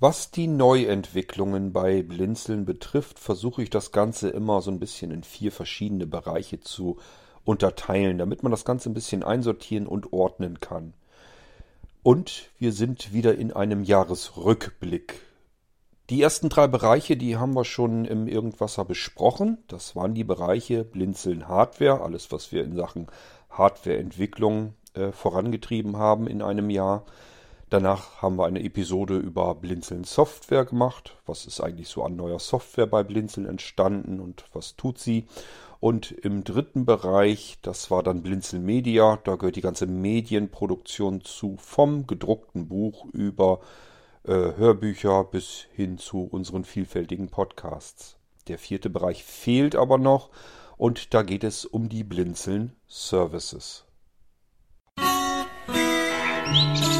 Was 0.00 0.30
die 0.30 0.46
Neuentwicklungen 0.46 1.72
bei 1.72 2.02
Blinzeln 2.02 2.64
betrifft, 2.64 3.18
versuche 3.18 3.64
ich 3.64 3.70
das 3.70 3.90
Ganze 3.90 4.28
immer 4.28 4.62
so 4.62 4.70
ein 4.70 4.78
bisschen 4.78 5.10
in 5.10 5.24
vier 5.24 5.50
verschiedene 5.50 6.06
Bereiche 6.06 6.60
zu 6.60 6.98
unterteilen, 7.44 8.16
damit 8.16 8.44
man 8.44 8.52
das 8.52 8.64
Ganze 8.64 8.90
ein 8.90 8.94
bisschen 8.94 9.24
einsortieren 9.24 9.88
und 9.88 10.12
ordnen 10.12 10.60
kann. 10.60 10.94
Und 12.04 12.50
wir 12.58 12.72
sind 12.72 13.12
wieder 13.12 13.34
in 13.34 13.52
einem 13.52 13.82
Jahresrückblick. 13.82 15.20
Die 16.10 16.22
ersten 16.22 16.48
drei 16.48 16.68
Bereiche, 16.68 17.16
die 17.16 17.36
haben 17.36 17.54
wir 17.54 17.64
schon 17.64 18.04
im 18.04 18.28
Irgendwasser 18.28 18.84
besprochen. 18.84 19.58
Das 19.66 19.96
waren 19.96 20.14
die 20.14 20.24
Bereiche 20.24 20.84
Blinzeln 20.84 21.48
Hardware, 21.48 22.02
alles 22.02 22.30
was 22.30 22.52
wir 22.52 22.62
in 22.62 22.76
Sachen 22.76 23.08
Hardwareentwicklung 23.50 24.74
äh, 24.94 25.10
vorangetrieben 25.10 25.96
haben 25.96 26.28
in 26.28 26.40
einem 26.40 26.70
Jahr. 26.70 27.04
Danach 27.70 28.22
haben 28.22 28.36
wir 28.36 28.46
eine 28.46 28.64
Episode 28.64 29.18
über 29.18 29.54
Blinzeln 29.54 30.04
Software 30.04 30.64
gemacht. 30.64 31.18
Was 31.26 31.44
ist 31.44 31.60
eigentlich 31.60 31.88
so 31.88 32.02
an 32.02 32.16
neuer 32.16 32.38
Software 32.38 32.86
bei 32.86 33.02
Blinzeln 33.02 33.46
entstanden 33.46 34.20
und 34.20 34.46
was 34.54 34.76
tut 34.76 34.98
sie? 34.98 35.26
Und 35.78 36.10
im 36.10 36.44
dritten 36.44 36.86
Bereich, 36.86 37.58
das 37.60 37.90
war 37.90 38.02
dann 38.02 38.22
Blinzeln 38.22 38.64
Media, 38.64 39.18
da 39.22 39.36
gehört 39.36 39.56
die 39.56 39.60
ganze 39.60 39.86
Medienproduktion 39.86 41.20
zu, 41.20 41.56
vom 41.58 42.06
gedruckten 42.06 42.68
Buch 42.68 43.04
über 43.12 43.60
äh, 44.24 44.32
Hörbücher 44.32 45.24
bis 45.24 45.66
hin 45.74 45.98
zu 45.98 46.22
unseren 46.22 46.64
vielfältigen 46.64 47.28
Podcasts. 47.28 48.16
Der 48.48 48.58
vierte 48.58 48.88
Bereich 48.88 49.24
fehlt 49.24 49.76
aber 49.76 49.98
noch 49.98 50.30
und 50.78 51.12
da 51.12 51.22
geht 51.22 51.44
es 51.44 51.66
um 51.66 51.90
die 51.90 52.02
Blinzeln 52.02 52.72
Services. 52.86 53.84
Musik 56.46 56.97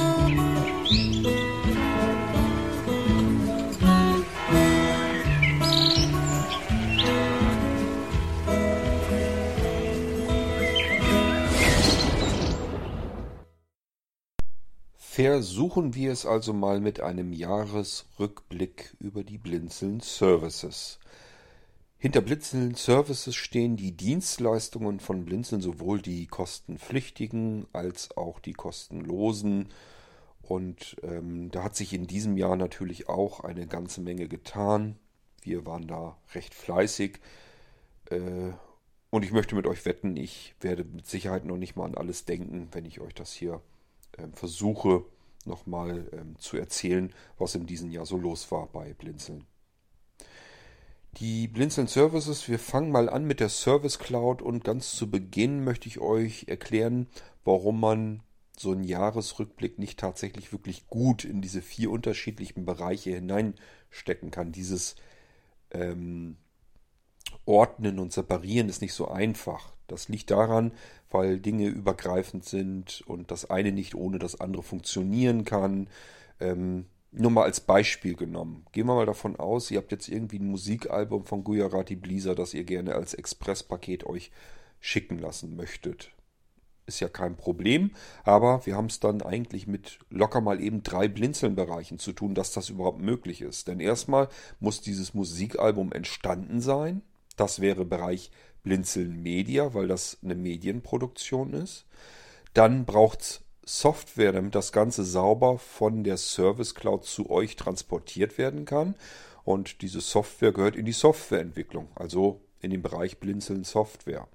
Versuchen 15.19 15.97
wir 15.97 16.13
es 16.13 16.25
also 16.27 16.53
mal 16.53 16.79
mit 16.79 17.01
einem 17.01 17.33
Jahresrückblick 17.33 18.95
über 19.01 19.25
die 19.25 19.37
Blinzeln 19.37 19.99
Services. 19.99 21.01
Hinter 21.99 22.21
Blinzeln 22.21 22.77
Services 22.77 23.35
stehen 23.35 23.77
die 23.77 23.97
Dienstleistungen 23.97 25.01
von 25.01 25.25
Blinzeln, 25.25 25.61
sowohl 25.61 26.01
die 26.01 26.29
kostenpflichtigen 26.29 27.67
als 27.73 28.17
auch 28.17 28.39
die 28.39 28.53
kostenlosen. 28.53 29.71
Und 30.41 30.95
ähm, 31.03 31.51
da 31.51 31.65
hat 31.65 31.75
sich 31.75 31.95
in 31.95 32.07
diesem 32.07 32.37
Jahr 32.37 32.55
natürlich 32.55 33.09
auch 33.09 33.41
eine 33.41 33.67
ganze 33.67 34.01
Menge 34.01 34.29
getan. 34.29 35.01
Wir 35.43 35.67
waren 35.67 35.89
da 35.89 36.17
recht 36.33 36.55
fleißig. 36.55 37.19
Äh, 38.11 38.53
und 39.11 39.25
ich 39.25 39.33
möchte 39.33 39.57
mit 39.57 39.67
euch 39.67 39.85
wetten, 39.85 40.17
ich 40.17 40.55
werde 40.61 40.85
mit 40.85 41.09
Sicherheit 41.09 41.45
noch 41.45 41.57
nicht 41.57 41.75
mal 41.75 41.87
an 41.87 41.97
alles 41.97 42.25
denken, 42.25 42.69
wenn 42.71 42.85
ich 42.85 43.01
euch 43.01 43.15
das 43.15 43.33
hier 43.33 43.61
ähm, 44.19 44.33
versuche 44.33 45.05
nochmal 45.45 46.09
ähm, 46.13 46.37
zu 46.39 46.57
erzählen, 46.57 47.13
was 47.39 47.55
in 47.55 47.67
diesem 47.67 47.91
Jahr 47.91 48.07
so 48.07 48.17
los 48.17 48.51
war 48.51 48.67
bei 48.67 48.95
Blinzeln. 48.95 49.47
Die 51.17 51.49
Blinzeln 51.49 51.89
Services, 51.89 52.49
wir 52.49 52.59
fangen 52.59 52.93
mal 52.93 53.09
an 53.09 53.25
mit 53.25 53.41
der 53.41 53.49
Service 53.49 53.99
Cloud 53.99 54.43
und 54.43 54.63
ganz 54.63 54.93
zu 54.93 55.11
Beginn 55.11 55.65
möchte 55.65 55.89
ich 55.89 55.99
euch 55.99 56.45
erklären, 56.49 57.09
warum 57.45 57.81
man 57.81 58.23
so 58.57 58.73
einen 58.73 58.85
Jahresrückblick 58.85 59.79
nicht 59.79 59.99
tatsächlich 59.99 60.53
wirklich 60.53 60.87
gut 60.89 61.25
in 61.25 61.41
diese 61.41 61.63
vier 61.63 61.91
unterschiedlichen 61.91 62.65
Bereiche 62.65 63.11
hineinstecken 63.11 64.31
kann. 64.31 64.53
Dieses 64.53 64.97
ähm, 65.71 66.37
Ordnen 67.49 67.99
und 67.99 68.13
Separieren 68.13 68.69
ist 68.69 68.83
nicht 68.83 68.93
so 68.93 69.09
einfach. 69.09 69.73
Das 69.87 70.09
liegt 70.09 70.31
daran, 70.31 70.73
weil 71.11 71.41
Dinge 71.41 71.67
übergreifend 71.67 72.45
sind 72.45 73.03
und 73.07 73.31
das 73.31 73.51
eine 73.51 73.73
nicht 73.73 73.95
ohne 73.95 74.19
das 74.19 74.39
andere 74.39 74.63
funktionieren 74.63 75.47
kann. 75.47 75.89
Ähm, 76.41 76.85
nur 77.11 77.31
mal 77.31 77.45
als 77.45 77.61
Beispiel 77.61 78.15
genommen. 78.15 78.67
Gehen 78.73 78.87
wir 78.87 78.95
mal 78.95 79.07
davon 79.07 79.37
aus, 79.37 79.71
ihr 79.71 79.79
habt 79.79 79.93
jetzt 79.93 80.09
irgendwie 80.09 80.39
ein 80.39 80.51
Musikalbum 80.51 81.25
von 81.25 81.43
Gujarati 81.43 81.97
Blizzard, 81.97 82.39
das 82.39 82.53
ihr 82.53 82.65
gerne 82.65 82.95
als 82.95 83.15
Expresspaket 83.15 84.05
euch 84.05 84.31
schicken 84.79 85.19
lassen 85.19 85.57
möchtet. 85.57 86.13
Ist 86.85 87.01
ja 87.01 87.09
kein 87.09 87.37
Problem, 87.37 87.93
aber 88.25 88.65
wir 88.67 88.77
haben 88.77 88.87
es 88.87 89.01
dann 89.01 89.23
eigentlich 89.23 89.67
mit 89.67 89.99
locker 90.11 90.43
mal 90.43 90.61
eben 90.61 90.83
drei 90.83 91.09
Blinzelnbereichen 91.09 91.99
zu 91.99 92.13
tun, 92.13 92.35
dass 92.35 92.53
das 92.53 92.69
überhaupt 92.69 93.01
möglich 93.01 93.41
ist. 93.41 93.69
Denn 93.69 93.81
erstmal 93.81 94.29
muss 94.61 94.83
dieses 94.83 95.15
Musikalbum 95.15 95.93
entstanden 95.93 96.61
sein. 96.61 97.03
Das 97.39 97.61
wäre 97.61 97.85
Bereich 97.85 98.31
Blinzeln 98.63 99.23
Media, 99.23 99.73
weil 99.73 99.89
das 99.89 100.19
eine 100.23 100.35
Medienproduktion 100.35 101.55
ist. 101.55 101.87
Dann 102.53 102.85
braucht 102.85 103.21
es 103.23 103.41
Software, 103.65 104.33
damit 104.33 104.55
das 104.55 104.73
Ganze 104.73 105.05
sauber 105.05 105.59
von 105.59 106.03
der 106.03 106.17
Service 106.17 106.75
Cloud 106.75 107.05
zu 107.05 107.31
euch 107.31 107.57
transportiert 107.57 108.37
werden 108.39 108.65
kann. 108.65 108.95
Und 109.45 109.83
diese 109.83 110.01
Software 110.01 110.53
gehört 110.53 110.77
in 110.77 110.85
die 110.85 110.93
Softwareentwicklung, 110.93 111.89
also 111.95 112.41
in 112.61 112.71
den 112.71 112.83
Bereich 112.83 113.19
Blinzeln 113.19 113.65
Software. 113.65 114.27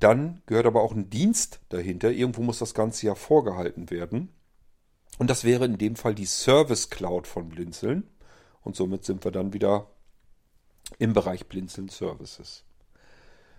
Dann 0.00 0.42
gehört 0.46 0.66
aber 0.66 0.82
auch 0.82 0.92
ein 0.92 1.08
Dienst 1.08 1.60
dahinter. 1.68 2.10
Irgendwo 2.10 2.42
muss 2.42 2.58
das 2.58 2.74
Ganze 2.74 3.06
ja 3.06 3.14
vorgehalten 3.14 3.90
werden. 3.90 4.30
Und 5.18 5.30
das 5.30 5.44
wäre 5.44 5.64
in 5.64 5.78
dem 5.78 5.96
Fall 5.96 6.14
die 6.14 6.26
Service 6.26 6.90
Cloud 6.90 7.26
von 7.26 7.48
Blinzeln. 7.48 8.08
Und 8.62 8.74
somit 8.76 9.04
sind 9.04 9.24
wir 9.24 9.30
dann 9.30 9.52
wieder 9.52 9.86
im 10.98 11.12
Bereich 11.12 11.46
Blinzeln 11.46 11.88
Services. 11.88 12.64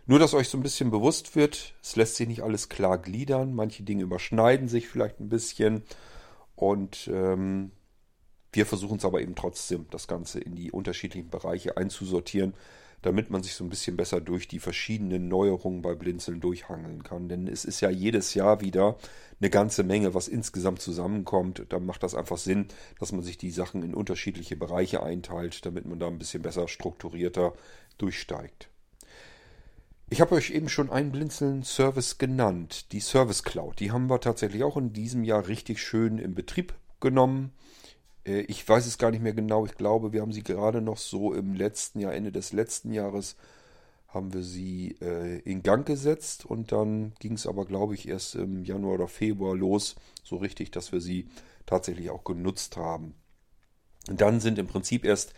Nur, 0.05 0.19
dass 0.19 0.33
euch 0.33 0.47
so 0.47 0.57
ein 0.57 0.63
bisschen 0.63 0.89
bewusst 0.89 1.35
wird, 1.35 1.73
es 1.83 1.97
lässt 1.97 2.15
sich 2.15 2.27
nicht 2.27 2.41
alles 2.41 2.69
klar 2.69 2.97
gliedern. 2.97 3.53
Manche 3.53 3.83
Dinge 3.83 4.03
überschneiden 4.03 4.69
sich 4.69 4.87
vielleicht 4.87 5.19
ein 5.19 5.27
bisschen. 5.27 5.83
Und 6.55 7.09
ähm, 7.11 7.71
wir 8.53 8.65
versuchen 8.65 8.97
es 8.97 9.05
aber 9.05 9.21
eben 9.21 9.35
trotzdem, 9.35 9.85
das 9.91 10.07
Ganze 10.07 10.39
in 10.39 10.55
die 10.55 10.71
unterschiedlichen 10.71 11.29
Bereiche 11.29 11.75
einzusortieren, 11.75 12.53
damit 13.01 13.29
man 13.29 13.43
sich 13.43 13.53
so 13.53 13.63
ein 13.63 13.69
bisschen 13.69 13.95
besser 13.95 14.21
durch 14.21 14.47
die 14.47 14.59
verschiedenen 14.59 15.27
Neuerungen 15.27 15.81
bei 15.81 15.93
Blinzeln 15.93 16.41
durchhangeln 16.41 17.03
kann. 17.03 17.29
Denn 17.29 17.47
es 17.47 17.63
ist 17.63 17.81
ja 17.81 17.89
jedes 17.89 18.33
Jahr 18.33 18.61
wieder 18.61 18.97
eine 19.39 19.49
ganze 19.49 19.83
Menge, 19.83 20.13
was 20.13 20.27
insgesamt 20.27 20.81
zusammenkommt. 20.81 21.65
Da 21.69 21.79
macht 21.79 22.03
das 22.03 22.15
einfach 22.15 22.37
Sinn, 22.37 22.67
dass 22.99 23.11
man 23.11 23.23
sich 23.23 23.37
die 23.37 23.51
Sachen 23.51 23.83
in 23.83 23.93
unterschiedliche 23.93 24.55
Bereiche 24.55 25.03
einteilt, 25.03 25.65
damit 25.65 25.85
man 25.85 25.99
da 25.99 26.07
ein 26.07 26.17
bisschen 26.17 26.41
besser 26.41 26.67
strukturierter 26.67 27.53
durchsteigt. 27.97 28.69
Ich 30.09 30.21
habe 30.21 30.35
euch 30.35 30.51
eben 30.51 30.69
schon 30.69 30.89
einen 30.89 31.11
Blinzeln-Service 31.11 32.17
genannt, 32.17 32.93
die 32.93 33.01
Service 33.01 33.43
Cloud. 33.43 33.79
Die 33.81 33.91
haben 33.91 34.09
wir 34.09 34.21
tatsächlich 34.21 34.63
auch 34.63 34.77
in 34.77 34.93
diesem 34.93 35.23
Jahr 35.23 35.47
richtig 35.47 35.81
schön 35.81 36.17
in 36.17 36.33
Betrieb 36.33 36.73
genommen. 37.01 37.51
Äh, 38.27 38.41
ich 38.41 38.67
weiß 38.67 38.85
es 38.85 38.97
gar 38.97 39.11
nicht 39.11 39.23
mehr 39.23 39.33
genau. 39.33 39.65
Ich 39.65 39.75
glaube, 39.75 40.13
wir 40.13 40.21
haben 40.21 40.33
sie 40.33 40.43
gerade 40.43 40.81
noch 40.81 40.97
so 40.97 41.33
im 41.33 41.53
letzten 41.53 41.99
Jahr, 41.99 42.13
Ende 42.13 42.31
des 42.31 42.53
letzten 42.53 42.91
Jahres, 42.91 43.35
haben 44.07 44.33
wir 44.33 44.43
sie 44.43 44.95
äh, 45.01 45.39
in 45.39 45.63
Gang 45.63 45.85
gesetzt. 45.85 46.45
Und 46.45 46.71
dann 46.71 47.13
ging 47.19 47.33
es 47.33 47.47
aber, 47.47 47.65
glaube 47.65 47.95
ich, 47.95 48.07
erst 48.07 48.35
im 48.35 48.63
Januar 48.63 48.95
oder 48.95 49.07
Februar 49.07 49.55
los, 49.55 49.95
so 50.23 50.37
richtig, 50.37 50.71
dass 50.71 50.91
wir 50.91 51.01
sie 51.01 51.27
tatsächlich 51.65 52.09
auch 52.09 52.23
genutzt 52.23 52.77
haben. 52.77 53.15
Und 54.09 54.21
dann 54.21 54.39
sind 54.39 54.59
im 54.59 54.67
Prinzip 54.67 55.03
erst 55.03 55.33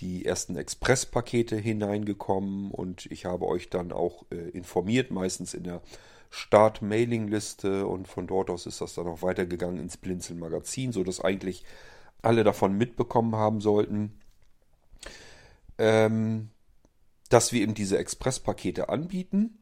die 0.00 0.24
ersten 0.24 0.56
Expresspakete 0.56 1.56
hineingekommen 1.56 2.70
und 2.72 3.06
ich 3.06 3.26
habe 3.26 3.46
euch 3.46 3.70
dann 3.70 3.92
auch 3.92 4.24
äh, 4.30 4.50
informiert, 4.50 5.10
meistens 5.12 5.54
in 5.54 5.64
der 5.64 5.82
Start-Mailing-Liste 6.30 7.86
und 7.86 8.08
von 8.08 8.26
dort 8.26 8.50
aus 8.50 8.66
ist 8.66 8.80
das 8.80 8.94
dann 8.94 9.06
auch 9.06 9.22
weitergegangen 9.22 9.78
ins 9.78 9.96
Blinzeln-Magazin, 9.96 10.90
sodass 10.90 11.20
eigentlich 11.20 11.64
alle 12.24 12.44
davon 12.44 12.76
mitbekommen 12.76 13.36
haben 13.36 13.60
sollten, 13.60 14.18
ähm, 15.78 16.50
dass 17.28 17.52
wir 17.52 17.62
eben 17.62 17.74
diese 17.74 17.98
Expresspakete 17.98 18.88
anbieten 18.88 19.58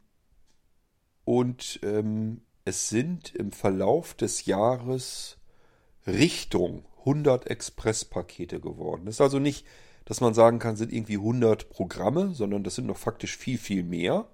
und 1.25 1.81
ähm, 1.83 2.43
es 2.65 2.89
sind 2.89 3.35
im 3.35 3.53
Verlauf 3.53 4.15
des 4.15 4.47
Jahres 4.47 5.39
Richtung 6.07 6.85
100 7.01 7.47
Expresspakete 7.49 8.61
geworden. 8.61 9.07
Das 9.07 9.17
ist 9.17 9.21
also 9.21 9.39
nicht 9.39 9.67
dass 10.05 10.21
man 10.21 10.35
sagen 10.35 10.59
kann, 10.59 10.77
sind 10.77 10.93
irgendwie 10.93 11.17
100 11.17 11.71
Programme, 11.71 12.35
sondern 12.35 12.65
das 12.65 12.75
sind 12.75 12.87
noch 12.87 12.97
faktisch 12.97 13.37
viel, 13.37 13.59
viel 13.59 13.83
mehr. 13.83 14.27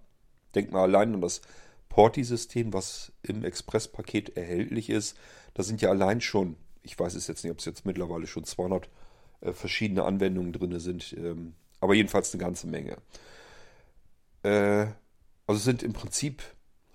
Denkt 0.54 0.72
mal 0.72 0.82
allein 0.82 1.14
an 1.14 1.20
das 1.20 1.42
Porti-System, 1.88 2.72
was 2.72 3.12
im 3.22 3.44
Express-Paket 3.44 4.36
erhältlich 4.36 4.90
ist. 4.90 5.16
Da 5.54 5.62
sind 5.62 5.82
ja 5.82 5.90
allein 5.90 6.20
schon, 6.20 6.56
ich 6.88 6.98
weiß 6.98 7.14
es 7.14 7.26
jetzt 7.26 7.44
nicht, 7.44 7.52
ob 7.52 7.58
es 7.58 7.64
jetzt 7.66 7.86
mittlerweile 7.86 8.26
schon 8.26 8.44
200 8.44 8.88
äh, 9.40 9.52
verschiedene 9.52 10.04
Anwendungen 10.04 10.52
drin 10.52 10.78
sind, 10.80 11.14
ähm, 11.16 11.54
aber 11.80 11.94
jedenfalls 11.94 12.32
eine 12.32 12.42
ganze 12.42 12.66
Menge. 12.66 12.96
Äh, 14.42 14.86
also 15.46 15.60
sind 15.60 15.82
im 15.82 15.92
Prinzip 15.92 16.42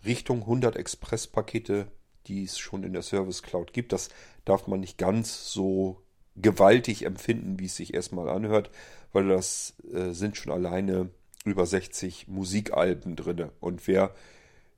Richtung 0.06 0.42
100 0.42 0.76
Express-Pakete, 0.76 1.88
die 2.28 2.44
es 2.44 2.58
schon 2.58 2.84
in 2.84 2.94
der 2.94 3.04
Service 3.04 3.44
Cloud 3.44 3.74
gibt. 3.74 3.94
Das 3.94 4.10
darf 4.46 4.68
man 4.68 4.80
nicht 4.80 4.98
ganz 4.98 5.52
so 5.52 6.02
gewaltig 6.36 7.06
empfinden, 7.06 7.60
wie 7.60 7.66
es 7.66 7.76
sich 7.76 7.94
erstmal 7.94 8.30
anhört, 8.30 8.72
weil 9.12 9.28
das 9.28 9.76
äh, 9.94 10.12
sind 10.12 10.38
schon 10.38 10.52
alleine 10.52 11.10
über 11.46 11.66
60 11.66 12.28
Musikalben 12.28 13.16
drinne. 13.16 13.52
Und 13.60 13.88
wer 13.88 14.16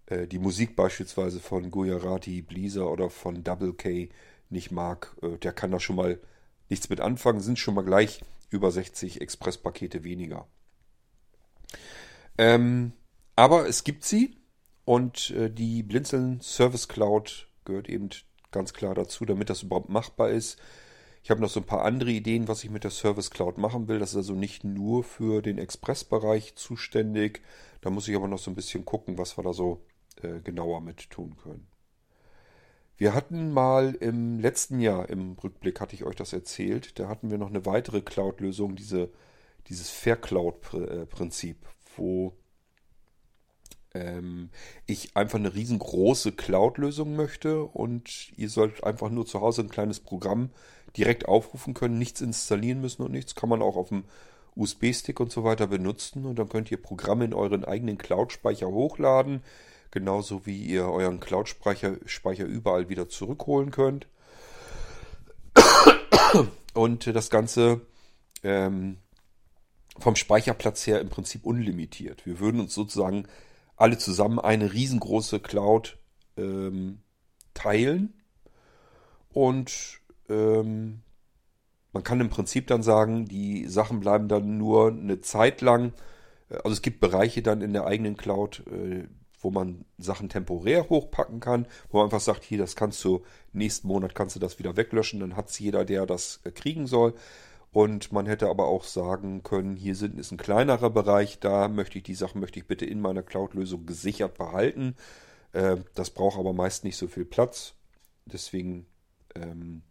äh, 0.08 0.28
die 0.28 0.40
Musik 0.40 0.76
beispielsweise 0.76 1.40
von 1.40 1.72
Gujarati, 1.72 2.42
Bleaser 2.42 2.92
oder 2.92 3.10
von 3.10 3.44
Double 3.44 3.74
K 3.74 4.10
nicht 4.50 4.72
mag, 4.72 5.16
äh, 5.22 5.38
der 5.38 5.54
kann 5.54 5.72
da 5.72 5.80
schon 5.80 5.96
mal 5.96 6.20
nichts 6.70 6.90
mit 6.90 7.02
anfangen, 7.02 7.40
sind 7.40 7.60
schon 7.60 7.76
mal 7.76 7.84
gleich 7.84 8.22
über 8.50 8.72
60 8.72 9.22
Expresspakete 9.22 10.04
weniger. 10.04 10.48
Ähm, 12.38 12.94
aber 13.36 13.68
es 13.68 13.84
gibt 13.84 14.04
sie 14.04 14.38
und 14.86 15.32
äh, 15.32 15.50
die 15.50 15.84
Blinzeln 15.84 16.42
Service 16.42 16.88
Cloud 16.88 17.48
gehört 17.66 17.90
eben 17.90 18.10
ganz 18.52 18.74
klar 18.74 18.96
dazu, 18.96 19.26
damit 19.26 19.50
das 19.50 19.64
überhaupt 19.64 19.90
machbar 19.90 20.30
ist. 20.30 20.60
Ich 21.24 21.32
habe 21.32 21.42
noch 21.42 21.50
so 21.50 21.60
ein 21.60 21.66
paar 21.66 21.84
andere 21.84 22.12
Ideen, 22.12 22.48
was 22.48 22.64
ich 22.64 22.70
mit 22.70 22.84
der 22.84 22.92
Service 22.92 23.32
Cloud 23.32 23.58
machen 23.58 23.88
will. 23.88 23.98
Das 23.98 24.12
ist 24.12 24.18
also 24.18 24.34
nicht 24.34 24.64
nur 24.64 25.04
für 25.04 25.42
den 25.42 25.58
Express-Bereich 25.58 26.56
zuständig. 26.56 27.42
Da 27.82 27.90
muss 27.90 28.08
ich 28.08 28.16
aber 28.16 28.28
noch 28.28 28.38
so 28.38 28.52
ein 28.52 28.56
bisschen 28.56 28.86
gucken, 28.86 29.18
was 29.18 29.36
wir 29.38 29.44
da 29.44 29.52
so 29.52 29.84
äh, 30.22 30.40
genauer 30.42 30.82
mit 30.82 31.10
tun 31.10 31.36
können. 31.36 31.68
Wir 32.98 33.14
hatten 33.14 33.52
mal 33.52 33.96
im 33.96 34.40
letzten 34.40 34.80
Jahr, 34.80 35.10
im 35.10 35.34
Rückblick 35.34 35.82
hatte 35.82 35.96
ich 35.96 36.06
euch 36.06 36.16
das 36.16 36.32
erzählt, 36.32 36.98
da 36.98 37.10
hatten 37.10 37.30
wir 37.30 37.38
noch 37.38 37.50
eine 37.50 37.66
weitere 37.66 38.02
Cloud-Lösung, 38.02 38.76
diese, 38.76 39.10
dieses 39.68 39.90
Fair-Cloud-Prinzip, 39.90 41.58
wo 41.98 42.34
ähm, 43.94 44.50
ich 44.86 45.18
einfach 45.18 45.40
eine 45.40 45.54
riesengroße 45.54 46.34
Cloud-Lösung 46.34 47.16
möchte 47.18 47.64
und 47.64 48.32
ihr 48.38 48.50
sollt 48.50 48.84
einfach 48.84 49.10
nur 49.10 49.26
zu 49.26 49.42
Hause 49.42 49.64
ein 49.64 49.70
kleines 49.70 50.00
Programm 50.00 50.52
direkt 50.96 51.28
aufrufen 51.28 51.74
können, 51.74 51.98
nichts 51.98 52.22
installieren 52.22 52.80
müssen 52.80 53.02
und 53.02 53.12
nichts, 53.12 53.36
kann 53.36 53.50
man 53.50 53.62
auch 53.62 53.76
auf 53.76 53.90
dem 53.90 54.06
USB-Stick 54.56 55.20
und 55.20 55.34
so 55.34 55.44
weiter 55.44 55.68
benutzen 55.68 56.26
und 56.26 56.40
dann 56.40 56.48
könnt 56.48 56.72
ihr 56.72 56.82
Programme 56.82 57.26
in 57.26 57.34
euren 57.34 57.66
eigenen 57.66 57.98
Cloud-Speicher 57.98 58.68
hochladen, 58.68 59.42
genauso 59.96 60.46
wie 60.46 60.62
ihr 60.62 60.88
euren 60.90 61.22
Cloud-Speicher 61.22 61.96
Speicher 62.06 62.46
überall 62.46 62.90
wieder 62.90 63.10
zurückholen 63.10 63.72
könnt. 63.72 64.08
Und 66.74 67.08
das 67.08 67.30
Ganze 67.30 67.80
ähm, 68.44 68.98
vom 69.98 70.18
Speicherplatz 70.18 70.86
her 70.86 71.00
im 71.00 71.08
Prinzip 71.10 71.46
unlimitiert. 71.46 72.26
Wir 72.26 72.42
würden 72.42 72.60
uns 72.60 72.74
sozusagen 72.74 73.26
alle 73.78 73.98
zusammen 73.98 74.40
eine 74.40 74.74
riesengroße 74.74 75.40
Cloud 75.40 75.98
ähm, 76.36 77.00
teilen 77.54 78.14
und 79.30 80.02
ähm, 80.28 81.04
man 81.94 82.04
kann 82.04 82.20
im 82.20 82.30
Prinzip 82.30 82.68
dann 82.68 82.84
sagen, 82.84 83.26
die 83.26 83.68
Sachen 83.68 84.02
bleiben 84.02 84.28
dann 84.28 84.58
nur 84.58 84.90
eine 84.90 85.22
Zeit 85.22 85.62
lang. 85.62 85.94
Also 86.50 86.72
es 86.72 86.82
gibt 86.82 87.00
Bereiche 87.00 87.42
dann 87.42 87.62
in 87.62 87.72
der 87.72 87.86
eigenen 87.86 88.18
Cloud, 88.18 88.64
äh, 88.68 89.08
wo 89.46 89.52
man 89.52 89.86
Sachen 90.00 90.28
temporär 90.28 90.90
hochpacken 90.90 91.40
kann, 91.40 91.68
wo 91.92 92.00
man 92.00 92.06
einfach 92.06 92.20
sagt, 92.20 92.44
hier, 92.44 92.58
das 92.58 92.76
kannst 92.76 93.04
du 93.04 93.22
nächsten 93.54 93.88
Monat 93.88 94.16
kannst 94.16 94.36
du 94.36 94.40
das 94.40 94.58
wieder 94.58 94.76
weglöschen, 94.76 95.20
dann 95.20 95.36
hat 95.36 95.50
es 95.50 95.60
jeder, 95.60 95.86
der 95.86 96.08
das 96.08 96.40
äh, 96.46 96.52
kriegen 96.52 96.88
soll. 96.88 97.14
Und 97.72 98.12
man 98.12 98.26
hätte 98.26 98.50
aber 98.50 98.66
auch 98.66 98.86
sagen 98.86 99.44
können, 99.44 99.76
hier 99.76 99.96
sind, 99.96 100.18
ist 100.18 100.32
ein 100.32 100.38
kleinerer 100.38 100.90
Bereich, 100.90 101.40
da 101.40 101.68
möchte 101.68 102.00
ich 102.00 102.04
die 102.06 102.16
Sachen 102.16 102.42
möchte 102.42 102.58
ich 102.58 102.66
bitte 102.66 102.86
in 102.86 103.00
meiner 103.02 103.22
Cloud-Lösung 103.22 103.86
gesichert 103.86 104.36
behalten. 104.36 104.96
Äh, 105.52 105.78
das 105.94 106.10
braucht 106.10 106.40
aber 106.40 106.54
meist 106.54 106.84
nicht 106.84 106.98
so 106.98 107.08
viel 107.08 107.26
Platz. 107.26 107.76
Deswegen 108.26 108.88
ähm, 109.36 109.84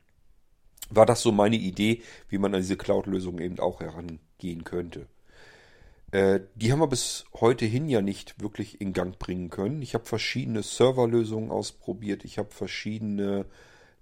war 0.90 1.06
das 1.06 1.22
so 1.22 1.30
meine 1.30 1.56
Idee, 1.56 2.02
wie 2.28 2.38
man 2.38 2.52
an 2.56 2.60
diese 2.60 2.76
Cloud-Lösung 2.76 3.38
eben 3.38 3.60
auch 3.60 3.78
herangehen 3.78 4.64
könnte. 4.64 5.06
Äh, 6.14 6.42
die 6.54 6.70
haben 6.70 6.78
wir 6.78 6.86
bis 6.86 7.24
heute 7.40 7.64
hin 7.66 7.88
ja 7.88 8.00
nicht 8.00 8.40
wirklich 8.40 8.80
in 8.80 8.92
Gang 8.92 9.18
bringen 9.18 9.50
können. 9.50 9.82
Ich 9.82 9.94
habe 9.94 10.04
verschiedene 10.04 10.62
Serverlösungen 10.62 11.50
ausprobiert, 11.50 12.24
ich 12.24 12.38
habe 12.38 12.52
verschiedene 12.52 13.46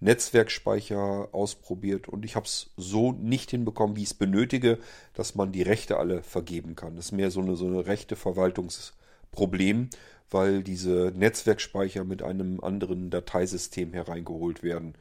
Netzwerkspeicher 0.00 1.31
ausprobiert 1.32 2.09
und 2.09 2.26
ich 2.26 2.37
habe 2.37 2.44
es 2.44 2.70
so 2.76 3.12
nicht 3.12 3.50
hinbekommen, 3.50 3.97
wie 3.97 4.03
ich 4.03 4.09
es 4.09 4.14
benötige, 4.14 4.79
dass 5.14 5.37
man 5.37 5.53
die 5.53 5.62
Rechte 5.62 5.97
alle 5.97 6.23
vergeben 6.23 6.76
kann. 6.76 6.97
Das 6.97 7.06
ist 7.06 7.12
mehr 7.12 7.31
so 7.31 7.41
eine, 7.41 7.56
so 7.56 7.67
eine 7.67 7.87
rechte 7.87 8.14
Verwaltungsproblem, 8.14 9.88
weil 10.31 10.62
diese 10.62 11.14
Netzwerkspeicher 11.17 12.05
mit 12.05 12.23
einem 12.23 12.61
anderen 12.61 13.09
Dateisystem 13.09 13.94
hereingeholt 13.94 14.62
werden 14.62 14.97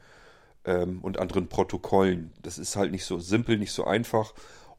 ähm, 0.64 1.00
und 1.02 1.18
anderen 1.18 1.48
Protokollen. 1.48 2.32
Das 2.40 2.56
ist 2.56 2.76
halt 2.76 2.90
nicht 2.90 3.04
so 3.04 3.18
simpel, 3.18 3.58
nicht 3.58 3.72
so 3.72 3.84
einfach 3.84 4.32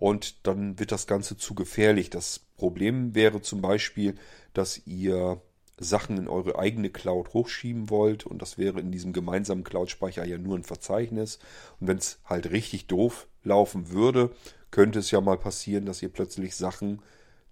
und 0.04 0.46
dann 0.46 0.80
wird 0.80 0.92
das 0.92 1.08
Ganze 1.08 1.38
zu 1.38 1.56
gefährlich. 1.56 2.10
Das 2.10 2.40
Problem 2.58 3.16
wäre 3.16 3.42
zum 3.42 3.62
Beispiel, 3.62 4.16
dass 4.54 4.86
ihr 4.86 5.40
Sachen 5.78 6.18
in 6.18 6.28
eure 6.28 6.60
eigene 6.60 6.90
Cloud 6.90 7.34
hochschieben 7.34 7.90
wollt 7.90 8.26
und 8.26 8.42
das 8.42 8.58
wäre 8.58 8.82
in 8.82 8.92
diesem 8.92 9.14
gemeinsamen 9.14 9.64
Cloud-Speicher 9.64 10.26
ja 10.26 10.38
nur 10.38 10.58
ein 10.58 10.66
Verzeichnis. 10.66 11.40
Und 11.80 11.88
wenn 11.88 12.00
es 12.00 12.20
halt 12.26 12.52
richtig 12.52 12.88
doof 12.88 13.28
laufen 13.46 13.92
würde, 13.92 14.32
könnte 14.72 15.00
es 15.00 15.10
ja 15.10 15.22
mal 15.22 15.38
passieren, 15.38 15.86
dass 15.86 16.02
ihr 16.02 16.10
plötzlich 16.10 16.58
Sachen 16.58 17.02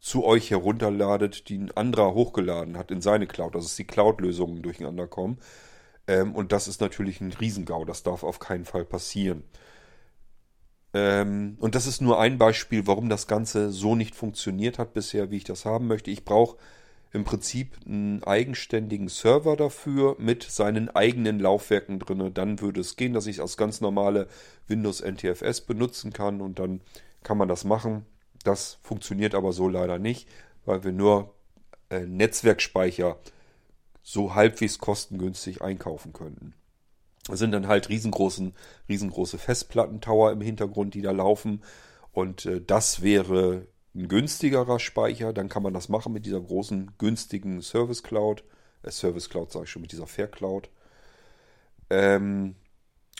zu 0.02 0.26
euch 0.26 0.52
herunterladet, 0.52 1.48
die 1.48 1.58
ein 1.58 1.72
anderer 1.72 2.14
hochgeladen 2.14 2.78
hat 2.78 2.92
in 2.92 3.00
seine 3.00 3.28
Cloud, 3.28 3.56
also 3.56 3.66
dass 3.66 3.78
die 3.78 3.88
Cloud-Lösungen 3.88 4.62
durcheinander 4.62 5.08
kommen. 5.08 5.38
Ähm, 6.06 6.36
und 6.36 6.52
das 6.52 6.68
ist 6.68 6.82
natürlich 6.82 7.22
ein 7.22 7.32
Riesengau, 7.32 7.86
das 7.86 8.04
darf 8.04 8.26
auf 8.26 8.40
keinen 8.40 8.66
Fall 8.66 8.84
passieren. 8.84 9.44
Ähm, 10.94 11.58
und 11.60 11.76
das 11.76 11.88
ist 11.88 12.02
nur 12.02 12.20
ein 12.20 12.38
Beispiel, 12.38 12.88
warum 12.88 13.10
das 13.10 13.28
Ganze 13.28 13.72
so 13.72 13.96
nicht 13.96 14.16
funktioniert 14.16 14.78
hat 14.78 14.94
bisher, 14.94 15.32
wie 15.32 15.38
ich 15.38 15.44
das 15.44 15.66
haben 15.66 15.88
möchte. 15.88 16.12
Ich 16.12 16.26
brauche 16.26 16.58
im 17.14 17.24
Prinzip 17.24 17.78
einen 17.86 18.24
eigenständigen 18.24 19.10
Server 19.10 19.56
dafür 19.58 20.16
mit 20.18 20.44
seinen 20.44 20.90
eigenen 20.90 21.40
Laufwerken 21.40 22.00
drin. 22.00 22.34
Dann 22.34 22.62
würde 22.62 22.82
es 22.82 22.96
gehen, 22.96 23.14
dass 23.14 23.28
ich 23.28 23.38
es 23.38 23.42
als 23.42 23.58
ganz 23.58 23.82
normale 23.82 24.28
Windows 24.68 25.02
NTFS 25.02 25.62
benutzen 25.62 26.14
kann 26.14 26.42
und 26.42 26.60
dann 26.60 26.82
kann 27.24 27.38
man 27.38 27.50
das 27.50 27.66
machen. 27.66 28.06
Das 28.44 28.80
funktioniert 28.82 29.36
aber 29.36 29.52
so 29.54 29.68
leider 29.68 30.00
nicht, 30.00 30.28
weil 30.66 30.84
wir 30.84 30.92
nur 30.92 31.34
äh, 31.90 32.06
Netzwerkspeicher 32.06 33.18
so 34.04 34.34
halbwegs 34.34 34.80
kostengünstig 34.80 35.62
einkaufen 35.62 36.14
könnten. 36.14 36.54
Sind 37.34 37.52
dann 37.52 37.68
halt 37.68 37.90
riesengroßen, 37.90 38.54
riesengroße 38.90 39.38
Festplattentower 39.38 40.32
im 40.32 40.42
Hintergrund, 40.42 40.94
die 40.94 41.02
da 41.02 41.12
laufen. 41.12 41.64
Und 42.12 42.46
äh, 42.46 42.62
das 42.62 43.02
wäre 43.02 43.68
ein 43.96 44.08
günstigerer 44.08 44.80
Speicher. 44.80 45.34
Dann 45.34 45.50
kann 45.50 45.64
man 45.64 45.74
das 45.74 45.90
machen 45.90 46.14
mit 46.14 46.26
dieser 46.26 46.42
großen, 46.42 46.92
günstigen 46.98 47.62
Service 47.62 48.04
Cloud. 48.04 48.44
Äh, 48.84 48.92
Service 48.92 49.30
Cloud 49.30 49.52
sage 49.52 49.66
ich 49.66 49.72
schon, 49.72 49.82
mit 49.82 49.92
dieser 49.92 50.08
Fair 50.08 50.28
Cloud. 50.28 50.70
Ähm, 51.90 52.56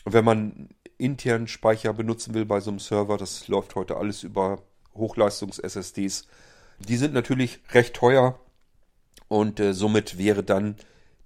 wenn 0.04 0.24
man 0.24 0.68
internen 0.98 1.48
Speicher 1.48 1.92
benutzen 1.92 2.34
will 2.34 2.44
bei 2.44 2.60
so 2.60 2.70
einem 2.70 2.78
Server, 2.78 3.16
das 3.16 3.48
läuft 3.48 3.74
heute 3.74 3.96
alles 3.96 4.22
über 4.22 4.62
Hochleistungs-SSDs. 4.94 6.26
Die 6.78 6.96
sind 6.96 7.14
natürlich 7.14 7.60
recht 7.72 7.94
teuer 7.94 8.38
und 9.28 9.60
äh, 9.60 9.74
somit 9.74 10.18
wäre 10.18 10.42
dann 10.42 10.76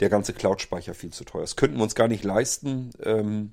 der 0.00 0.08
ganze 0.08 0.32
Cloud-Speicher 0.32 0.94
viel 0.94 1.12
zu 1.12 1.24
teuer. 1.24 1.42
Das 1.42 1.56
könnten 1.56 1.76
wir 1.76 1.82
uns 1.82 1.94
gar 1.94 2.08
nicht 2.08 2.24
leisten, 2.24 2.90
ähm, 3.02 3.52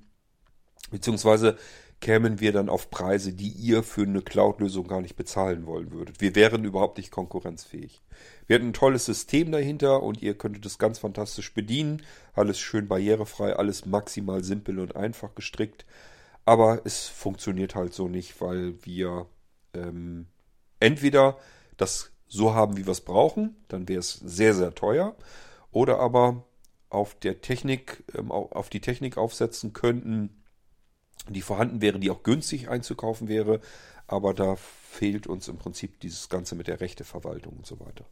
beziehungsweise 0.91 1.57
kämen 2.03 2.41
wir 2.41 2.51
dann 2.51 2.67
auf 2.67 2.89
Preise, 2.89 3.31
die 3.31 3.47
ihr 3.47 3.81
für 3.81 4.03
eine 4.03 4.21
Cloud-Lösung 4.21 4.87
gar 4.87 4.99
nicht 4.99 5.15
bezahlen 5.15 5.65
wollen 5.65 5.91
würdet. 5.91 6.19
Wir 6.19 6.35
wären 6.35 6.65
überhaupt 6.65 6.97
nicht 6.97 7.11
konkurrenzfähig. 7.11 8.01
Wir 8.45 8.57
hätten 8.57 8.67
ein 8.67 8.73
tolles 8.73 9.05
System 9.05 9.53
dahinter 9.53 10.03
und 10.03 10.21
ihr 10.21 10.37
könntet 10.37 10.65
es 10.65 10.77
ganz 10.77 10.99
fantastisch 10.99 11.53
bedienen. 11.53 12.01
Alles 12.33 12.59
schön 12.59 12.89
barrierefrei, 12.89 13.55
alles 13.55 13.85
maximal 13.85 14.43
simpel 14.43 14.79
und 14.79 14.97
einfach 14.97 15.33
gestrickt. 15.33 15.85
Aber 16.43 16.81
es 16.83 17.07
funktioniert 17.07 17.73
halt 17.73 17.93
so 17.93 18.09
nicht, 18.09 18.41
weil 18.41 18.73
wir 18.83 19.27
ähm, 19.73 20.27
entweder 20.81 21.37
das 21.77 22.11
so 22.27 22.53
haben, 22.53 22.75
wie 22.75 22.85
wir 22.85 22.91
es 22.91 23.01
brauchen, 23.01 23.55
dann 23.69 23.87
wäre 23.87 24.01
es 24.01 24.13
sehr, 24.13 24.53
sehr 24.53 24.75
teuer 24.75 25.15
oder 25.73 25.99
aber 25.99 26.45
auf 26.89 27.15
der 27.15 27.41
Technik, 27.41 28.03
ähm, 28.17 28.31
auf 28.31 28.69
die 28.69 28.81
Technik 28.81 29.17
aufsetzen 29.17 29.73
könnten, 29.73 30.43
die 31.27 31.41
vorhanden 31.41 31.81
wäre, 31.81 31.99
die 31.99 32.11
auch 32.11 32.23
günstig 32.23 32.69
einzukaufen 32.69 33.27
wäre, 33.27 33.59
aber 34.07 34.33
da 34.33 34.55
fehlt 34.55 35.27
uns 35.27 35.47
im 35.47 35.57
Prinzip 35.57 35.99
dieses 35.99 36.29
Ganze 36.29 36.55
mit 36.55 36.67
der 36.67 36.81
Rechteverwaltung 36.81 37.57
und 37.57 37.65
so 37.65 37.79
weiter. 37.79 38.05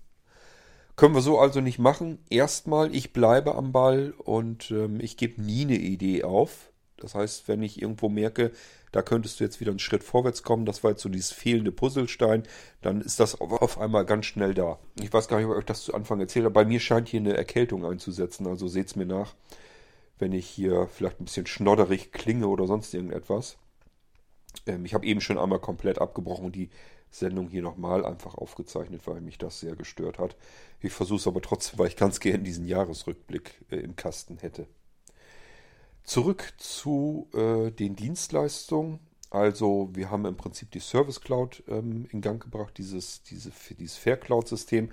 Können 0.96 1.15
wir 1.15 1.22
so 1.22 1.39
also 1.39 1.62
nicht 1.62 1.80
machen. 1.80 2.20
Erstmal, 2.30 2.94
ich 2.94 3.13
bleibe 3.13 3.56
am 3.56 3.72
Ball 3.72 4.13
und 4.18 4.72
ähm, 4.72 5.00
ich 5.00 5.18
gebe 5.18 5.41
nie 5.41 5.63
eine 5.63 5.77
Idee 5.77 6.24
auf. 6.24 6.72
Das 6.98 7.15
heißt, 7.15 7.48
wenn 7.48 7.63
ich 7.63 7.82
irgendwo 7.82 8.10
merke, 8.10 8.51
da 8.92 9.02
könntest 9.02 9.40
du 9.40 9.44
jetzt 9.44 9.60
wieder 9.60 9.72
einen 9.72 9.80
Schritt 9.80 10.04
vorwärts 10.04 10.44
kommen, 10.44 10.66
das 10.66 10.84
war 10.84 10.92
jetzt 10.92 11.02
so 11.02 11.10
dieses 11.10 11.32
fehlende 11.32 11.72
Puzzlestein, 11.72 12.44
dann 12.82 13.02
ist 13.02 13.20
das 13.20 13.40
auf 13.40 13.80
einmal 13.80 14.06
ganz 14.06 14.26
schnell 14.26 14.54
da. 14.54 14.80
Ich 15.00 15.12
weiß 15.12 15.28
gar 15.28 15.38
nicht, 15.38 15.46
ob 15.46 15.54
ich 15.54 15.60
euch 15.60 15.66
das 15.66 15.84
zu 15.84 15.94
Anfang 15.94 16.20
erzählt 16.20 16.46
habe. 16.46 16.54
Bei 16.54 16.66
mir 16.66 16.80
scheint 16.80 17.08
hier 17.08 17.20
eine 17.20 17.36
Erkältung 17.36 17.86
einzusetzen, 17.86 18.48
also 18.48 18.68
seht's 18.68 18.96
mir 18.96 19.06
nach, 19.06 19.36
wenn 20.20 20.34
ich 20.34 20.48
hier 20.48 20.88
vielleicht 20.88 21.20
ein 21.22 21.26
bisschen 21.26 21.48
schnodderig 21.48 22.12
klinge 22.12 22.48
oder 22.48 22.68
sonst 22.68 22.94
irgendetwas. 22.94 23.58
Ähm, 24.68 24.86
ich 24.86 24.94
habe 24.94 25.06
eben 25.06 25.22
schon 25.22 25.38
einmal 25.38 25.60
komplett 25.60 26.00
abgebrochen 26.00 26.46
und 26.46 26.56
die 26.56 26.70
Sendung 27.10 27.50
hier 27.50 27.62
nochmal 27.62 28.06
einfach 28.06 28.36
aufgezeichnet, 28.36 29.02
weil 29.06 29.22
mich 29.22 29.38
das 29.38 29.60
sehr 29.60 29.76
gestört 29.76 30.18
hat. 30.18 30.36
Ich 30.80 30.94
versuche 30.94 31.20
es 31.20 31.28
aber 31.28 31.42
trotzdem, 31.42 31.80
weil 31.80 31.88
ich 31.88 31.98
ganz 31.98 32.20
gerne 32.20 32.44
diesen 32.44 32.66
Jahresrückblick 32.66 33.66
äh, 33.70 33.78
im 33.78 33.96
Kasten 33.96 34.38
hätte. 34.38 34.68
Zurück 36.12 36.56
zu 36.58 37.30
äh, 37.34 37.72
den 37.72 37.96
Dienstleistungen. 37.96 39.00
Also 39.30 39.91
wir 39.94 40.12
haben 40.12 40.25
im 40.25 40.36
Prinzip 40.36 40.70
die 40.72 40.82
Service 40.82 41.22
Cloud 41.22 41.63
ähm, 41.70 42.06
in 42.12 42.20
Gang 42.20 42.44
gebracht. 42.44 42.77
Dieses, 42.77 43.24
diese, 43.24 43.50
dieses 43.80 43.96
Fair 43.96 44.18
Cloud-System 44.18 44.89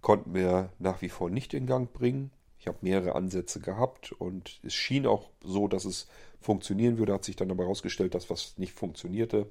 konnten 0.00 0.32
wir 0.32 0.72
nach 0.78 1.02
wie 1.02 1.08
vor 1.08 1.28
nicht 1.28 1.54
in 1.54 1.66
Gang 1.66 1.92
bringen. 1.92 2.30
Ich 2.60 2.68
habe 2.68 2.78
mehrere 2.82 3.16
Ansätze 3.16 3.58
gehabt 3.58 4.12
und 4.12 4.60
es 4.62 4.72
schien 4.72 5.08
auch 5.08 5.30
so, 5.42 5.66
dass 5.66 5.84
es 5.84 6.06
funktionieren 6.40 6.98
würde. 6.98 7.14
Hat 7.14 7.24
sich 7.24 7.34
dann 7.34 7.50
aber 7.50 7.64
herausgestellt, 7.64 8.14
dass 8.14 8.30
was 8.30 8.56
nicht 8.56 8.72
funktionierte. 8.72 9.50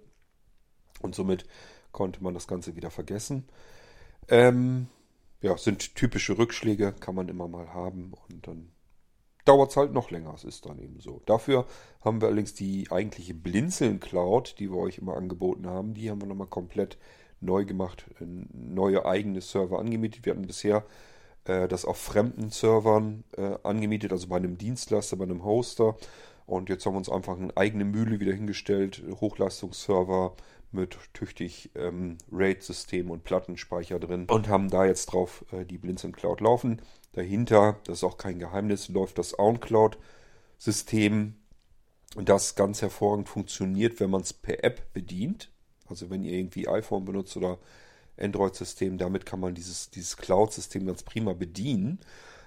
Und 1.01 1.15
somit 1.15 1.43
konnte 1.91 2.23
man 2.23 2.33
das 2.33 2.47
Ganze 2.47 2.77
wieder 2.77 2.91
vergessen. 2.91 3.43
Ähm, 4.29 4.87
ja, 5.41 5.57
sind 5.57 5.95
typische 5.95 6.37
Rückschläge, 6.37 6.93
kann 6.93 7.15
man 7.15 7.27
immer 7.27 7.49
mal 7.49 7.73
haben 7.73 8.13
und 8.29 8.47
dann 8.47 8.71
dauert 9.49 9.71
es 9.71 9.77
halt 9.77 9.93
noch 9.93 10.11
länger. 10.11 10.31
Es 10.35 10.43
ist 10.43 10.67
dann 10.67 10.77
eben 10.77 10.99
so. 10.99 11.21
Dafür 11.25 11.65
haben 12.01 12.21
wir 12.21 12.27
allerdings 12.27 12.53
die 12.53 12.87
eigentliche 12.91 13.33
Blinzeln-Cloud, 13.33 14.59
die 14.59 14.69
wir 14.69 14.77
euch 14.77 14.99
immer 14.99 15.17
angeboten 15.17 15.65
haben. 15.65 15.95
Die 15.95 16.11
haben 16.11 16.21
wir 16.21 16.27
nochmal 16.27 16.47
komplett 16.47 16.99
neu 17.41 17.65
gemacht, 17.65 18.05
neue 18.19 19.05
eigene 19.05 19.41
Server 19.41 19.79
angemietet. 19.79 20.25
Wir 20.25 20.33
hatten 20.33 20.45
bisher 20.45 20.85
äh, 21.45 21.67
das 21.67 21.83
auf 21.83 21.97
fremden 21.97 22.51
Servern 22.51 23.23
äh, 23.37 23.55
angemietet, 23.63 24.11
also 24.11 24.27
bei 24.27 24.37
einem 24.37 24.59
Dienstleister, 24.59 25.17
bei 25.17 25.23
einem 25.23 25.43
Hoster. 25.43 25.95
Und 26.45 26.69
jetzt 26.69 26.85
haben 26.85 26.93
wir 26.93 26.99
uns 26.99 27.09
einfach 27.09 27.35
eine 27.35 27.55
eigene 27.57 27.85
Mühle 27.85 28.19
wieder 28.19 28.33
hingestellt, 28.33 29.03
Hochleistungsserver 29.19 30.35
mit 30.71 30.99
tüchtig 31.13 31.71
ähm, 31.73 32.19
RAID-System 32.31 33.09
und 33.09 33.23
Plattenspeicher 33.23 33.99
drin 33.99 34.27
und 34.29 34.47
haben 34.47 34.69
da 34.69 34.85
jetzt 34.85 35.07
drauf 35.07 35.43
äh, 35.51 35.65
die 35.65 35.79
Blinzeln 35.79 36.13
Cloud 36.13 36.41
laufen. 36.41 36.81
Dahinter, 37.19 37.75
das 37.83 37.97
ist 37.97 38.05
auch 38.05 38.17
kein 38.17 38.39
Geheimnis, 38.39 38.87
läuft 38.87 39.17
das 39.17 39.37
OwnCloud-System, 39.37 41.35
das 42.15 42.55
ganz 42.55 42.81
hervorragend 42.81 43.27
funktioniert, 43.27 43.99
wenn 43.99 44.09
man 44.09 44.21
es 44.21 44.31
per 44.31 44.63
App 44.63 44.93
bedient. 44.93 45.51
Also 45.89 46.09
wenn 46.09 46.23
ihr 46.23 46.31
irgendwie 46.31 46.69
iPhone 46.69 47.03
benutzt 47.03 47.35
oder 47.35 47.57
Android-System, 48.17 48.97
damit 48.97 49.25
kann 49.25 49.41
man 49.41 49.53
dieses, 49.53 49.89
dieses 49.89 50.15
Cloud-System 50.15 50.85
ganz 50.85 51.03
prima 51.03 51.33
bedienen. 51.33 51.99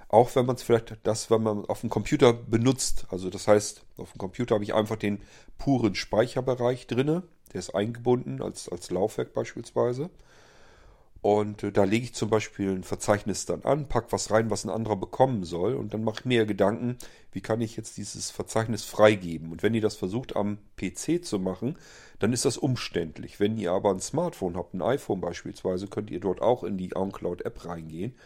Auch 0.08 0.34
wenn 0.36 0.46
man 0.46 0.56
es 0.56 0.62
vielleicht 0.62 0.96
das, 1.02 1.30
wenn 1.30 1.42
man 1.42 1.66
auf 1.66 1.82
dem 1.82 1.90
Computer 1.90 2.32
benutzt. 2.32 3.04
Also 3.10 3.28
das 3.28 3.46
heißt, 3.46 3.84
auf 3.98 4.12
dem 4.12 4.18
Computer 4.18 4.54
habe 4.54 4.64
ich 4.64 4.72
einfach 4.72 4.96
den 4.96 5.20
puren 5.58 5.94
Speicherbereich 5.94 6.86
drinne. 6.86 7.24
Der 7.52 7.58
ist 7.58 7.74
eingebunden 7.74 8.40
als, 8.40 8.70
als 8.70 8.90
Laufwerk 8.90 9.34
beispielsweise. 9.34 10.08
Und 11.22 11.62
äh, 11.62 11.70
da 11.70 11.84
lege 11.84 12.04
ich 12.04 12.14
zum 12.14 12.30
Beispiel 12.30 12.70
ein 12.70 12.82
Verzeichnis 12.82 13.46
dann 13.46 13.62
an, 13.62 13.88
packe 13.88 14.10
was 14.10 14.32
rein, 14.32 14.50
was 14.50 14.64
ein 14.64 14.70
anderer 14.70 14.96
bekommen 14.96 15.44
soll. 15.44 15.74
Und 15.74 15.94
dann 15.94 16.02
mache 16.02 16.20
ich 16.20 16.24
mir 16.24 16.46
Gedanken, 16.46 16.98
wie 17.30 17.40
kann 17.40 17.60
ich 17.60 17.76
jetzt 17.76 17.96
dieses 17.96 18.32
Verzeichnis 18.32 18.84
freigeben. 18.84 19.52
Und 19.52 19.62
wenn 19.62 19.72
ihr 19.72 19.80
das 19.80 19.94
versucht 19.94 20.34
am 20.34 20.58
PC 20.76 21.24
zu 21.24 21.38
machen, 21.38 21.78
dann 22.18 22.32
ist 22.32 22.44
das 22.44 22.58
umständlich. 22.58 23.38
Wenn 23.38 23.56
ihr 23.56 23.70
aber 23.70 23.92
ein 23.92 24.00
Smartphone 24.00 24.56
habt, 24.56 24.74
ein 24.74 24.82
iPhone 24.82 25.20
beispielsweise, 25.20 25.86
könnt 25.86 26.10
ihr 26.10 26.20
dort 26.20 26.42
auch 26.42 26.64
in 26.64 26.76
die 26.76 26.94
OnCloud-App 26.94 27.66
reingehen 27.66 28.16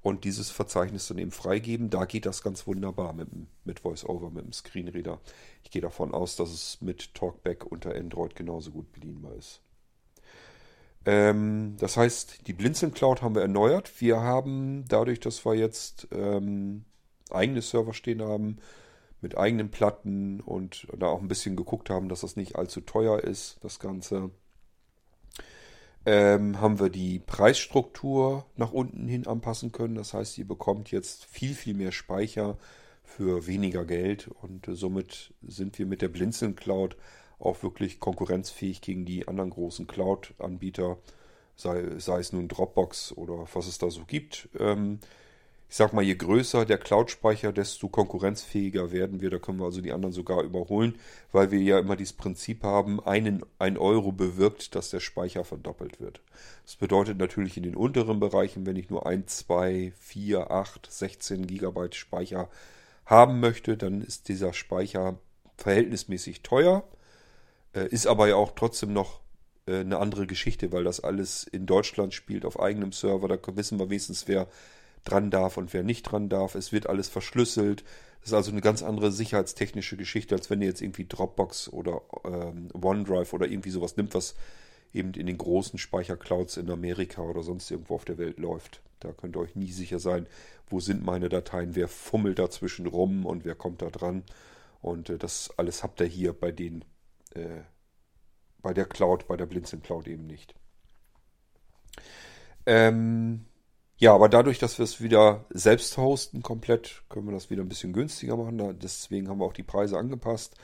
und 0.00 0.24
dieses 0.24 0.50
Verzeichnis 0.50 1.08
dann 1.08 1.18
eben 1.18 1.32
freigeben. 1.32 1.90
Da 1.90 2.06
geht 2.06 2.24
das 2.24 2.42
ganz 2.42 2.66
wunderbar 2.66 3.12
mit, 3.12 3.28
mit 3.64 3.84
VoiceOver, 3.84 4.30
mit 4.30 4.44
dem 4.44 4.52
Screenreader. 4.52 5.20
Ich 5.62 5.70
gehe 5.70 5.82
davon 5.82 6.14
aus, 6.14 6.36
dass 6.36 6.50
es 6.50 6.80
mit 6.80 7.14
Talkback 7.14 7.66
unter 7.66 7.94
Android 7.94 8.34
genauso 8.34 8.70
gut 8.70 8.90
bedienbar 8.92 9.34
ist. 9.34 9.60
Ähm, 11.06 11.76
das 11.78 11.96
heißt, 11.96 12.48
die 12.48 12.52
Blinzeln 12.52 12.92
Cloud 12.92 13.22
haben 13.22 13.36
wir 13.36 13.42
erneuert. 13.42 14.00
Wir 14.00 14.20
haben 14.20 14.84
dadurch, 14.88 15.20
dass 15.20 15.46
wir 15.46 15.54
jetzt 15.54 16.08
ähm, 16.10 16.84
eigene 17.30 17.62
Server 17.62 17.94
stehen 17.94 18.22
haben, 18.22 18.58
mit 19.20 19.38
eigenen 19.38 19.70
Platten 19.70 20.40
und 20.40 20.88
da 20.98 21.06
auch 21.06 21.20
ein 21.20 21.28
bisschen 21.28 21.56
geguckt 21.56 21.90
haben, 21.90 22.08
dass 22.08 22.20
das 22.20 22.36
nicht 22.36 22.56
allzu 22.56 22.80
teuer 22.80 23.20
ist, 23.20 23.58
das 23.62 23.78
Ganze, 23.78 24.30
ähm, 26.04 26.60
haben 26.60 26.80
wir 26.80 26.90
die 26.90 27.20
Preisstruktur 27.20 28.44
nach 28.56 28.72
unten 28.72 29.08
hin 29.08 29.26
anpassen 29.26 29.72
können. 29.72 29.94
Das 29.94 30.12
heißt, 30.12 30.38
ihr 30.38 30.46
bekommt 30.46 30.90
jetzt 30.90 31.24
viel, 31.24 31.54
viel 31.54 31.74
mehr 31.74 31.92
Speicher 31.92 32.58
für 33.04 33.46
weniger 33.46 33.84
Geld 33.84 34.28
und 34.28 34.66
äh, 34.66 34.74
somit 34.74 35.32
sind 35.46 35.78
wir 35.78 35.86
mit 35.86 36.02
der 36.02 36.08
Blinzeln 36.08 36.56
Cloud 36.56 36.96
auch 37.38 37.62
wirklich 37.62 38.00
konkurrenzfähig 38.00 38.80
gegen 38.80 39.04
die 39.04 39.28
anderen 39.28 39.50
großen 39.50 39.86
Cloud-Anbieter, 39.86 40.98
sei, 41.54 41.98
sei, 41.98 42.20
es 42.20 42.32
nun 42.32 42.48
Dropbox 42.48 43.12
oder 43.12 43.46
was 43.52 43.66
es 43.66 43.78
da 43.78 43.90
so 43.90 44.04
gibt. 44.04 44.48
Ähm, 44.58 44.98
ich 45.68 45.74
sag 45.74 45.92
mal, 45.92 46.02
je 46.02 46.14
größer 46.14 46.64
der 46.64 46.78
Cloud-Speicher, 46.78 47.52
desto 47.52 47.88
konkurrenzfähiger 47.88 48.92
werden 48.92 49.20
wir. 49.20 49.30
Da 49.30 49.38
können 49.38 49.58
wir 49.58 49.64
also 49.64 49.80
die 49.80 49.92
anderen 49.92 50.12
sogar 50.12 50.42
überholen, 50.44 50.96
weil 51.32 51.50
wir 51.50 51.60
ja 51.60 51.80
immer 51.80 51.96
dieses 51.96 52.12
Prinzip 52.12 52.62
haben, 52.62 53.04
einen, 53.04 53.44
ein 53.58 53.76
Euro 53.76 54.12
bewirkt, 54.12 54.76
dass 54.76 54.90
der 54.90 55.00
Speicher 55.00 55.44
verdoppelt 55.44 56.00
wird. 56.00 56.20
Das 56.64 56.76
bedeutet 56.76 57.18
natürlich 57.18 57.56
in 57.56 57.64
den 57.64 57.74
unteren 57.74 58.20
Bereichen, 58.20 58.64
wenn 58.64 58.76
ich 58.76 58.90
nur 58.90 59.06
1, 59.06 59.38
2, 59.38 59.92
4, 59.98 60.50
8, 60.52 60.86
16 60.88 61.46
Gigabyte 61.48 61.96
Speicher 61.96 62.48
haben 63.04 63.40
möchte, 63.40 63.76
dann 63.76 64.02
ist 64.02 64.28
dieser 64.28 64.52
Speicher 64.52 65.18
verhältnismäßig 65.56 66.42
teuer. 66.42 66.84
Äh, 67.76 67.88
ist 67.88 68.06
aber 68.06 68.26
ja 68.26 68.36
auch 68.36 68.52
trotzdem 68.56 68.92
noch 68.92 69.20
äh, 69.66 69.80
eine 69.80 69.98
andere 69.98 70.26
Geschichte, 70.26 70.72
weil 70.72 70.84
das 70.84 71.00
alles 71.00 71.44
in 71.44 71.66
Deutschland 71.66 72.14
spielt 72.14 72.44
auf 72.44 72.58
eigenem 72.58 72.92
Server. 72.92 73.28
Da 73.28 73.38
wissen 73.56 73.78
wir 73.78 73.90
wenigstens, 73.90 74.26
wer 74.26 74.48
dran 75.04 75.30
darf 75.30 75.56
und 75.56 75.72
wer 75.72 75.84
nicht 75.84 76.02
dran 76.02 76.28
darf. 76.28 76.54
Es 76.54 76.72
wird 76.72 76.88
alles 76.88 77.08
verschlüsselt. 77.08 77.84
Das 78.20 78.30
ist 78.30 78.34
also 78.34 78.50
eine 78.50 78.60
ganz 78.60 78.82
andere 78.82 79.12
sicherheitstechnische 79.12 79.96
Geschichte, 79.96 80.34
als 80.34 80.50
wenn 80.50 80.60
ihr 80.60 80.68
jetzt 80.68 80.82
irgendwie 80.82 81.06
Dropbox 81.06 81.68
oder 81.68 82.02
ähm, 82.24 82.70
OneDrive 82.72 83.32
oder 83.32 83.46
irgendwie 83.46 83.70
sowas 83.70 83.96
nimmt, 83.96 84.14
was 84.14 84.34
eben 84.92 85.12
in 85.14 85.26
den 85.26 85.38
großen 85.38 85.78
Speicherclouds 85.78 86.56
in 86.56 86.70
Amerika 86.70 87.22
oder 87.22 87.42
sonst 87.42 87.70
irgendwo 87.70 87.94
auf 87.94 88.04
der 88.04 88.18
Welt 88.18 88.38
läuft. 88.38 88.80
Da 88.98 89.12
könnt 89.12 89.36
ihr 89.36 89.40
euch 89.40 89.54
nie 89.54 89.70
sicher 89.70 90.00
sein, 90.00 90.26
wo 90.68 90.80
sind 90.80 91.04
meine 91.04 91.28
Dateien, 91.28 91.76
wer 91.76 91.86
fummelt 91.86 92.38
dazwischen 92.38 92.86
rum 92.86 93.26
und 93.26 93.44
wer 93.44 93.54
kommt 93.54 93.82
da 93.82 93.90
dran. 93.90 94.24
Und 94.80 95.10
äh, 95.10 95.18
das 95.18 95.50
alles 95.56 95.84
habt 95.84 96.00
ihr 96.00 96.06
hier 96.06 96.32
bei 96.32 96.50
den 96.50 96.84
äh, 97.36 97.62
bei 98.62 98.74
der 98.74 98.86
Cloud, 98.86 99.28
bei 99.28 99.36
der 99.36 99.46
Blinzeln 99.46 99.82
Cloud 99.82 100.08
eben 100.08 100.26
nicht. 100.26 100.54
Ähm, 102.66 103.44
ja, 103.98 104.14
aber 104.14 104.28
dadurch, 104.28 104.58
dass 104.58 104.78
wir 104.78 104.84
es 104.84 105.00
wieder 105.00 105.46
selbst 105.50 105.96
hosten 105.96 106.42
komplett, 106.42 107.02
können 107.08 107.26
wir 107.26 107.32
das 107.32 107.48
wieder 107.48 107.62
ein 107.62 107.68
bisschen 107.68 107.92
günstiger 107.92 108.36
machen. 108.36 108.78
Deswegen 108.80 109.28
haben 109.28 109.38
wir 109.38 109.46
auch 109.46 109.52
die 109.52 109.62
Preise 109.62 109.96
angepasst. 109.98 110.56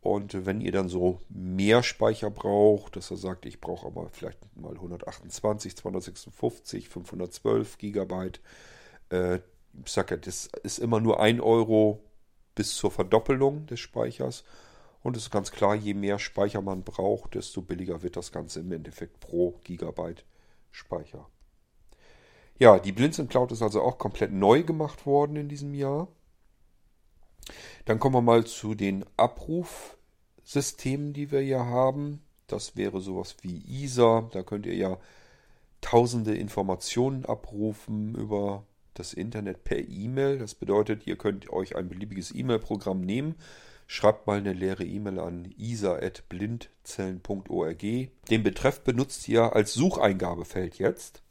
Und 0.00 0.46
wenn 0.46 0.60
ihr 0.60 0.72
dann 0.72 0.88
so 0.88 1.20
mehr 1.28 1.82
Speicher 1.82 2.30
braucht, 2.30 2.96
dass 2.96 3.10
er 3.10 3.16
sagt, 3.16 3.46
ich 3.46 3.60
brauche 3.60 3.86
aber 3.86 4.08
vielleicht 4.10 4.38
mal 4.56 4.74
128, 4.74 5.76
256, 5.76 6.88
512 6.88 7.78
Gigabyte, 7.78 8.40
äh, 9.10 9.36
ich 9.84 9.92
sag 9.92 10.10
ja, 10.10 10.16
das 10.16 10.48
ist 10.62 10.78
immer 10.78 11.00
nur 11.00 11.20
1 11.20 11.40
Euro 11.40 12.02
bis 12.54 12.76
zur 12.76 12.90
Verdoppelung 12.90 13.66
des 13.66 13.80
Speichers. 13.80 14.44
Und 15.06 15.16
es 15.16 15.22
ist 15.22 15.30
ganz 15.30 15.52
klar, 15.52 15.76
je 15.76 15.94
mehr 15.94 16.18
Speicher 16.18 16.60
man 16.62 16.82
braucht, 16.82 17.36
desto 17.36 17.62
billiger 17.62 18.02
wird 18.02 18.16
das 18.16 18.32
Ganze 18.32 18.58
im 18.58 18.72
Endeffekt 18.72 19.20
pro 19.20 19.52
Gigabyte 19.62 20.24
Speicher. 20.72 21.30
Ja, 22.58 22.80
die 22.80 22.90
Blinzeln 22.90 23.28
Cloud 23.28 23.52
ist 23.52 23.62
also 23.62 23.82
auch 23.82 23.98
komplett 23.98 24.32
neu 24.32 24.64
gemacht 24.64 25.06
worden 25.06 25.36
in 25.36 25.48
diesem 25.48 25.74
Jahr. 25.74 26.08
Dann 27.84 28.00
kommen 28.00 28.16
wir 28.16 28.20
mal 28.20 28.46
zu 28.46 28.74
den 28.74 29.04
Abrufsystemen, 29.16 31.12
die 31.12 31.30
wir 31.30 31.40
hier 31.40 31.64
haben. 31.66 32.24
Das 32.48 32.74
wäre 32.74 33.00
sowas 33.00 33.36
wie 33.42 33.62
ISA. 33.84 34.28
Da 34.32 34.42
könnt 34.42 34.66
ihr 34.66 34.74
ja 34.74 34.98
tausende 35.82 36.34
Informationen 36.34 37.26
abrufen 37.26 38.16
über 38.16 38.64
das 38.94 39.12
Internet 39.12 39.62
per 39.62 39.78
E-Mail. 39.78 40.40
Das 40.40 40.56
bedeutet, 40.56 41.06
ihr 41.06 41.16
könnt 41.16 41.48
euch 41.52 41.76
ein 41.76 41.88
beliebiges 41.88 42.34
E-Mail-Programm 42.34 43.02
nehmen 43.02 43.36
Schreibt 43.86 44.26
mal 44.26 44.38
eine 44.38 44.52
leere 44.52 44.84
E-Mail 44.84 45.20
an 45.20 45.54
isa.blindzellen.org. 45.56 47.82
Den 48.30 48.42
Betreff 48.42 48.80
benutzt 48.80 49.28
ihr 49.28 49.54
als 49.54 49.74
Sucheingabefeld 49.74 50.78
jetzt. 50.78 51.22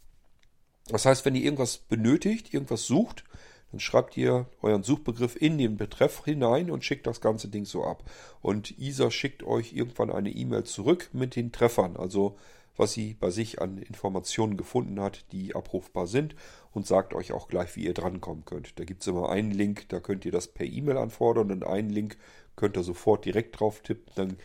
Das 0.87 1.05
heißt, 1.05 1.25
wenn 1.25 1.35
ihr 1.35 1.43
irgendwas 1.43 1.77
benötigt, 1.77 2.53
irgendwas 2.53 2.85
sucht, 2.85 3.25
dann 3.71 3.79
schreibt 3.79 4.15
ihr 4.15 4.45
euren 4.61 4.83
Suchbegriff 4.83 5.35
in 5.35 5.57
den 5.57 5.75
Betreff 5.75 6.23
hinein 6.23 6.71
und 6.71 6.85
schickt 6.85 7.07
das 7.07 7.19
ganze 7.19 7.49
Ding 7.49 7.65
so 7.65 7.83
ab. 7.83 8.09
Und 8.41 8.79
ISA 8.79 9.11
schickt 9.11 9.43
euch 9.43 9.73
irgendwann 9.73 10.11
eine 10.11 10.29
E-Mail 10.29 10.63
zurück 10.63 11.09
mit 11.11 11.35
den 11.35 11.51
Treffern, 11.51 11.97
also 11.97 12.37
was 12.77 12.93
sie 12.93 13.13
bei 13.13 13.31
sich 13.31 13.61
an 13.61 13.77
Informationen 13.77 14.57
gefunden 14.57 14.99
hat, 14.99 15.25
die 15.31 15.55
abrufbar 15.55 16.07
sind 16.07 16.35
und 16.71 16.85
sagt 16.85 17.13
euch 17.13 17.31
auch 17.31 17.47
gleich, 17.47 17.75
wie 17.75 17.85
ihr 17.85 17.93
drankommen 17.93 18.45
könnt. 18.45 18.79
Da 18.79 18.83
gibt 18.83 19.01
es 19.01 19.07
immer 19.07 19.29
einen 19.29 19.51
Link, 19.51 19.87
da 19.89 19.99
könnt 19.99 20.25
ihr 20.25 20.31
das 20.31 20.47
per 20.47 20.65
E-Mail 20.65 20.97
anfordern 20.97 21.51
und 21.51 21.65
einen 21.65 21.89
Link 21.89 22.17
könnt 22.55 22.77
ihr 22.77 22.83
sofort 22.83 23.25
direkt 23.25 23.59
drauf 23.59 23.81
tippen. 23.81 24.13
Dann 24.15 24.37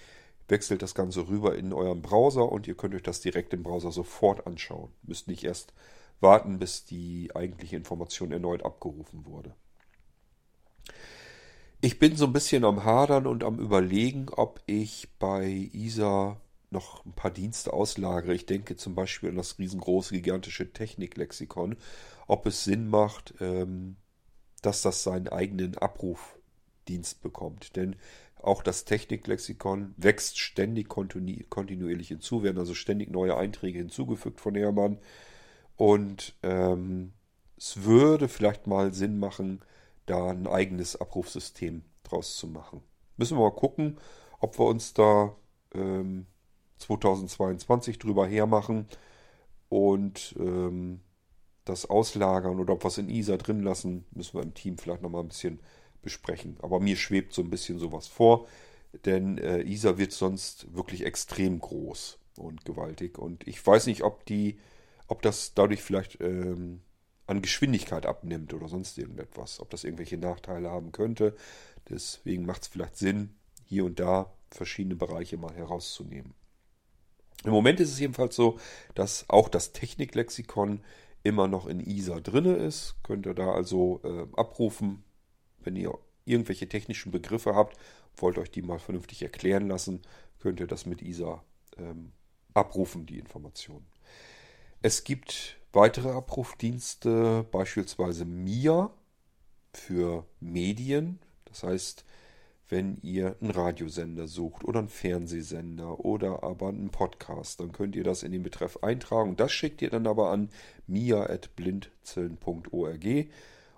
wechselt 0.49 0.83
das 0.83 0.95
Ganze 0.95 1.29
rüber 1.29 1.57
in 1.57 1.73
euren 1.73 2.03
Browser 2.03 2.51
und 2.51 2.67
ihr 2.67 2.75
könnt 2.75 2.95
euch 2.95 3.03
das 3.03 3.21
direkt 3.21 3.55
im 3.55 3.63
Browser 3.63 3.93
sofort 3.93 4.47
anschauen. 4.47 4.91
Müsst 5.03 5.29
nicht 5.29 5.45
erst 5.45 5.73
warten, 6.21 6.59
bis 6.59 6.85
die 6.85 7.31
eigentliche 7.35 7.77
Information 7.77 8.33
erneut 8.33 8.65
abgerufen 8.65 9.25
wurde. 9.25 9.55
Ich 11.81 11.99
bin 11.99 12.15
so 12.15 12.27
ein 12.27 12.33
bisschen 12.33 12.65
am 12.65 12.85
Hadern 12.85 13.27
und 13.27 13.43
am 13.43 13.59
Überlegen, 13.59 14.29
ob 14.29 14.61
ich 14.67 15.09
bei 15.19 15.71
ISA 15.73 16.39
noch 16.71 17.05
ein 17.07 17.13
paar 17.13 17.31
Dienste 17.31 17.73
auslagere. 17.73 18.35
Ich 18.35 18.47
denke 18.47 18.77
zum 18.77 18.95
Beispiel 18.95 19.31
an 19.31 19.37
das 19.37 19.59
riesengroße, 19.59 20.15
gigantische 20.15 20.73
Techniklexikon, 20.73 21.77
ob 22.27 22.47
es 22.47 22.65
Sinn 22.65 22.89
macht, 22.89 23.35
ähm, 23.41 23.97
dass 24.63 24.83
das 24.83 25.03
seinen 25.03 25.29
eigenen 25.29 25.79
Abrufdienst 26.81 27.23
bekommt. 27.23 27.77
Denn 27.77 27.97
auch 28.43 28.63
das 28.63 28.85
Techniklexikon 28.85 29.95
wächst 29.97 30.39
ständig 30.39 30.89
kontinu 30.89 31.43
kontinuierlich 31.49 32.09
hinzu, 32.09 32.43
werden 32.43 32.59
also 32.59 32.75
ständig 32.75 33.11
neue 33.11 33.37
Einträge 33.37 33.79
hinzugefügt 33.79 34.41
von 34.41 34.55
Hermann. 34.55 34.99
Und 35.77 36.35
ähm, 36.43 37.13
es 37.57 37.85
würde 37.85 38.29
vielleicht 38.29 38.67
mal 38.67 38.93
Sinn 38.95 39.19
machen, 39.19 39.61
da 40.07 40.31
ein 40.31 40.47
eigenes 40.47 41.01
Abrufsystem 41.01 41.83
draus 42.03 42.37
zu 42.37 42.47
machen. 42.47 42.83
Müssen 43.17 43.37
wir 43.37 43.45
mal 43.45 43.55
gucken, 43.55 43.99
ob 44.41 44.59
wir 44.59 44.67
uns 44.67 44.95
da 44.95 45.37
ähm, 45.75 46.27
2022 46.79 47.99
drüber 47.99 48.27
hermachen 48.27 48.87
und 49.69 50.35
ähm, 50.39 51.01
das 51.67 51.89
auslagern 51.89 52.59
oder 52.59 52.73
ob 52.73 52.85
wir 52.85 52.89
es 52.89 52.99
in 52.99 53.11
ISA 53.11 53.37
drin 53.37 53.63
lassen, 53.63 54.07
müssen 54.13 54.39
wir 54.39 54.43
im 54.43 54.55
Team 54.55 54.79
vielleicht 54.79 55.03
nochmal 55.03 55.23
ein 55.23 55.29
bisschen 55.29 55.61
besprechen. 56.03 56.57
Aber 56.61 56.81
mir 56.81 56.97
schwebt 56.97 57.33
so 57.33 57.43
ein 57.43 57.51
bisschen 57.51 57.79
sowas 57.79 58.07
vor, 58.07 58.47
denn 59.05 59.39
äh, 59.39 59.63
ISA 59.63 59.99
wird 59.99 60.13
sonst 60.13 60.75
wirklich 60.75 61.05
extrem 61.05 61.61
groß 61.61 62.19
und 62.37 62.65
gewaltig. 62.65 63.19
Und 63.19 63.47
ich 63.47 63.65
weiß 63.65 63.87
nicht, 63.87 64.03
ob 64.03 64.25
die, 64.27 64.59
ob 65.09 65.23
das 65.23 65.55
dadurch 65.55 65.83
vielleicht 65.83 66.21
ähm, 66.21 66.81
an 67.27 67.43
Geschwindigkeit 67.43 68.07
abnimmt 68.07 68.53
oder 68.55 68.69
sonst 68.69 68.99
irgendetwas, 68.99 69.61
ob 69.61 69.71
das 69.71 69.85
irgendwelche 69.85 70.19
Nachteile 70.19 70.71
haben 70.71 70.93
könnte. 70.93 71.37
Deswegen 71.89 72.45
macht 72.45 72.63
es 72.63 72.69
vielleicht 72.69 72.97
Sinn, 72.97 73.35
hier 73.65 73.85
und 73.85 74.01
da 74.01 74.33
verschiedene 74.51 74.97
Bereiche 74.97 75.37
mal 75.37 75.55
herauszunehmen. 75.55 76.35
Im 77.45 77.53
Moment 77.53 77.81
ist 77.81 77.93
es 77.93 78.01
jedenfalls 78.01 78.37
so, 78.37 78.59
dass 78.95 79.25
auch 79.29 79.49
das 79.49 79.73
Techniklexikon 79.73 80.83
immer 81.23 81.49
noch 81.49 81.67
in 81.67 81.81
ISA 81.81 82.21
drinne 82.21 82.57
ist. 82.57 82.97
Könnt 83.03 83.27
ihr 83.27 83.35
da 83.35 83.53
also 83.53 84.01
äh, 84.05 84.27
abrufen, 84.37 85.05
wenn 85.65 85.77
ihr 85.77 85.97
irgendwelche 86.25 86.69
technischen 86.69 87.13
Begriffe 87.13 87.55
habt, 87.55 87.77
wollt 88.17 88.39
euch 88.39 88.51
die 88.51 88.63
mal 88.63 88.79
vernünftig 88.79 89.23
erklären 89.23 89.69
lassen, 89.69 90.03
könnt 90.41 90.61
ihr 90.61 90.67
das 90.67 90.87
mit 90.87 91.03
ISA 91.03 91.43
ähm, 91.77 92.13
abrufen, 92.55 93.07
die 93.07 93.19
Informationen. 93.19 93.87
Es 94.83 95.05
gibt 95.05 95.59
weitere 95.73 96.11
Abrufdienste, 96.11 97.47
beispielsweise 97.51 98.25
MIA 98.25 98.91
für 99.73 100.27
Medien. 100.41 101.21
Das 101.45 101.63
heißt, 101.63 102.05
wenn 102.69 102.99
ihr 103.03 103.37
einen 103.41 103.51
Radiosender 103.51 104.29
sucht 104.29 104.65
oder 104.65 104.79
einen 104.79 104.89
Fernsehsender 104.89 106.01
oder 106.01 106.43
aber 106.43 106.69
einen 106.69 106.91
Podcast, 106.91 107.61
dann 107.61 107.73
könnt 107.73 107.97
ihr 107.97 108.05
das 108.05 108.23
in 108.23 108.33
den 108.33 108.43
Betreff 108.43 108.79
eintragen. 108.83 109.37
Das 109.37 109.53
schickt 109.53 109.83
ihr 109.83 109.91
dann 109.91 110.07
aber 110.07 110.31
an 110.31 110.49
mia.blindzellen.org 110.87 113.29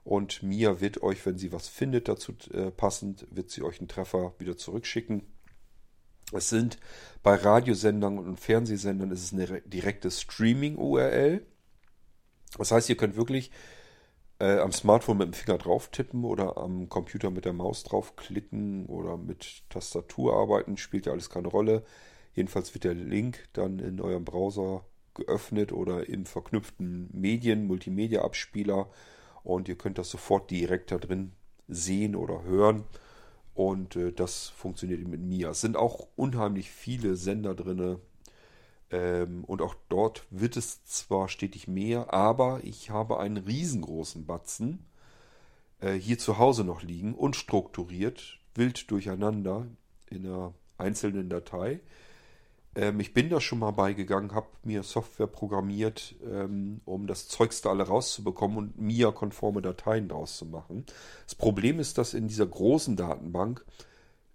und 0.05 0.43
Mia 0.43 0.81
wird 0.81 1.03
euch, 1.03 1.25
wenn 1.27 1.39
sie 1.39 1.53
was 1.53 1.69
findet 1.69 2.09
dazu 2.09 2.35
äh, 2.53 2.71
passend, 2.71 3.27
wird 3.31 3.51
sie 3.51 3.63
euch 3.63 3.79
einen 3.79 3.89
Treffer 3.89 4.35
wieder 4.39 4.57
zurückschicken. 4.57 5.23
Es 6.33 6.49
sind 6.49 6.79
bei 7.23 7.35
Radiosendern 7.35 8.19
und 8.19 8.41
Fernsehsendern 8.41 9.11
ist 9.11 9.23
es 9.23 9.33
eine 9.33 9.61
direkte 9.63 10.11
Streaming-URL. 10.11 11.47
Das 12.59 12.71
heißt, 12.71 12.89
ihr 12.89 12.97
könnt 12.97 13.17
wirklich 13.17 13.51
äh, 14.39 14.59
am 14.59 14.73
Smartphone 14.73 15.19
mit 15.19 15.29
dem 15.29 15.35
Finger 15.35 15.59
drauf 15.59 15.89
tippen 15.89 16.25
oder 16.25 16.57
am 16.57 16.89
Computer 16.89 17.31
mit 17.31 17.45
der 17.45 17.53
Maus 17.53 17.85
draufklicken 17.85 18.87
oder 18.87 19.17
mit 19.17 19.63
Tastatur 19.69 20.35
arbeiten, 20.35 20.77
spielt 20.77 21.07
ja 21.07 21.13
alles 21.13 21.31
keine 21.31 21.49
Rolle. 21.49 21.85
Jedenfalls 22.35 22.75
wird 22.75 22.85
der 22.85 22.95
Link 22.95 23.49
dann 23.53 23.79
in 23.79 24.01
eurem 24.01 24.25
Browser 24.25 24.85
geöffnet 25.15 25.73
oder 25.73 26.09
im 26.09 26.25
verknüpften 26.25 27.11
Medien, 27.13 27.67
Multimedia-Abspieler 27.67 28.91
und 29.45 29.69
ihr 29.69 29.77
könnt 29.77 29.99
das 29.99 30.11
sofort 30.11 30.51
direkt 30.51 30.91
da 30.91 30.99
drin 30.99 31.33
sehen 31.69 32.17
oder 32.17 32.43
hören. 32.43 32.85
Und 33.55 33.97
äh, 33.97 34.13
das 34.13 34.49
funktioniert 34.49 35.07
mit 35.07 35.21
Mia. 35.21 35.51
Es 35.51 35.61
sind 35.61 35.77
auch 35.77 36.07
unheimlich 36.17 36.71
viele 36.71 37.17
Sender 37.17 37.55
drin. 37.55 37.99
Ähm, 38.91 39.45
und 39.45 39.63
auch 39.63 39.75
dort 39.89 40.25
wird 40.31 40.57
es 40.57 40.85
zwar 40.85 41.29
stetig 41.29 41.69
mehr, 41.69 42.13
aber 42.13 42.61
ich 42.63 42.91
habe 42.91 43.19
einen 43.21 43.39
riesengroßen 43.39 44.27
Batzen 44.27 44.87
äh, 45.81 45.93
hier 45.93 46.19
zu 46.19 46.39
Hause 46.39 46.65
noch 46.65 46.83
liegen, 46.83 47.15
unstrukturiert, 47.15 48.39
wild 48.55 48.91
durcheinander 48.91 49.67
in 50.09 50.27
einer 50.27 50.55
einzelnen 50.79 51.29
Datei. 51.29 51.81
Ähm, 52.75 53.01
ich 53.01 53.13
bin 53.13 53.29
da 53.29 53.41
schon 53.41 53.59
mal 53.59 53.73
beigegangen, 53.73 54.35
habe 54.35 54.49
mir 54.63 54.83
Software 54.83 55.27
programmiert, 55.27 56.15
ähm, 56.25 56.81
um 56.85 57.07
das 57.07 57.29
Zeugste 57.29 57.71
alle 57.71 57.85
rauszubekommen 57.85 58.57
und 58.57 58.81
MIA-konforme 58.81 59.63
Dateien 59.63 60.09
draus 60.09 60.39
zu 60.39 60.47
machen. 60.47 60.85
Das 61.25 61.35
Problem 61.35 61.79
ist, 61.81 61.99
dass 61.99 62.15
in 62.15 62.29
dieser 62.29 62.47
großen 62.47 62.97
Datenbank, 62.97 63.65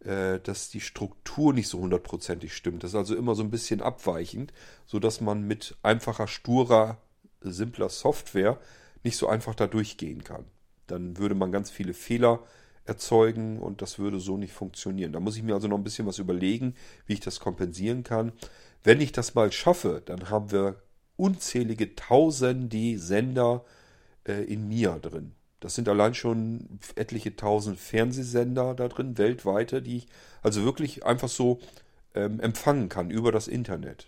äh, 0.02 0.40
dass 0.40 0.70
die 0.70 0.82
Struktur 0.82 1.54
nicht 1.54 1.68
so 1.68 1.80
hundertprozentig 1.80 2.54
stimmt. 2.54 2.84
Das 2.84 2.92
ist 2.92 2.96
also 2.96 3.16
immer 3.16 3.36
so 3.36 3.44
ein 3.44 3.52
bisschen 3.52 3.82
abweichend, 3.82 4.54
sodass 4.86 5.22
man 5.22 5.44
mit 5.44 5.76
einfacher, 5.82 6.28
sturer, 6.28 6.98
simpler 7.42 7.90
Software 7.90 8.60
nicht 9.04 9.18
so 9.18 9.28
einfach 9.28 9.56
da 9.56 9.68
durchgehen 9.68 10.24
kann. 10.24 10.46
Dann 10.88 11.18
würde 11.18 11.36
man 11.36 11.52
ganz 11.52 11.70
viele 11.70 11.94
Fehler 11.94 12.42
erzeugen 12.88 13.60
und 13.60 13.82
das 13.82 14.00
würde 14.00 14.20
so 14.20 14.38
nicht 14.38 14.54
funktionieren. 14.54 15.12
Da 15.12 15.20
muss 15.20 15.38
ich 15.38 15.44
mir 15.44 15.54
also 15.54 15.68
noch 15.68 15.78
ein 15.78 15.84
bisschen 15.84 16.08
was 16.08 16.20
überlegen, 16.20 16.76
wie 17.06 17.14
ich 17.14 17.20
das 17.20 17.40
kompensieren 17.40 18.04
kann. 18.04 18.32
Wenn 18.84 19.02
ich 19.02 19.12
das 19.12 19.36
mal 19.36 19.52
schaffe, 19.52 20.02
dann 20.06 20.30
haben 20.30 20.52
wir 20.52 20.82
unzählige 21.16 21.96
tausende 21.96 22.98
Sender 22.98 23.66
äh, 24.28 24.44
in 24.44 24.68
MIA 24.68 25.00
drin. 25.00 25.34
Das 25.60 25.76
sind 25.76 25.90
allein 25.90 26.14
schon 26.14 26.80
etliche 26.96 27.36
tausend 27.36 27.80
Fernsehsender 27.80 28.76
da 28.76 28.88
drin, 28.88 29.18
weltweite, 29.18 29.82
die 29.82 29.98
ich 29.98 30.08
also 30.44 30.64
wirklich 30.64 31.06
einfach 31.06 31.30
so 31.30 31.60
ähm, 32.14 32.40
empfangen 32.40 32.90
kann 32.90 33.10
über 33.10 33.32
das 33.32 33.48
Internet. 33.48 34.08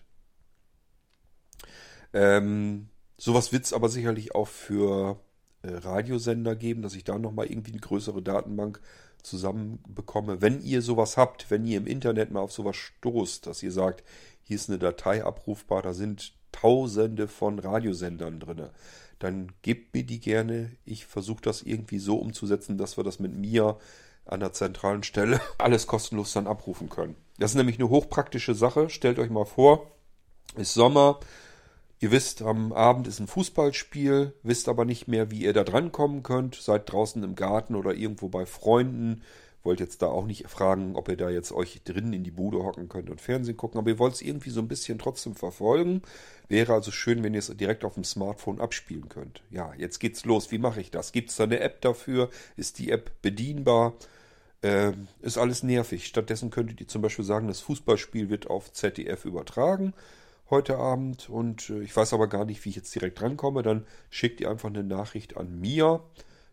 Ähm, 2.13 2.89
sowas 3.17 3.51
wird 3.51 3.65
es 3.65 3.73
aber 3.73 3.89
sicherlich 3.89 4.35
auch 4.35 4.47
für 4.47 5.19
Radiosender 5.63 6.55
geben, 6.55 6.81
dass 6.81 6.95
ich 6.95 7.03
da 7.03 7.17
nochmal 7.17 7.47
irgendwie 7.47 7.71
eine 7.71 7.81
größere 7.81 8.21
Datenbank 8.21 8.81
zusammenbekomme. 9.23 10.41
Wenn 10.41 10.61
ihr 10.61 10.81
sowas 10.81 11.17
habt, 11.17 11.49
wenn 11.51 11.65
ihr 11.65 11.77
im 11.77 11.87
Internet 11.87 12.31
mal 12.31 12.39
auf 12.39 12.51
sowas 12.51 12.77
stoßt, 12.77 13.47
dass 13.47 13.63
ihr 13.63 13.71
sagt, 13.71 14.03
hier 14.43 14.55
ist 14.55 14.69
eine 14.69 14.79
Datei 14.79 15.23
abrufbar, 15.23 15.81
da 15.81 15.93
sind 15.93 16.33
tausende 16.51 17.27
von 17.27 17.59
Radiosendern 17.59 18.39
drin, 18.39 18.69
dann 19.19 19.51
gebt 19.61 19.93
mir 19.93 20.03
die 20.03 20.19
gerne. 20.19 20.71
Ich 20.85 21.05
versuche 21.05 21.41
das 21.41 21.61
irgendwie 21.61 21.99
so 21.99 22.17
umzusetzen, 22.17 22.77
dass 22.77 22.97
wir 22.97 23.03
das 23.03 23.19
mit 23.19 23.35
mir 23.35 23.77
an 24.25 24.39
der 24.39 24.53
zentralen 24.53 25.03
Stelle 25.03 25.41
alles 25.57 25.87
kostenlos 25.87 26.33
dann 26.33 26.47
abrufen 26.47 26.89
können. 26.89 27.15
Das 27.37 27.51
ist 27.51 27.57
nämlich 27.57 27.77
eine 27.77 27.89
hochpraktische 27.89 28.55
Sache. 28.55 28.89
Stellt 28.89 29.19
euch 29.19 29.29
mal 29.29 29.45
vor, 29.45 29.91
ist 30.55 30.73
Sommer, 30.73 31.19
Ihr 32.01 32.11
wisst, 32.11 32.41
am 32.41 32.71
Abend 32.71 33.07
ist 33.07 33.19
ein 33.19 33.27
Fußballspiel, 33.27 34.33
wisst 34.41 34.69
aber 34.69 34.85
nicht 34.85 35.09
mehr, 35.09 35.31
wie 35.31 35.41
ihr 35.41 35.51
da 35.51 35.65
drankommen 35.65 36.23
könnt, 36.23 36.55
seid 36.55 36.89
draußen 36.89 37.21
im 37.23 37.35
Garten 37.35 37.75
oder 37.75 37.93
irgendwo 37.93 38.29
bei 38.29 38.45
Freunden, 38.45 39.21
wollt 39.63 39.81
jetzt 39.81 40.01
da 40.01 40.07
auch 40.07 40.25
nicht 40.25 40.47
fragen, 40.47 40.95
ob 40.95 41.09
ihr 41.09 41.17
da 41.17 41.29
jetzt 41.29 41.51
euch 41.51 41.81
drinnen 41.83 42.13
in 42.13 42.23
die 42.23 42.31
Bude 42.31 42.63
hocken 42.63 42.87
könnt 42.87 43.09
und 43.09 43.19
Fernsehen 43.19 43.57
gucken, 43.57 43.77
aber 43.77 43.89
ihr 43.89 43.99
wollt 43.99 44.13
es 44.13 44.21
irgendwie 44.21 44.49
so 44.49 44.61
ein 44.61 44.69
bisschen 44.69 44.97
trotzdem 44.97 45.35
verfolgen. 45.35 46.01
Wäre 46.47 46.73
also 46.73 46.91
schön, 46.91 47.21
wenn 47.21 47.33
ihr 47.33 47.39
es 47.39 47.55
direkt 47.57 47.83
auf 47.83 47.95
dem 47.95 48.05
Smartphone 48.05 48.61
abspielen 48.61 49.09
könnt. 49.09 49.41
Ja, 49.51 49.73
jetzt 49.77 49.99
geht's 49.99 50.23
los. 50.23 50.51
Wie 50.51 50.57
mache 50.57 50.79
ich 50.79 50.91
das? 50.91 51.11
Gibt 51.11 51.31
es 51.31 51.35
da 51.35 51.43
eine 51.43 51.59
App 51.59 51.81
dafür? 51.81 52.29
Ist 52.55 52.79
die 52.79 52.91
App 52.91 53.11
bedienbar? 53.21 53.93
Ähm, 54.63 55.09
ist 55.21 55.37
alles 55.37 55.63
nervig. 55.63 56.05
Stattdessen 56.07 56.49
könntet 56.49 56.79
ihr 56.79 56.87
zum 56.87 57.01
Beispiel 57.01 57.25
sagen, 57.25 57.49
das 57.49 57.59
Fußballspiel 57.59 58.29
wird 58.29 58.49
auf 58.49 58.71
ZDF 58.71 59.25
übertragen 59.25 59.93
heute 60.49 60.77
Abend 60.77 61.29
und 61.29 61.69
äh, 61.69 61.81
ich 61.81 61.95
weiß 61.95 62.13
aber 62.13 62.27
gar 62.27 62.45
nicht, 62.45 62.63
wie 62.65 62.69
ich 62.69 62.75
jetzt 62.75 62.93
direkt 62.95 63.21
rankomme, 63.21 63.63
dann 63.63 63.85
schickt 64.09 64.41
ihr 64.41 64.49
einfach 64.49 64.69
eine 64.69 64.83
Nachricht 64.83 65.37
an 65.37 65.59
Mia. 65.59 66.01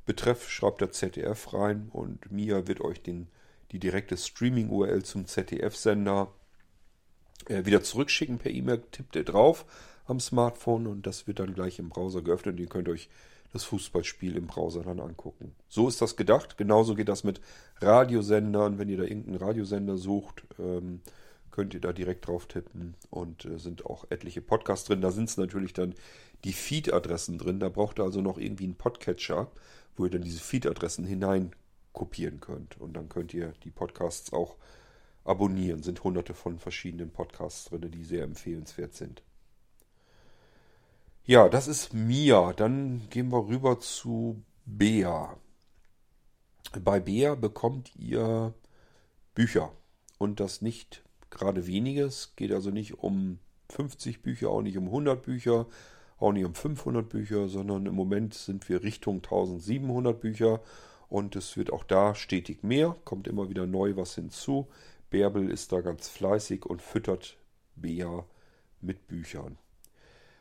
Betreff 0.04 0.50
schreibt 0.50 0.80
der 0.80 0.92
ZDF 0.92 1.52
rein 1.52 1.88
und 1.92 2.30
Mia 2.30 2.66
wird 2.66 2.80
euch 2.80 3.02
den, 3.02 3.28
die 3.72 3.78
direkte 3.78 4.16
Streaming-URL 4.16 5.02
zum 5.02 5.26
ZDF-Sender 5.26 6.32
äh, 7.46 7.64
wieder 7.64 7.82
zurückschicken 7.82 8.38
per 8.38 8.52
E-Mail. 8.52 8.82
Tippt 8.90 9.16
ihr 9.16 9.24
drauf 9.24 9.64
am 10.06 10.20
Smartphone 10.20 10.87
und 10.87 11.06
das 11.06 11.26
wird 11.26 11.40
dann 11.40 11.54
gleich 11.54 11.78
im 11.78 11.88
Browser 11.88 12.22
geöffnet 12.22 12.54
und 12.54 12.61
ihr 12.61 12.68
könnt 12.68 12.88
euch 12.88 13.09
das 13.52 13.64
Fußballspiel 13.64 14.37
im 14.37 14.46
Browser 14.46 14.82
dann 14.82 15.00
angucken. 15.00 15.54
So 15.68 15.88
ist 15.88 16.02
das 16.02 16.16
gedacht. 16.16 16.59
Genauso 16.59 16.94
geht 16.94 17.09
das 17.09 17.24
mit 17.24 17.40
Radiosendern. 17.80 18.78
Wenn 18.78 18.88
ihr 18.88 18.98
da 18.98 19.04
irgendeinen 19.04 19.38
Radiosender 19.38 19.96
sucht, 19.96 20.44
ähm, 20.59 21.00
könnt 21.56 21.72
ihr 21.72 21.80
da 21.80 21.94
direkt 21.94 22.26
drauf 22.26 22.44
tippen 22.46 22.96
und 23.08 23.46
äh, 23.46 23.58
sind 23.58 23.86
auch 23.86 24.04
etliche 24.10 24.42
Podcasts 24.42 24.86
drin. 24.86 25.00
Da 25.00 25.10
sind 25.10 25.30
es 25.30 25.38
natürlich 25.38 25.72
dann 25.72 25.94
die 26.44 26.52
Feed-Adressen 26.52 27.38
drin. 27.38 27.60
Da 27.60 27.70
braucht 27.70 27.98
ihr 27.98 28.04
also 28.04 28.20
noch 28.20 28.36
irgendwie 28.36 28.64
einen 28.64 28.76
Podcatcher, 28.76 29.50
wo 29.96 30.04
ihr 30.04 30.10
dann 30.10 30.20
diese 30.20 30.40
Feed-Adressen 30.40 31.06
hinein 31.06 31.56
kopieren 31.94 32.40
könnt. 32.40 32.78
Und 32.78 32.92
dann 32.92 33.08
könnt 33.08 33.32
ihr 33.32 33.54
die 33.64 33.70
Podcasts 33.70 34.34
auch 34.34 34.56
abonnieren. 35.24 35.82
Sind 35.82 36.04
hunderte 36.04 36.34
von 36.34 36.58
verschiedenen 36.58 37.10
Podcasts 37.10 37.64
drin, 37.70 37.90
die 37.90 38.04
sehr 38.04 38.24
empfehlenswert 38.24 38.92
sind. 38.92 39.22
Ja, 41.24 41.48
das 41.48 41.68
ist 41.68 41.94
Mia. 41.94 42.52
Dann 42.52 43.08
gehen 43.08 43.32
wir 43.32 43.48
rüber 43.48 43.80
zu 43.80 44.44
Bea. 44.66 45.38
Bei 46.78 47.00
Bea 47.00 47.34
bekommt 47.34 47.96
ihr 47.96 48.52
Bücher. 49.34 49.72
Und 50.18 50.38
das 50.38 50.60
nicht 50.60 51.05
gerade 51.30 51.66
weniges. 51.66 52.32
Geht 52.36 52.52
also 52.52 52.70
nicht 52.70 52.98
um 52.98 53.38
50 53.70 54.22
Bücher, 54.22 54.50
auch 54.50 54.62
nicht 54.62 54.78
um 54.78 54.86
100 54.86 55.22
Bücher, 55.22 55.66
auch 56.18 56.32
nicht 56.32 56.44
um 56.44 56.54
500 56.54 57.08
Bücher, 57.08 57.48
sondern 57.48 57.86
im 57.86 57.94
Moment 57.94 58.34
sind 58.34 58.68
wir 58.68 58.82
Richtung 58.82 59.16
1700 59.16 60.20
Bücher 60.20 60.60
und 61.08 61.36
es 61.36 61.56
wird 61.56 61.72
auch 61.72 61.84
da 61.84 62.14
stetig 62.14 62.62
mehr, 62.62 62.96
kommt 63.04 63.28
immer 63.28 63.48
wieder 63.48 63.66
neu 63.66 63.96
was 63.96 64.14
hinzu. 64.14 64.66
Bärbel 65.10 65.50
ist 65.50 65.72
da 65.72 65.80
ganz 65.80 66.08
fleißig 66.08 66.66
und 66.66 66.82
füttert 66.82 67.36
Bea 67.76 68.24
mit 68.80 69.06
Büchern. 69.06 69.58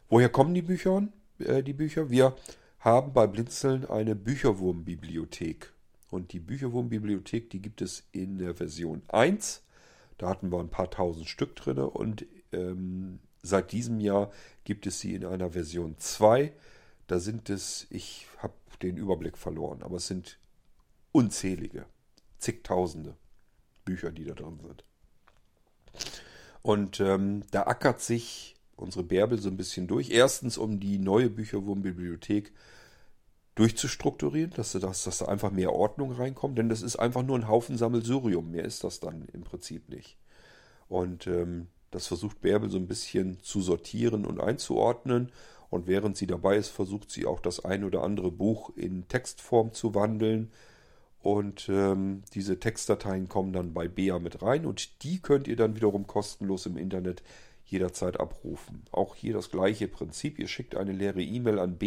Woher 0.09 0.29
kommen 0.29 0.53
die 0.53 0.61
Bücher? 0.61 1.07
Äh, 1.39 1.63
die 1.63 1.73
Bücher? 1.73 2.09
Wir 2.09 2.35
haben 2.79 3.13
bei 3.13 3.27
Blinzeln 3.27 3.85
eine 3.85 4.15
Bücherwurmbibliothek. 4.15 5.73
Und 6.09 6.33
die 6.33 6.39
Bücherwurmbibliothek, 6.39 7.49
die 7.49 7.61
gibt 7.61 7.81
es 7.81 8.03
in 8.11 8.37
der 8.37 8.55
Version 8.55 9.01
1. 9.09 9.64
Da 10.17 10.29
hatten 10.29 10.51
wir 10.51 10.59
ein 10.59 10.69
paar 10.69 10.89
tausend 10.89 11.27
Stück 11.27 11.55
drin 11.55 11.77
und 11.77 12.25
ähm, 12.51 13.19
seit 13.43 13.71
diesem 13.71 13.99
Jahr 13.99 14.31
gibt 14.63 14.87
es 14.87 14.99
sie 14.99 15.13
in 15.13 15.25
einer 15.25 15.51
Version 15.51 15.95
2. 15.97 16.53
Da 17.07 17.19
sind 17.19 17.49
es, 17.49 17.87
ich 17.89 18.27
habe 18.39 18.53
den 18.81 18.97
Überblick 18.97 19.37
verloren, 19.37 19.83
aber 19.83 19.97
es 19.97 20.07
sind 20.07 20.39
unzählige, 21.11 21.85
zigtausende 22.39 23.15
Bücher, 23.83 24.11
die 24.11 24.25
da 24.25 24.33
drin 24.33 24.59
sind. 24.61 24.83
Und 26.61 26.99
ähm, 26.99 27.43
da 27.51 27.67
ackert 27.67 28.01
sich 28.01 28.55
unsere 28.75 29.03
Bärbel 29.03 29.39
so 29.39 29.49
ein 29.49 29.57
bisschen 29.57 29.87
durch. 29.87 30.09
Erstens, 30.09 30.57
um 30.57 30.79
die 30.79 30.97
neue 30.97 31.29
Bücherwurmbibliothek 31.29 32.51
durchzustrukturieren, 33.55 34.51
dass, 34.51 34.73
dass, 34.73 35.03
dass 35.03 35.17
da 35.17 35.25
einfach 35.25 35.51
mehr 35.51 35.73
Ordnung 35.73 36.11
reinkommt. 36.11 36.57
Denn 36.57 36.69
das 36.69 36.81
ist 36.81 36.97
einfach 36.97 37.23
nur 37.23 37.37
ein 37.37 37.47
Haufen 37.47 37.77
Sammelsurium. 37.77 38.51
Mehr 38.51 38.65
ist 38.65 38.83
das 38.83 38.99
dann 38.99 39.27
im 39.33 39.43
Prinzip 39.43 39.89
nicht. 39.89 40.17
Und 40.87 41.27
ähm, 41.27 41.67
das 41.91 42.07
versucht 42.07 42.41
Bärbel 42.41 42.69
so 42.69 42.77
ein 42.77 42.87
bisschen 42.87 43.39
zu 43.41 43.61
sortieren 43.61 44.25
und 44.25 44.41
einzuordnen. 44.41 45.31
Und 45.69 45.87
während 45.87 46.17
sie 46.17 46.27
dabei 46.27 46.57
ist, 46.57 46.69
versucht 46.69 47.09
sie 47.09 47.25
auch 47.25 47.39
das 47.39 47.63
ein 47.63 47.83
oder 47.83 48.03
andere 48.03 48.31
Buch 48.31 48.71
in 48.75 49.07
Textform 49.07 49.73
zu 49.73 49.95
wandeln. 49.95 50.51
Und 51.21 51.69
ähm, 51.69 52.23
diese 52.33 52.59
Textdateien 52.59 53.29
kommen 53.29 53.51
dann 53.51 53.73
bei 53.73 53.87
Bea 53.87 54.19
mit 54.19 54.43
rein 54.43 54.65
und 54.65 55.03
die 55.03 55.19
könnt 55.19 55.47
ihr 55.47 55.55
dann 55.55 55.75
wiederum 55.75 56.05
kostenlos 56.05 56.67
im 56.67 56.77
Internet 56.77 57.23
jederzeit 57.65 58.19
abrufen. 58.19 58.83
Auch 58.91 59.15
hier 59.15 59.33
das 59.33 59.49
gleiche 59.49 59.87
Prinzip. 59.87 60.37
Ihr 60.37 60.47
schickt 60.47 60.75
eine 60.75 60.91
leere 60.91 61.23
E-Mail 61.23 61.57
an 61.57 61.79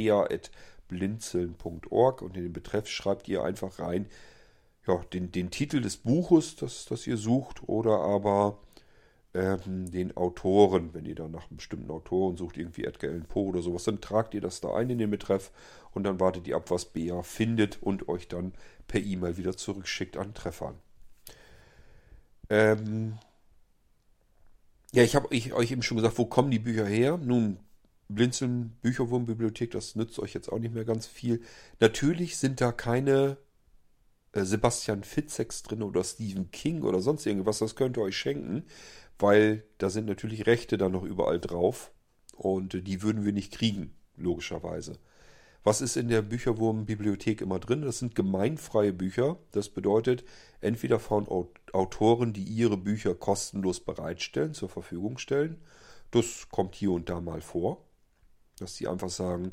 bea.blinzeln.org 0.88 2.22
und 2.22 2.36
in 2.36 2.44
den 2.44 2.52
Betreff 2.52 2.88
schreibt 2.88 3.28
ihr 3.28 3.42
einfach 3.42 3.78
rein 3.78 4.06
ja, 4.86 4.96
den, 5.12 5.30
den 5.30 5.50
Titel 5.50 5.80
des 5.80 5.98
Buches, 5.98 6.56
das, 6.56 6.86
das 6.86 7.06
ihr 7.06 7.18
sucht, 7.18 7.68
oder 7.68 8.00
aber 8.00 8.58
ähm, 9.34 9.90
den 9.90 10.16
Autoren, 10.16 10.94
wenn 10.94 11.04
ihr 11.04 11.14
da 11.14 11.28
nach 11.28 11.48
einem 11.48 11.58
bestimmten 11.58 11.90
Autoren 11.90 12.38
sucht, 12.38 12.56
irgendwie 12.56 12.84
Edgar 12.84 13.10
Allan 13.10 13.26
Poe 13.26 13.48
oder 13.48 13.60
sowas, 13.60 13.84
dann 13.84 14.00
tragt 14.00 14.32
ihr 14.32 14.40
das 14.40 14.62
da 14.62 14.74
ein 14.74 14.88
in 14.88 14.98
den 14.98 15.10
Betreff 15.10 15.52
und 15.92 16.04
dann 16.04 16.18
wartet 16.20 16.48
ihr 16.48 16.56
ab, 16.56 16.70
was 16.70 16.86
Bea 16.86 17.22
findet 17.22 17.82
und 17.82 18.08
euch 18.08 18.28
dann 18.28 18.54
per 18.86 19.00
E-Mail 19.00 19.36
wieder 19.36 19.56
zurückschickt 19.56 20.16
an 20.16 20.32
Treffern. 20.32 20.76
Ähm 22.48 23.18
ja, 24.92 25.02
ich 25.02 25.14
habe 25.14 25.30
euch 25.30 25.70
eben 25.70 25.82
schon 25.82 25.98
gesagt, 25.98 26.16
wo 26.16 26.24
kommen 26.24 26.50
die 26.50 26.58
Bücher 26.58 26.86
her? 26.86 27.18
Nun, 27.18 27.58
Blinzeln 28.08 28.76
Bücherwurmbibliothek, 28.82 29.70
das 29.70 29.96
nützt 29.96 30.18
euch 30.18 30.34
jetzt 30.34 30.50
auch 30.50 30.58
nicht 30.58 30.74
mehr 30.74 30.84
ganz 30.84 31.06
viel. 31.06 31.42
Natürlich 31.80 32.38
sind 32.38 32.60
da 32.60 32.72
keine 32.72 33.36
äh, 34.32 34.44
Sebastian 34.44 35.04
Fitzeks 35.04 35.62
drin 35.62 35.82
oder 35.82 36.02
Stephen 36.04 36.50
King 36.50 36.82
oder 36.82 37.00
sonst 37.00 37.26
irgendwas, 37.26 37.58
das 37.58 37.76
könnt 37.76 37.96
ihr 37.98 38.02
euch 38.02 38.16
schenken 38.16 38.64
weil 39.18 39.64
da 39.78 39.90
sind 39.90 40.06
natürlich 40.06 40.46
Rechte 40.46 40.78
dann 40.78 40.92
noch 40.92 41.02
überall 41.02 41.40
drauf 41.40 41.92
und 42.36 42.86
die 42.86 43.02
würden 43.02 43.24
wir 43.24 43.32
nicht 43.32 43.52
kriegen, 43.52 43.94
logischerweise. 44.16 44.98
Was 45.64 45.80
ist 45.80 45.96
in 45.96 46.08
der 46.08 46.22
Bücherwurm-Bibliothek 46.22 47.40
immer 47.40 47.58
drin? 47.58 47.82
Das 47.82 47.98
sind 47.98 48.14
gemeinfreie 48.14 48.92
Bücher. 48.92 49.38
Das 49.50 49.68
bedeutet, 49.68 50.24
entweder 50.60 51.00
von 51.00 51.26
Autoren, 51.72 52.32
die 52.32 52.44
ihre 52.44 52.76
Bücher 52.76 53.14
kostenlos 53.14 53.80
bereitstellen, 53.80 54.54
zur 54.54 54.68
Verfügung 54.68 55.18
stellen. 55.18 55.60
Das 56.12 56.48
kommt 56.50 56.76
hier 56.76 56.92
und 56.92 57.10
da 57.10 57.20
mal 57.20 57.40
vor, 57.40 57.84
dass 58.58 58.76
sie 58.76 58.88
einfach 58.88 59.10
sagen, 59.10 59.50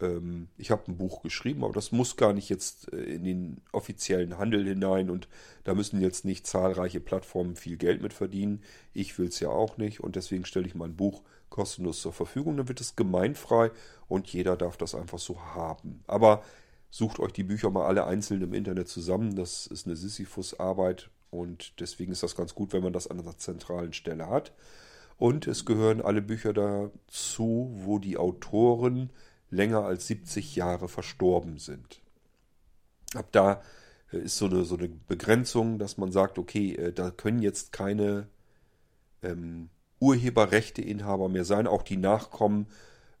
ähm, 0.00 0.48
ich 0.56 0.70
habe 0.70 0.84
ein 0.88 0.96
Buch 0.96 1.22
geschrieben, 1.22 1.64
aber 1.64 1.72
das 1.72 1.92
muss 1.92 2.16
gar 2.16 2.32
nicht 2.32 2.48
jetzt 2.48 2.92
äh, 2.92 2.96
in 2.96 3.24
den 3.24 3.60
offiziellen 3.72 4.38
Handel 4.38 4.64
hinein 4.64 5.10
und 5.10 5.28
da 5.64 5.74
müssen 5.74 6.00
jetzt 6.00 6.24
nicht 6.24 6.46
zahlreiche 6.46 7.00
Plattformen 7.00 7.56
viel 7.56 7.76
Geld 7.76 8.02
mit 8.02 8.12
verdienen. 8.12 8.62
Ich 8.92 9.18
will 9.18 9.28
es 9.28 9.40
ja 9.40 9.48
auch 9.48 9.76
nicht 9.76 10.00
und 10.00 10.16
deswegen 10.16 10.44
stelle 10.44 10.66
ich 10.66 10.74
mein 10.74 10.96
Buch 10.96 11.22
kostenlos 11.50 12.02
zur 12.02 12.12
Verfügung. 12.12 12.56
Dann 12.56 12.68
wird 12.68 12.80
es 12.80 12.96
gemeinfrei 12.96 13.70
und 14.08 14.28
jeder 14.28 14.56
darf 14.56 14.76
das 14.76 14.94
einfach 14.94 15.18
so 15.18 15.40
haben. 15.40 16.02
Aber 16.06 16.42
sucht 16.90 17.18
euch 17.18 17.32
die 17.32 17.44
Bücher 17.44 17.70
mal 17.70 17.86
alle 17.86 18.06
einzeln 18.06 18.42
im 18.42 18.54
Internet 18.54 18.88
zusammen. 18.88 19.36
Das 19.36 19.66
ist 19.66 19.86
eine 19.86 19.96
Sisyphus-Arbeit 19.96 21.10
und 21.30 21.80
deswegen 21.80 22.12
ist 22.12 22.22
das 22.22 22.36
ganz 22.36 22.54
gut, 22.54 22.72
wenn 22.72 22.82
man 22.82 22.92
das 22.92 23.06
an 23.06 23.20
einer 23.20 23.36
zentralen 23.36 23.92
Stelle 23.92 24.28
hat. 24.28 24.52
Und 25.18 25.48
es 25.48 25.64
gehören 25.64 26.00
alle 26.00 26.22
Bücher 26.22 26.52
dazu, 26.52 27.70
wo 27.74 27.98
die 27.98 28.16
Autoren 28.16 29.10
länger 29.50 29.84
als 29.84 30.06
70 30.06 30.54
Jahre 30.56 30.88
verstorben 30.88 31.58
sind. 31.58 32.00
Ab 33.14 33.26
da 33.32 33.62
äh, 34.12 34.18
ist 34.18 34.38
so 34.38 34.46
eine, 34.46 34.64
so 34.64 34.76
eine 34.76 34.88
Begrenzung, 34.88 35.78
dass 35.78 35.98
man 35.98 36.12
sagt, 36.12 36.38
okay, 36.38 36.74
äh, 36.74 36.92
da 36.92 37.10
können 37.10 37.42
jetzt 37.42 37.72
keine 37.72 38.28
ähm, 39.22 39.70
Urheberrechteinhaber 39.98 41.28
mehr 41.28 41.44
sein. 41.44 41.66
Auch 41.66 41.82
die 41.82 41.96
Nachkommen 41.96 42.68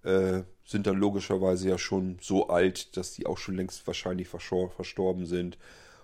äh, 0.04 0.42
sind 0.64 0.86
dann 0.86 0.98
logischerweise 0.98 1.68
ja 1.68 1.78
schon 1.78 2.18
so 2.20 2.48
alt, 2.48 2.96
dass 2.96 3.12
die 3.12 3.26
auch 3.26 3.38
schon 3.38 3.56
längst 3.56 3.86
wahrscheinlich 3.88 4.28
verstorben 4.28 5.26
sind. 5.26 5.58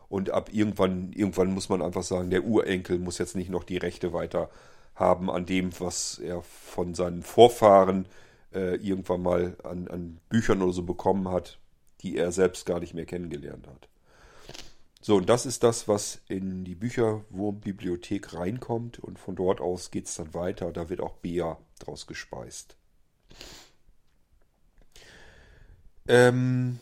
Und 0.09 0.30
ab 0.30 0.50
irgendwann, 0.52 1.12
irgendwann 1.12 1.52
muss 1.52 1.68
man 1.68 1.83
einfach 1.83 2.02
sagen, 2.02 2.30
der 2.30 2.44
Urenkel 2.44 2.98
muss 2.98 3.18
jetzt 3.18 3.37
nicht 3.37 3.50
noch 3.50 3.64
die 3.64 3.76
Rechte 3.76 4.12
weiter 4.12 4.50
haben 4.94 5.30
an 5.30 5.46
dem, 5.46 5.78
was 5.80 6.18
er 6.18 6.42
von 6.42 6.94
seinen 6.94 7.22
Vorfahren 7.22 8.07
äh, 8.52 8.76
irgendwann 8.76 9.22
mal 9.22 9.57
an, 9.64 9.88
an 9.88 10.20
Büchern 10.28 10.62
oder 10.62 10.72
so 10.72 10.83
bekommen 10.83 11.28
hat, 11.28 11.59
die 12.00 12.16
er 12.16 12.33
selbst 12.33 12.66
gar 12.66 12.80
nicht 12.80 12.94
mehr 12.94 13.07
kennengelernt 13.07 13.66
hat. 13.66 13.88
So, 15.00 15.16
und 15.16 15.28
das 15.28 15.44
ist 15.44 15.62
das, 15.62 15.87
was 15.87 16.22
in 16.28 16.64
die 16.64 16.74
Bücherwurmbibliothek 16.74 18.33
reinkommt 18.33 18.98
und 18.98 19.18
von 19.18 19.37
dort 19.37 19.61
aus 19.61 19.90
geht 19.90 20.07
es 20.07 20.14
dann 20.14 20.33
weiter. 20.33 20.72
Da 20.72 20.88
wird 20.88 21.02
auch 21.02 21.16
Bea 21.16 21.59
draus 21.78 22.07
gespeist. 22.07 22.78
Ähm, 26.09 26.78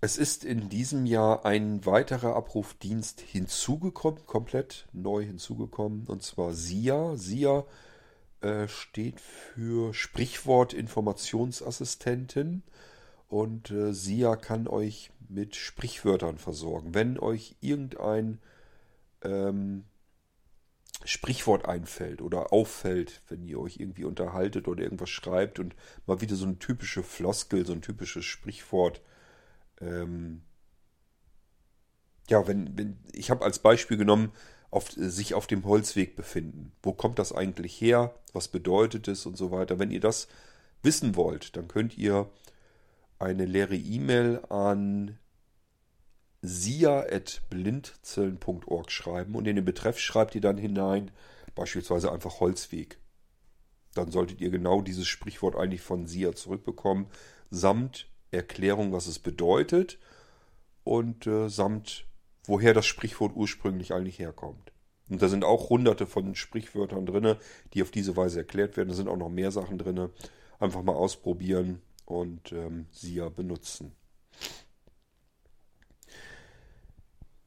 es 0.00 0.16
ist 0.16 0.44
in 0.44 0.68
diesem 0.68 1.04
Jahr 1.04 1.44
ein 1.44 1.84
weiterer 1.84 2.34
Abrufdienst 2.34 3.20
hinzugekommen, 3.20 4.24
komplett 4.26 4.86
neu 4.92 5.24
hinzugekommen, 5.24 6.06
und 6.06 6.22
zwar 6.22 6.54
SIA. 6.54 7.16
SIA 7.16 7.66
äh, 8.40 8.66
steht 8.68 9.20
für 9.20 9.92
Sprichwort 9.92 10.72
Informationsassistentin 10.72 12.62
und 13.28 13.70
äh, 13.70 13.92
SIA 13.92 14.36
kann 14.36 14.68
euch 14.68 15.10
mit 15.28 15.54
Sprichwörtern 15.54 16.38
versorgen. 16.38 16.94
Wenn 16.94 17.18
euch 17.18 17.56
irgendein 17.60 18.40
ähm, 19.22 19.84
Sprichwort 21.04 21.66
einfällt 21.66 22.22
oder 22.22 22.52
auffällt, 22.52 23.22
wenn 23.28 23.44
ihr 23.44 23.60
euch 23.60 23.78
irgendwie 23.78 24.04
unterhaltet 24.04 24.68
oder 24.68 24.82
irgendwas 24.82 25.10
schreibt 25.10 25.58
und 25.58 25.74
mal 26.06 26.20
wieder 26.22 26.36
so 26.36 26.46
eine 26.46 26.58
typische 26.58 27.02
Floskel, 27.02 27.66
so 27.66 27.72
ein 27.72 27.82
typisches 27.82 28.24
Sprichwort. 28.24 29.02
Ähm, 29.80 30.42
ja, 32.28 32.46
wenn, 32.46 32.78
wenn 32.78 32.98
ich 33.12 33.30
habe 33.30 33.44
als 33.44 33.58
Beispiel 33.58 33.96
genommen, 33.96 34.32
auf, 34.70 34.90
sich 34.92 35.34
auf 35.34 35.46
dem 35.46 35.64
Holzweg 35.64 36.16
befinden. 36.16 36.72
Wo 36.82 36.92
kommt 36.92 37.18
das 37.18 37.32
eigentlich 37.32 37.80
her? 37.80 38.14
Was 38.32 38.48
bedeutet 38.48 39.08
es 39.08 39.26
und 39.26 39.36
so 39.36 39.50
weiter? 39.50 39.78
Wenn 39.78 39.90
ihr 39.90 40.00
das 40.00 40.28
wissen 40.82 41.16
wollt, 41.16 41.56
dann 41.56 41.68
könnt 41.68 41.98
ihr 41.98 42.30
eine 43.18 43.44
leere 43.44 43.76
E-Mail 43.76 44.40
an 44.48 45.18
sia.blindzellen.org 46.42 48.90
schreiben 48.90 49.34
und 49.34 49.46
in 49.46 49.56
den 49.56 49.64
Betreff 49.64 49.98
schreibt 49.98 50.34
ihr 50.34 50.40
dann 50.40 50.56
hinein 50.56 51.10
beispielsweise 51.54 52.10
einfach 52.10 52.40
Holzweg. 52.40 52.98
Dann 53.94 54.10
solltet 54.10 54.40
ihr 54.40 54.50
genau 54.50 54.80
dieses 54.80 55.06
Sprichwort 55.06 55.56
eigentlich 55.56 55.82
von 55.82 56.06
SIA 56.06 56.34
zurückbekommen, 56.34 57.08
samt 57.50 58.09
Erklärung, 58.30 58.92
was 58.92 59.06
es 59.06 59.18
bedeutet 59.18 59.98
und 60.84 61.26
äh, 61.26 61.48
samt 61.48 62.06
woher 62.44 62.74
das 62.74 62.86
Sprichwort 62.86 63.36
ursprünglich 63.36 63.92
eigentlich 63.92 64.18
herkommt. 64.18 64.72
Und 65.08 65.20
da 65.22 65.28
sind 65.28 65.44
auch 65.44 65.70
hunderte 65.70 66.06
von 66.06 66.34
Sprichwörtern 66.34 67.04
drin, 67.04 67.36
die 67.74 67.82
auf 67.82 67.90
diese 67.90 68.16
Weise 68.16 68.38
erklärt 68.38 68.76
werden. 68.76 68.88
Da 68.88 68.94
sind 68.94 69.08
auch 69.08 69.16
noch 69.16 69.28
mehr 69.28 69.50
Sachen 69.50 69.76
drin. 69.76 70.08
Einfach 70.58 70.82
mal 70.82 70.94
ausprobieren 70.94 71.82
und 72.06 72.52
ähm, 72.52 72.86
SIA 72.92 73.28
benutzen. 73.28 73.92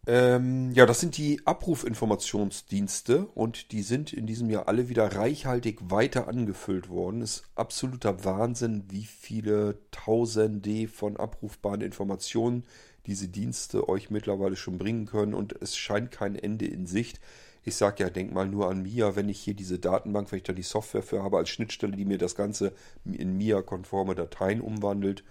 Ähm, 0.05 0.71
ja, 0.71 0.85
das 0.85 0.99
sind 0.99 1.15
die 1.17 1.41
Abrufinformationsdienste 1.45 3.25
und 3.27 3.71
die 3.71 3.83
sind 3.83 4.11
in 4.11 4.27
diesem 4.27 4.49
Jahr 4.49 4.67
alle 4.67 4.89
wieder 4.89 5.15
reichhaltig 5.15 5.79
weiter 5.83 6.27
angefüllt 6.27 6.89
worden. 6.89 7.21
Ist 7.21 7.43
absoluter 7.55 8.25
Wahnsinn, 8.25 8.83
wie 8.89 9.05
viele 9.05 9.77
Tausende 9.91 10.89
von 10.89 11.15
abrufbaren 11.15 11.79
Informationen 11.79 12.65
diese 13.05 13.29
Dienste 13.29 13.87
euch 13.87 14.09
mittlerweile 14.09 14.57
schon 14.57 14.77
bringen 14.77 15.05
können 15.05 15.33
und 15.33 15.55
es 15.61 15.77
scheint 15.77 16.11
kein 16.11 16.35
Ende 16.35 16.65
in 16.65 16.85
Sicht. 16.85 17.21
Ich 17.63 17.75
sage 17.75 18.03
ja, 18.03 18.09
denk 18.09 18.33
mal 18.33 18.47
nur 18.47 18.69
an 18.69 18.81
MIA, 18.81 19.15
wenn 19.15 19.29
ich 19.29 19.39
hier 19.39 19.53
diese 19.53 19.79
Datenbank, 19.79 20.31
wenn 20.31 20.37
ich 20.37 20.43
da 20.43 20.51
die 20.51 20.63
Software 20.63 21.03
für 21.03 21.23
habe 21.23 21.37
als 21.37 21.47
Schnittstelle, 21.49 21.95
die 21.95 22.03
mir 22.03 22.17
das 22.17 22.35
Ganze 22.35 22.73
in 23.05 23.37
MIA-konforme 23.37 24.15
Dateien 24.15 24.59
umwandelt, 24.59 25.23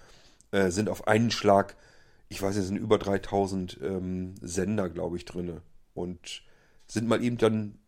äh, 0.51 0.71
sind 0.71 0.89
auf 0.89 1.07
einen 1.07 1.31
Schlag 1.31 1.77
ich 2.33 2.41
weiß 2.41 2.57
es 2.57 2.67
sind 2.67 2.79
über 2.79 2.97
3000 2.97 3.79
ähm, 3.83 4.35
Sender, 4.41 4.89
glaube 4.89 5.19
ich, 5.19 5.27
drin. 5.27 5.61
Und 5.93 6.43
sind 6.87 7.07
mal 7.07 7.23
eben 7.23 7.37
dann 7.37 7.79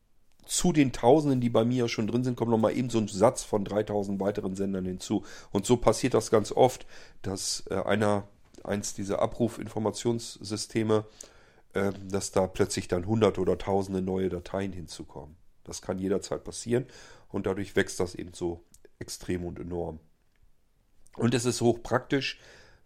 zu 0.45 0.75
den 0.75 0.93
Tausenden, 0.93 1.41
die 1.41 1.49
bei 1.49 1.65
mir 1.65 1.89
schon 1.89 2.07
drin 2.07 2.25
sind, 2.25 2.37
kommt 2.37 2.51
noch 2.51 2.59
mal 2.59 2.77
eben 2.77 2.91
so 2.91 2.99
ein 2.99 3.09
Satz 3.09 3.43
von 3.43 3.65
3000 3.65 4.21
weiteren 4.21 4.55
Sendern 4.55 4.85
hinzu. 4.85 5.25
Und 5.51 5.65
so 5.65 5.79
passiert 5.79 6.13
das 6.13 6.31
ganz 6.31 6.53
oft, 6.53 6.87
dass 7.23 7.65
äh, 7.71 7.77
einer, 7.77 8.29
eins 8.63 8.93
dieser 8.93 9.23
Abrufinformationssysteme, 9.23 11.07
äh, 11.73 11.93
dass 12.07 12.31
da 12.31 12.47
plötzlich 12.47 12.87
dann 12.87 13.07
hunderte 13.07 13.41
oder 13.41 13.57
tausende 13.57 14.03
neue 14.03 14.29
Dateien 14.29 14.75
hinzukommen. 14.75 15.37
Das 15.65 15.81
kann 15.81 15.99
jederzeit 15.99 16.45
passieren 16.45 16.85
und 17.31 17.47
dadurch 17.47 17.77
wächst 17.77 17.99
das 17.99 18.15
eben 18.15 18.35
so 18.35 18.63
extrem 18.99 19.47
und 19.47 19.59
enorm. 19.59 20.01
Und 21.17 21.33
es 21.33 21.47
ist 21.47 21.63
hochpraktisch, 21.63 22.39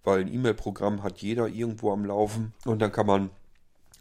weil 0.08 0.22
ein 0.22 0.32
E-Mail-Programm 0.32 1.02
hat 1.02 1.18
jeder 1.18 1.48
irgendwo 1.48 1.92
am 1.92 2.06
Laufen 2.06 2.54
und 2.64 2.80
dann 2.80 2.92
kann 2.92 3.06
man 3.06 3.30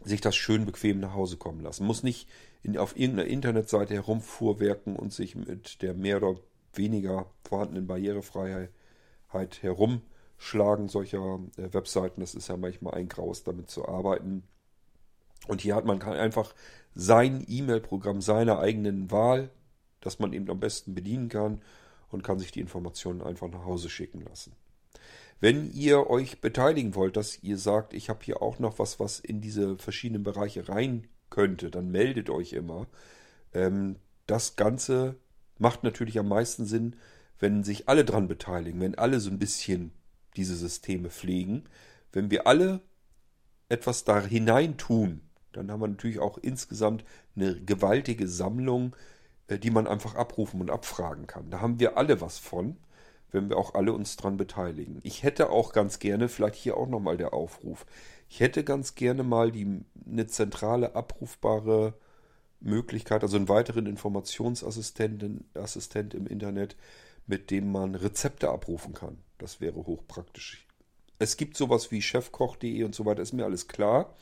sich 0.02 0.22
das 0.22 0.34
schön 0.34 0.64
bequem 0.64 1.00
nach 1.00 1.12
Hause 1.12 1.36
kommen 1.36 1.60
lassen. 1.60 1.84
Muss 1.84 2.02
nicht 2.02 2.26
in, 2.62 2.78
auf 2.78 2.98
irgendeiner 2.98 3.28
Internetseite 3.28 3.92
herumfuhrwerken 3.92 4.96
und 4.96 5.12
sich 5.12 5.36
mit 5.36 5.82
der 5.82 5.92
mehr 5.92 6.16
oder 6.16 6.40
weniger 6.72 7.26
vorhandenen 7.42 7.86
Barrierefreiheit 7.86 8.70
herumschlagen 9.60 10.88
solcher 10.88 11.40
äh, 11.58 11.74
Webseiten. 11.74 12.22
Das 12.22 12.34
ist 12.34 12.48
ja 12.48 12.56
manchmal 12.56 12.94
ein 12.94 13.10
Graus, 13.10 13.44
damit 13.44 13.68
zu 13.68 13.86
arbeiten. 13.86 14.44
Und 15.46 15.60
hier 15.60 15.74
hat 15.74 15.84
man 15.84 16.00
einfach 16.00 16.54
sein 16.94 17.44
E-Mail-Programm 17.46 18.22
seiner 18.22 18.60
eigenen 18.60 19.10
Wahl, 19.10 19.50
das 20.00 20.20
man 20.20 20.32
eben 20.32 20.48
am 20.48 20.58
besten 20.58 20.94
bedienen 20.94 21.28
kann 21.28 21.60
und 22.08 22.24
kann 22.24 22.38
sich 22.38 22.50
die 22.50 22.60
Informationen 22.60 23.20
einfach 23.20 23.48
nach 23.48 23.66
Hause 23.66 23.90
schicken 23.90 24.22
lassen. 24.22 24.56
Wenn 25.40 25.70
ihr 25.72 26.10
euch 26.10 26.40
beteiligen 26.40 26.94
wollt, 26.94 27.16
dass 27.16 27.42
ihr 27.42 27.58
sagt, 27.58 27.92
ich 27.94 28.08
habe 28.08 28.24
hier 28.24 28.42
auch 28.42 28.58
noch 28.58 28.78
was, 28.78 28.98
was 28.98 29.20
in 29.20 29.40
diese 29.40 29.78
verschiedenen 29.78 30.24
Bereiche 30.24 30.68
rein 30.68 31.06
könnte, 31.30 31.70
dann 31.70 31.90
meldet 31.90 32.28
euch 32.28 32.52
immer. 32.52 32.88
Ähm, 33.52 33.96
das 34.26 34.56
Ganze 34.56 35.16
macht 35.58 35.84
natürlich 35.84 36.18
am 36.18 36.28
meisten 36.28 36.66
Sinn, 36.66 36.96
wenn 37.38 37.62
sich 37.62 37.88
alle 37.88 38.04
dran 38.04 38.26
beteiligen, 38.26 38.80
wenn 38.80 38.96
alle 38.96 39.20
so 39.20 39.30
ein 39.30 39.38
bisschen 39.38 39.92
diese 40.36 40.56
Systeme 40.56 41.10
pflegen. 41.10 41.64
Wenn 42.12 42.30
wir 42.30 42.46
alle 42.46 42.80
etwas 43.68 44.04
da 44.04 44.20
hinein 44.20 44.76
tun, 44.76 45.20
dann 45.52 45.70
haben 45.70 45.80
wir 45.80 45.88
natürlich 45.88 46.18
auch 46.18 46.38
insgesamt 46.38 47.04
eine 47.36 47.60
gewaltige 47.60 48.26
Sammlung, 48.26 48.96
äh, 49.46 49.58
die 49.58 49.70
man 49.70 49.86
einfach 49.86 50.16
abrufen 50.16 50.60
und 50.60 50.70
abfragen 50.70 51.28
kann. 51.28 51.50
Da 51.50 51.60
haben 51.60 51.78
wir 51.78 51.96
alle 51.96 52.20
was 52.20 52.38
von 52.38 52.76
wenn 53.30 53.48
wir 53.48 53.56
auch 53.56 53.74
alle 53.74 53.92
uns 53.92 54.16
dran 54.16 54.36
beteiligen. 54.36 55.00
Ich 55.02 55.22
hätte 55.22 55.50
auch 55.50 55.72
ganz 55.72 55.98
gerne, 55.98 56.28
vielleicht 56.28 56.56
hier 56.56 56.76
auch 56.76 56.88
nochmal 56.88 57.16
der 57.16 57.32
Aufruf, 57.32 57.86
ich 58.28 58.40
hätte 58.40 58.64
ganz 58.64 58.94
gerne 58.94 59.22
mal 59.22 59.52
die, 59.52 59.80
eine 60.06 60.26
zentrale 60.26 60.94
abrufbare 60.94 61.94
Möglichkeit, 62.60 63.22
also 63.22 63.36
einen 63.36 63.48
weiteren 63.48 63.86
Informationsassistenten 63.86 65.48
Assistent 65.54 66.14
im 66.14 66.26
Internet, 66.26 66.76
mit 67.26 67.50
dem 67.50 67.70
man 67.70 67.94
Rezepte 67.94 68.50
abrufen 68.50 68.94
kann. 68.94 69.18
Das 69.38 69.60
wäre 69.60 69.86
hochpraktisch. 69.86 70.66
Es 71.18 71.36
gibt 71.36 71.56
sowas 71.56 71.90
wie 71.90 72.02
chefkoch.de 72.02 72.84
und 72.84 72.94
so 72.94 73.04
weiter, 73.04 73.22
ist 73.22 73.32
mir 73.32 73.44
alles 73.44 73.68
klar. 73.68 74.14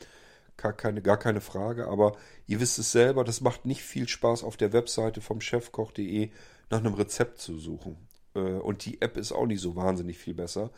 Gar 0.55 0.73
keine, 0.73 1.03
gar 1.03 1.17
keine 1.17 1.41
Frage, 1.41 1.87
aber 1.87 2.17
ihr 2.47 2.59
wisst 2.59 2.79
es 2.79 2.91
selber, 2.91 3.23
das 3.23 3.41
macht 3.41 3.65
nicht 3.65 3.83
viel 3.83 4.07
Spaß 4.07 4.43
auf 4.43 4.57
der 4.57 4.73
Webseite 4.73 5.21
vom 5.21 5.39
chefkoch.de 5.39 6.31
nach 6.71 6.79
einem 6.79 6.95
Rezept 6.95 7.39
zu 7.39 7.59
suchen. 7.59 8.06
Äh, 8.37 8.59
und 8.59 8.85
die 8.85 9.01
App 9.01 9.17
ist 9.17 9.31
auch 9.31 9.45
nicht 9.45 9.61
so 9.61 9.75
wahnsinnig 9.75 10.17
viel 10.17 10.33
besser. 10.33 10.71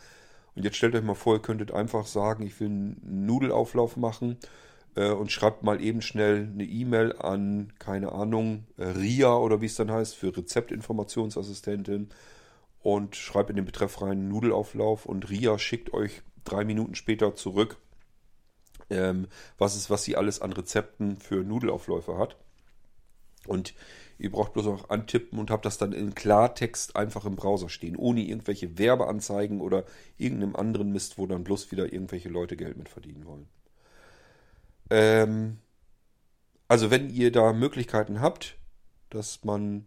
Und 0.55 0.63
jetzt 0.63 0.77
stellt 0.77 0.95
euch 0.95 1.03
mal 1.03 1.15
vor, 1.15 1.35
ihr 1.35 1.41
könntet 1.41 1.71
einfach 1.71 2.07
sagen, 2.07 2.45
ich 2.45 2.59
will 2.59 2.67
einen 2.67 3.25
Nudelauflauf 3.25 3.97
machen 3.97 4.37
äh, 4.95 5.11
und 5.11 5.31
schreibt 5.31 5.63
mal 5.63 5.81
eben 5.81 6.01
schnell 6.01 6.49
eine 6.51 6.65
E-Mail 6.65 7.15
an, 7.17 7.73
keine 7.79 8.11
Ahnung, 8.11 8.65
äh, 8.77 8.85
RIA 8.85 9.37
oder 9.37 9.61
wie 9.61 9.67
es 9.67 9.75
dann 9.75 9.91
heißt, 9.91 10.15
für 10.15 10.35
Rezeptinformationsassistentin 10.35 12.09
und 12.81 13.15
schreibt 13.15 13.49
in 13.49 13.57
den 13.57 13.65
Betreff 13.65 14.01
rein 14.01 14.27
Nudelauflauf 14.27 15.05
und 15.05 15.29
RIA 15.29 15.59
schickt 15.59 15.93
euch 15.93 16.21
drei 16.43 16.65
Minuten 16.65 16.95
später 16.95 17.35
zurück, 17.35 17.77
ähm, 18.89 19.27
was 19.57 19.75
ist, 19.75 19.89
was 19.89 20.03
sie 20.03 20.15
alles 20.15 20.41
an 20.41 20.53
Rezepten 20.53 21.17
für 21.19 21.43
Nudelaufläufe 21.43 22.17
hat. 22.17 22.37
Und 23.45 23.73
Ihr 24.19 24.31
braucht 24.31 24.51
bloß 24.51 24.65
noch 24.65 24.89
antippen 24.89 25.39
und 25.39 25.49
habt 25.49 25.65
das 25.65 25.77
dann 25.77 25.93
in 25.93 26.13
Klartext 26.13 26.97
einfach 26.97 27.23
im 27.23 27.37
Browser 27.37 27.69
stehen, 27.69 27.95
ohne 27.95 28.21
irgendwelche 28.21 28.77
Werbeanzeigen 28.77 29.61
oder 29.61 29.85
irgendeinem 30.17 30.57
anderen 30.57 30.91
Mist, 30.91 31.17
wo 31.17 31.25
dann 31.25 31.45
bloß 31.45 31.71
wieder 31.71 31.93
irgendwelche 31.93 32.27
Leute 32.27 32.57
Geld 32.57 32.77
mit 32.77 32.89
verdienen 32.89 33.25
wollen. 33.25 33.47
Ähm, 34.89 35.59
also 36.67 36.91
wenn 36.91 37.09
ihr 37.09 37.31
da 37.31 37.53
Möglichkeiten 37.53 38.19
habt, 38.19 38.57
dass 39.09 39.45
man 39.45 39.85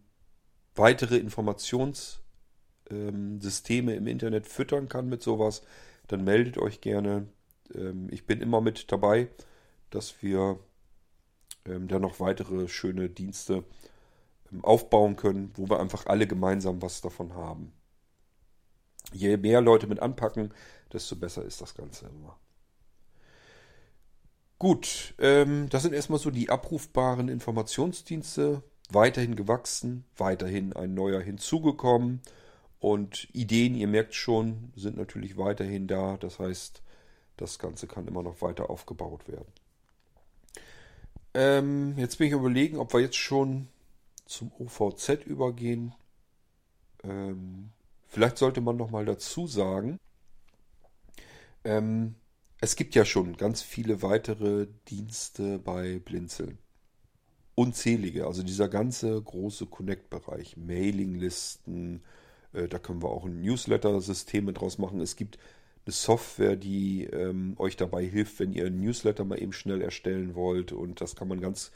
weitere 0.73 1.17
Informationssysteme 1.17 2.21
ähm, 2.89 3.97
im 3.99 4.07
Internet 4.07 4.47
füttern 4.47 4.89
kann 4.89 5.09
mit 5.09 5.21
sowas, 5.21 5.61
dann 6.07 6.23
meldet 6.23 6.57
euch 6.57 6.81
gerne. 6.81 7.27
Ähm, 7.75 8.07
ich 8.09 8.25
bin 8.25 8.41
immer 8.41 8.61
mit 8.61 8.91
dabei, 8.91 9.27
dass 9.91 10.23
wir 10.23 10.57
ähm, 11.65 11.87
da 11.87 11.99
noch 11.99 12.19
weitere 12.19 12.67
schöne 12.67 13.09
Dienste 13.09 13.63
aufbauen 14.61 15.15
können, 15.15 15.51
wo 15.55 15.69
wir 15.69 15.79
einfach 15.79 16.05
alle 16.05 16.27
gemeinsam 16.27 16.81
was 16.81 17.01
davon 17.01 17.33
haben. 17.33 17.73
Je 19.11 19.37
mehr 19.37 19.61
Leute 19.61 19.87
mit 19.87 19.99
anpacken, 19.99 20.53
desto 20.91 21.15
besser 21.15 21.43
ist 21.43 21.61
das 21.61 21.75
Ganze 21.75 22.07
immer. 22.07 22.37
Gut, 24.59 25.13
ähm, 25.19 25.67
das 25.69 25.83
sind 25.83 25.93
erstmal 25.93 26.19
so 26.19 26.31
die 26.31 26.49
abrufbaren 26.49 27.27
Informationsdienste. 27.27 28.63
Weiterhin 28.91 29.35
gewachsen, 29.35 30.05
weiterhin 30.15 30.73
ein 30.73 30.93
neuer 30.93 31.21
hinzugekommen. 31.21 32.21
Und 32.79 33.27
Ideen, 33.33 33.75
ihr 33.75 33.87
merkt 33.87 34.13
schon, 34.13 34.71
sind 34.75 34.97
natürlich 34.97 35.37
weiterhin 35.37 35.87
da. 35.87 36.17
Das 36.17 36.39
heißt, 36.39 36.81
das 37.37 37.59
Ganze 37.59 37.87
kann 37.87 38.07
immer 38.07 38.23
noch 38.23 38.41
weiter 38.41 38.69
aufgebaut 38.69 39.27
werden. 39.27 39.51
Ähm, 41.33 41.97
jetzt 41.97 42.17
bin 42.17 42.27
ich 42.27 42.33
überlegen, 42.33 42.77
ob 42.77 42.93
wir 42.93 43.01
jetzt 43.01 43.17
schon 43.17 43.67
zum 44.25 44.51
OVZ 44.57 45.25
übergehen. 45.25 45.93
Ähm, 47.03 47.71
vielleicht 48.07 48.37
sollte 48.37 48.61
man 48.61 48.77
noch 48.77 48.91
mal 48.91 49.05
dazu 49.05 49.47
sagen, 49.47 49.99
ähm, 51.63 52.15
es 52.61 52.75
gibt 52.75 52.95
ja 52.95 53.05
schon 53.05 53.35
ganz 53.35 53.61
viele 53.61 54.01
weitere 54.01 54.67
Dienste 54.87 55.59
bei 55.59 55.99
Blinzeln. 55.99 56.59
Unzählige, 57.55 58.25
also 58.25 58.41
dieser 58.41 58.69
ganze 58.69 59.21
große 59.21 59.67
Connect-Bereich, 59.67 60.57
Mailinglisten, 60.57 62.03
äh, 62.53 62.67
da 62.67 62.79
können 62.79 63.03
wir 63.03 63.09
auch 63.09 63.25
ein 63.25 63.41
Newsletter-System 63.41 64.53
draus 64.53 64.77
machen. 64.77 65.01
Es 65.01 65.15
gibt 65.15 65.37
eine 65.85 65.93
Software, 65.93 66.55
die 66.55 67.03
ähm, 67.05 67.55
euch 67.57 67.75
dabei 67.75 68.05
hilft, 68.05 68.39
wenn 68.39 68.53
ihr 68.53 68.65
ein 68.65 68.79
Newsletter 68.79 69.25
mal 69.25 69.41
eben 69.41 69.53
schnell 69.53 69.81
erstellen 69.81 70.33
wollt. 70.33 70.71
Und 70.71 71.01
das 71.01 71.15
kann 71.15 71.27
man 71.27 71.41
ganz 71.41 71.71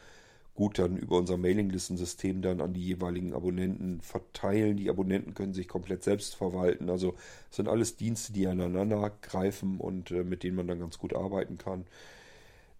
gut 0.57 0.79
dann 0.79 0.97
über 0.97 1.17
unser 1.17 1.37
Mailinglistensystem 1.37 2.41
dann 2.41 2.59
an 2.61 2.73
die 2.73 2.83
jeweiligen 2.83 3.33
Abonnenten 3.33 4.01
verteilen. 4.01 4.75
Die 4.75 4.89
Abonnenten 4.89 5.33
können 5.33 5.53
sich 5.53 5.69
komplett 5.69 6.03
selbst 6.03 6.35
verwalten. 6.35 6.89
Also 6.89 7.15
es 7.49 7.55
sind 7.57 7.69
alles 7.69 7.95
Dienste, 7.95 8.33
die 8.33 8.47
aneinander 8.47 9.11
greifen 9.21 9.79
und 9.79 10.11
äh, 10.11 10.23
mit 10.25 10.43
denen 10.43 10.57
man 10.57 10.67
dann 10.67 10.79
ganz 10.79 10.97
gut 10.97 11.15
arbeiten 11.15 11.57
kann. 11.57 11.85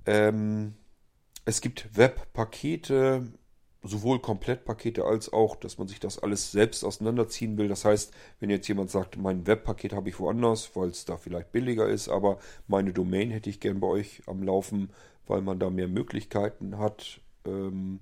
Ähm, 0.06 0.74
es 1.46 1.62
gibt 1.62 1.96
Webpakete. 1.96 3.28
sowohl 3.84 4.20
Komplettpakete 4.20 5.06
als 5.06 5.32
auch, 5.32 5.56
dass 5.56 5.78
man 5.78 5.88
sich 5.88 6.00
das 6.00 6.20
alles 6.20 6.52
selbst 6.52 6.84
auseinanderziehen 6.84 7.58
will. 7.58 7.68
Das 7.70 7.86
heißt, 7.86 8.12
wenn 8.40 8.50
jetzt 8.50 8.68
jemand 8.68 8.90
sagt, 8.92 9.18
mein 9.18 9.48
Webpaket 9.48 9.94
habe 9.94 10.10
ich 10.10 10.20
woanders, 10.20 10.76
weil 10.76 10.90
es 10.90 11.06
da 11.06 11.16
vielleicht 11.18 11.52
billiger 11.54 11.88
ist, 11.88 12.10
aber 12.10 12.40
meine 12.68 12.92
Domain 12.92 13.32
hätte 13.32 13.50
ich 13.50 13.60
gern 13.62 13.80
bei 13.80 13.88
euch 13.88 14.24
am 14.26 14.44
Laufen, 14.44 14.90
weil 15.28 15.42
man 15.42 15.60
da 15.60 15.70
mehr 15.70 15.88
Möglichkeiten 15.88 16.80
hat. 16.80 17.22
Ähm, 17.48 18.00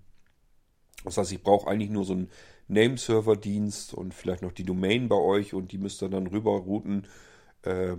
das 1.03 1.17
heißt, 1.17 1.31
ich 1.31 1.43
brauche 1.43 1.69
eigentlich 1.69 1.91
nur 1.91 2.03
so 2.03 2.13
einen 2.13 2.29
Nameserver-Dienst 2.67 3.93
und 3.93 4.13
vielleicht 4.13 4.41
noch 4.41 4.51
die 4.51 4.63
Domain 4.63 5.07
bei 5.07 5.15
euch 5.15 5.53
und 5.53 5.71
die 5.71 5.77
müsst 5.77 6.01
ihr 6.01 6.09
dann 6.09 6.27
rüberrouten 6.27 7.07
äh, 7.61 7.95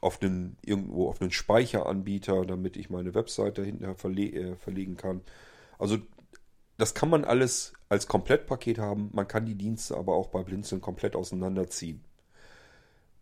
auf 0.00 0.18
den, 0.18 0.56
irgendwo 0.62 1.08
auf 1.08 1.20
einen 1.22 1.30
Speicheranbieter, 1.30 2.44
damit 2.44 2.76
ich 2.76 2.90
meine 2.90 3.14
Webseite 3.14 3.64
hinterher 3.64 3.94
verle 3.94 4.26
äh, 4.26 4.56
verlegen 4.56 4.96
kann. 4.96 5.22
Also 5.78 5.98
das 6.76 6.94
kann 6.94 7.08
man 7.08 7.24
alles 7.24 7.72
als 7.88 8.08
Komplettpaket 8.08 8.78
haben. 8.78 9.10
Man 9.12 9.28
kann 9.28 9.46
die 9.46 9.54
Dienste 9.54 9.96
aber 9.96 10.14
auch 10.14 10.28
bei 10.28 10.42
Blinzeln 10.42 10.80
komplett 10.80 11.16
auseinanderziehen. 11.16 12.04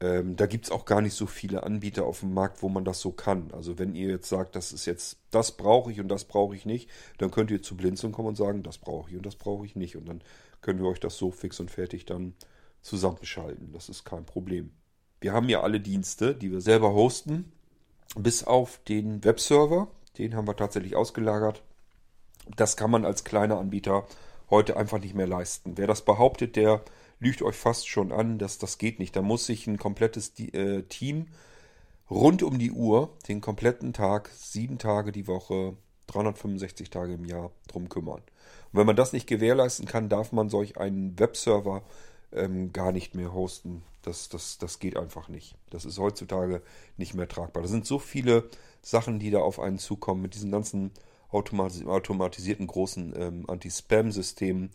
Ähm, 0.00 0.36
da 0.36 0.46
gibt 0.46 0.64
es 0.64 0.70
auch 0.70 0.86
gar 0.86 1.02
nicht 1.02 1.14
so 1.14 1.26
viele 1.26 1.62
Anbieter 1.62 2.06
auf 2.06 2.20
dem 2.20 2.32
Markt, 2.32 2.62
wo 2.62 2.68
man 2.68 2.84
das 2.84 3.00
so 3.00 3.12
kann. 3.12 3.50
Also 3.52 3.78
wenn 3.78 3.94
ihr 3.94 4.08
jetzt 4.08 4.28
sagt, 4.28 4.56
das 4.56 4.72
ist 4.72 4.86
jetzt, 4.86 5.18
das 5.30 5.52
brauche 5.52 5.92
ich 5.92 6.00
und 6.00 6.08
das 6.08 6.24
brauche 6.24 6.56
ich 6.56 6.64
nicht, 6.64 6.88
dann 7.18 7.30
könnt 7.30 7.50
ihr 7.50 7.62
zu 7.62 7.76
Blinzeln 7.76 8.12
kommen 8.12 8.28
und 8.28 8.36
sagen, 8.36 8.62
das 8.62 8.78
brauche 8.78 9.10
ich 9.10 9.16
und 9.16 9.26
das 9.26 9.36
brauche 9.36 9.66
ich 9.66 9.76
nicht. 9.76 9.96
Und 9.96 10.08
dann 10.08 10.22
können 10.62 10.80
wir 10.80 10.88
euch 10.88 11.00
das 11.00 11.18
so 11.18 11.30
fix 11.30 11.60
und 11.60 11.70
fertig 11.70 12.06
dann 12.06 12.34
zusammenschalten. 12.80 13.72
Das 13.72 13.90
ist 13.90 14.04
kein 14.04 14.24
Problem. 14.24 14.70
Wir 15.20 15.34
haben 15.34 15.50
ja 15.50 15.60
alle 15.60 15.80
Dienste, 15.80 16.34
die 16.34 16.50
wir 16.50 16.62
selber 16.62 16.94
hosten, 16.94 17.52
bis 18.16 18.44
auf 18.44 18.80
den 18.88 19.22
Webserver. 19.22 19.88
Den 20.16 20.34
haben 20.34 20.48
wir 20.48 20.56
tatsächlich 20.56 20.96
ausgelagert. 20.96 21.62
Das 22.56 22.78
kann 22.78 22.90
man 22.90 23.04
als 23.04 23.24
kleiner 23.24 23.58
Anbieter 23.58 24.06
heute 24.48 24.78
einfach 24.78 24.98
nicht 24.98 25.14
mehr 25.14 25.26
leisten. 25.26 25.76
Wer 25.76 25.86
das 25.86 26.04
behauptet, 26.04 26.56
der 26.56 26.82
lügt 27.20 27.42
euch 27.42 27.54
fast 27.54 27.88
schon 27.88 28.12
an, 28.12 28.38
dass 28.38 28.58
das 28.58 28.78
geht 28.78 28.98
nicht. 28.98 29.14
Da 29.14 29.22
muss 29.22 29.46
sich 29.46 29.66
ein 29.66 29.78
komplettes 29.78 30.32
äh, 30.38 30.82
Team 30.82 31.26
rund 32.10 32.42
um 32.42 32.58
die 32.58 32.72
Uhr, 32.72 33.16
den 33.28 33.40
kompletten 33.40 33.92
Tag, 33.92 34.30
sieben 34.34 34.78
Tage 34.78 35.12
die 35.12 35.26
Woche, 35.26 35.76
365 36.08 36.90
Tage 36.90 37.14
im 37.14 37.24
Jahr 37.24 37.52
drum 37.68 37.88
kümmern. 37.88 38.22
Und 38.72 38.78
wenn 38.78 38.86
man 38.86 38.96
das 38.96 39.12
nicht 39.12 39.28
gewährleisten 39.28 39.86
kann, 39.86 40.08
darf 40.08 40.32
man 40.32 40.48
solch 40.48 40.76
einen 40.76 41.18
Webserver 41.18 41.82
ähm, 42.32 42.72
gar 42.72 42.90
nicht 42.90 43.14
mehr 43.14 43.32
hosten. 43.32 43.82
Das, 44.02 44.28
das, 44.28 44.58
das 44.58 44.78
geht 44.78 44.96
einfach 44.96 45.28
nicht. 45.28 45.56
Das 45.68 45.84
ist 45.84 45.98
heutzutage 45.98 46.62
nicht 46.96 47.14
mehr 47.14 47.28
tragbar. 47.28 47.62
Da 47.62 47.68
sind 47.68 47.86
so 47.86 47.98
viele 47.98 48.48
Sachen, 48.82 49.18
die 49.18 49.30
da 49.30 49.40
auf 49.40 49.60
einen 49.60 49.78
zukommen 49.78 50.22
mit 50.22 50.34
diesen 50.34 50.50
ganzen 50.50 50.90
automatisierten 51.30 52.66
großen 52.66 53.14
ähm, 53.16 53.44
Anti-Spam-Systemen, 53.48 54.70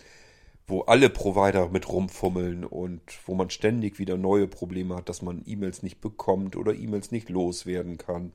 wo 0.67 0.81
alle 0.81 1.09
Provider 1.09 1.69
mit 1.69 1.89
rumfummeln 1.89 2.65
und 2.65 3.01
wo 3.25 3.35
man 3.35 3.49
ständig 3.49 3.99
wieder 3.99 4.17
neue 4.17 4.47
Probleme 4.47 4.95
hat, 4.95 5.09
dass 5.09 5.21
man 5.21 5.43
E-Mails 5.45 5.83
nicht 5.83 6.01
bekommt 6.01 6.55
oder 6.55 6.73
E-Mails 6.73 7.11
nicht 7.11 7.29
loswerden 7.29 7.97
kann, 7.97 8.31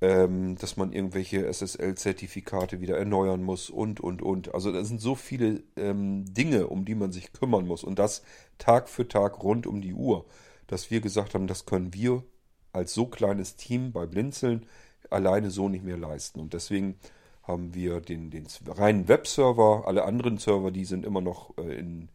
ähm, 0.00 0.56
dass 0.58 0.76
man 0.76 0.92
irgendwelche 0.92 1.46
SSL-Zertifikate 1.46 2.80
wieder 2.80 2.98
erneuern 2.98 3.42
muss 3.42 3.70
und, 3.70 4.00
und, 4.00 4.22
und. 4.22 4.54
Also 4.54 4.72
da 4.72 4.84
sind 4.84 5.00
so 5.00 5.14
viele 5.14 5.62
ähm, 5.76 6.24
Dinge, 6.34 6.66
um 6.66 6.84
die 6.84 6.96
man 6.96 7.12
sich 7.12 7.32
kümmern 7.32 7.66
muss 7.66 7.84
und 7.84 7.98
das 7.98 8.22
Tag 8.58 8.88
für 8.88 9.06
Tag 9.06 9.42
rund 9.42 9.66
um 9.66 9.80
die 9.80 9.94
Uhr, 9.94 10.26
dass 10.66 10.90
wir 10.90 11.00
gesagt 11.00 11.34
haben, 11.34 11.46
das 11.46 11.64
können 11.64 11.94
wir 11.94 12.24
als 12.72 12.92
so 12.92 13.06
kleines 13.06 13.56
Team 13.56 13.92
bei 13.92 14.04
Blinzeln 14.06 14.66
alleine 15.10 15.50
so 15.50 15.68
nicht 15.68 15.84
mehr 15.84 15.96
leisten. 15.96 16.40
Und 16.40 16.52
deswegen 16.52 16.98
haben 17.46 17.74
wir 17.74 18.00
den, 18.00 18.30
den 18.30 18.46
reinen 18.66 19.08
Webserver. 19.08 19.84
Alle 19.86 20.04
anderen 20.04 20.38
Server, 20.38 20.70
die 20.70 20.84
sind 20.84 21.04
immer 21.04 21.20
noch 21.20 21.56
äh, 21.58 21.78
in, 21.78 22.08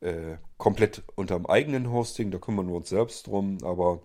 äh, 0.00 0.36
komplett 0.56 1.02
unterm 1.14 1.46
eigenen 1.46 1.92
Hosting. 1.92 2.30
Da 2.30 2.38
kümmern 2.38 2.68
wir 2.68 2.74
uns 2.74 2.88
selbst 2.88 3.26
drum. 3.26 3.58
Aber 3.62 4.02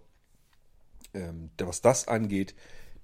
ähm, 1.13 1.49
was 1.57 1.81
das 1.81 2.07
angeht, 2.07 2.55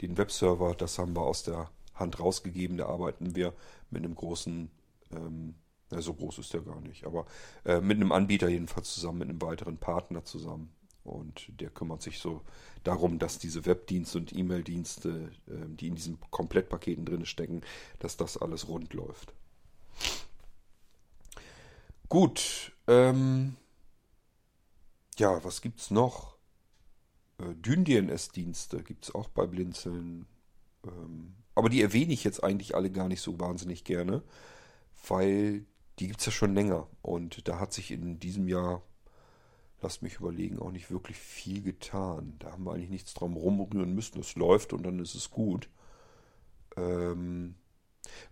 den 0.01 0.17
Webserver, 0.17 0.75
das 0.75 0.99
haben 0.99 1.15
wir 1.15 1.23
aus 1.23 1.43
der 1.43 1.69
Hand 1.95 2.19
rausgegeben. 2.19 2.77
Da 2.77 2.87
arbeiten 2.87 3.35
wir 3.35 3.53
mit 3.89 4.03
einem 4.03 4.15
großen, 4.15 4.69
ähm, 5.11 5.55
so 5.89 6.13
groß 6.13 6.37
ist 6.39 6.53
der 6.53 6.61
gar 6.61 6.81
nicht, 6.81 7.05
aber 7.05 7.25
äh, 7.65 7.81
mit 7.81 7.97
einem 7.97 8.11
Anbieter 8.11 8.47
jedenfalls 8.47 8.93
zusammen, 8.93 9.19
mit 9.19 9.29
einem 9.29 9.41
weiteren 9.41 9.77
Partner 9.77 10.23
zusammen. 10.23 10.71
Und 11.03 11.47
der 11.59 11.69
kümmert 11.69 12.01
sich 12.01 12.19
so 12.19 12.41
darum, 12.83 13.19
dass 13.19 13.39
diese 13.39 13.65
Webdienste 13.65 14.17
und 14.17 14.35
E-Mail-Dienste, 14.35 15.31
ähm, 15.47 15.77
die 15.77 15.87
in 15.87 15.95
diesen 15.95 16.19
Komplettpaketen 16.29 17.05
drin 17.05 17.25
stecken, 17.25 17.61
dass 17.99 18.17
das 18.17 18.37
alles 18.37 18.67
rund 18.67 18.93
läuft. 18.93 19.33
Gut, 22.09 22.71
ähm, 22.87 23.55
ja, 25.17 25.43
was 25.43 25.61
gibt's 25.61 25.91
noch? 25.91 26.37
Äh, 27.37 27.53
DynDNS-Dienste 27.55 28.83
gibt 28.83 29.05
es 29.05 29.15
auch 29.15 29.29
bei 29.29 29.45
Blinzeln. 29.45 30.25
Ähm, 30.85 31.35
aber 31.55 31.69
die 31.69 31.81
erwähne 31.81 32.13
ich 32.13 32.23
jetzt 32.23 32.43
eigentlich 32.43 32.75
alle 32.75 32.91
gar 32.91 33.07
nicht 33.07 33.21
so 33.21 33.39
wahnsinnig 33.39 33.83
gerne, 33.83 34.23
weil 35.07 35.65
die 35.99 36.07
gibt 36.07 36.19
es 36.21 36.25
ja 36.27 36.31
schon 36.31 36.55
länger. 36.55 36.87
Und 37.01 37.47
da 37.47 37.59
hat 37.59 37.73
sich 37.73 37.91
in 37.91 38.19
diesem 38.19 38.47
Jahr 38.47 38.81
lasst 39.81 40.01
mich 40.01 40.15
überlegen, 40.15 40.59
auch 40.59 40.71
nicht 40.71 40.91
wirklich 40.91 41.17
viel 41.17 41.61
getan. 41.61 42.35
Da 42.39 42.51
haben 42.51 42.63
wir 42.63 42.73
eigentlich 42.73 42.89
nichts 42.89 43.13
drum 43.13 43.35
rumrühren 43.35 43.93
müssen. 43.93 44.19
Es 44.19 44.35
läuft 44.35 44.73
und 44.73 44.83
dann 44.83 44.99
ist 44.99 45.15
es 45.15 45.31
gut. 45.31 45.69
Ähm, 46.75 47.55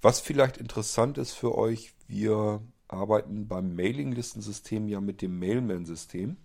was 0.01 0.19
vielleicht 0.19 0.57
interessant 0.57 1.17
ist 1.17 1.33
für 1.33 1.55
euch, 1.55 1.93
wir 2.07 2.62
arbeiten 2.88 3.47
beim 3.47 3.75
Mailinglistensystem 3.75 4.88
ja 4.88 5.01
mit 5.01 5.21
dem 5.21 5.39
Mailman-System. 5.39 6.38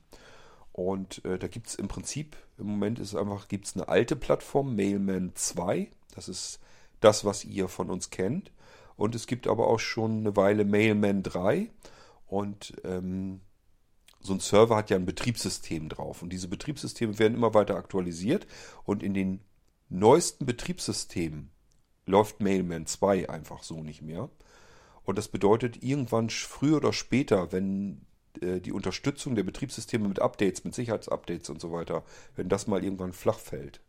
Und 0.72 1.24
äh, 1.24 1.38
da 1.38 1.48
gibt 1.48 1.68
es 1.68 1.74
im 1.74 1.88
Prinzip, 1.88 2.36
im 2.58 2.66
Moment 2.66 2.98
ist 2.98 3.08
es 3.08 3.14
einfach, 3.14 3.48
gibt 3.48 3.66
es 3.66 3.74
eine 3.76 3.88
alte 3.88 4.16
Plattform, 4.16 4.74
Mailman 4.74 5.32
2. 5.34 5.90
Das 6.14 6.28
ist 6.28 6.60
das, 7.00 7.24
was 7.24 7.44
ihr 7.44 7.68
von 7.68 7.90
uns 7.90 8.10
kennt. 8.10 8.52
Und 8.96 9.14
es 9.14 9.26
gibt 9.26 9.46
aber 9.46 9.66
auch 9.68 9.80
schon 9.80 10.18
eine 10.18 10.36
Weile 10.36 10.64
Mailman 10.64 11.22
3. 11.22 11.70
Und 12.26 12.74
ähm, 12.84 13.40
so 14.22 14.32
ein 14.32 14.40
Server 14.40 14.76
hat 14.76 14.90
ja 14.90 14.96
ein 14.96 15.06
Betriebssystem 15.06 15.88
drauf 15.88 16.22
und 16.22 16.30
diese 16.30 16.48
Betriebssysteme 16.48 17.18
werden 17.18 17.34
immer 17.34 17.54
weiter 17.54 17.76
aktualisiert 17.76 18.46
und 18.84 19.02
in 19.02 19.14
den 19.14 19.40
neuesten 19.88 20.46
Betriebssystemen 20.46 21.50
läuft 22.06 22.40
Mailman 22.40 22.86
2 22.86 23.28
einfach 23.28 23.62
so 23.62 23.82
nicht 23.82 24.02
mehr. 24.02 24.30
Und 25.04 25.18
das 25.18 25.28
bedeutet, 25.28 25.82
irgendwann 25.82 26.30
früher 26.30 26.76
oder 26.76 26.92
später, 26.92 27.52
wenn 27.52 28.06
äh, 28.40 28.60
die 28.60 28.72
Unterstützung 28.72 29.34
der 29.34 29.42
Betriebssysteme 29.42 30.08
mit 30.08 30.20
Updates, 30.20 30.64
mit 30.64 30.74
Sicherheitsupdates 30.74 31.50
und 31.50 31.60
so 31.60 31.72
weiter, 31.72 32.04
wenn 32.36 32.48
das 32.48 32.66
mal 32.66 32.84
irgendwann 32.84 33.12
flach 33.12 33.38
fällt, 33.38 33.80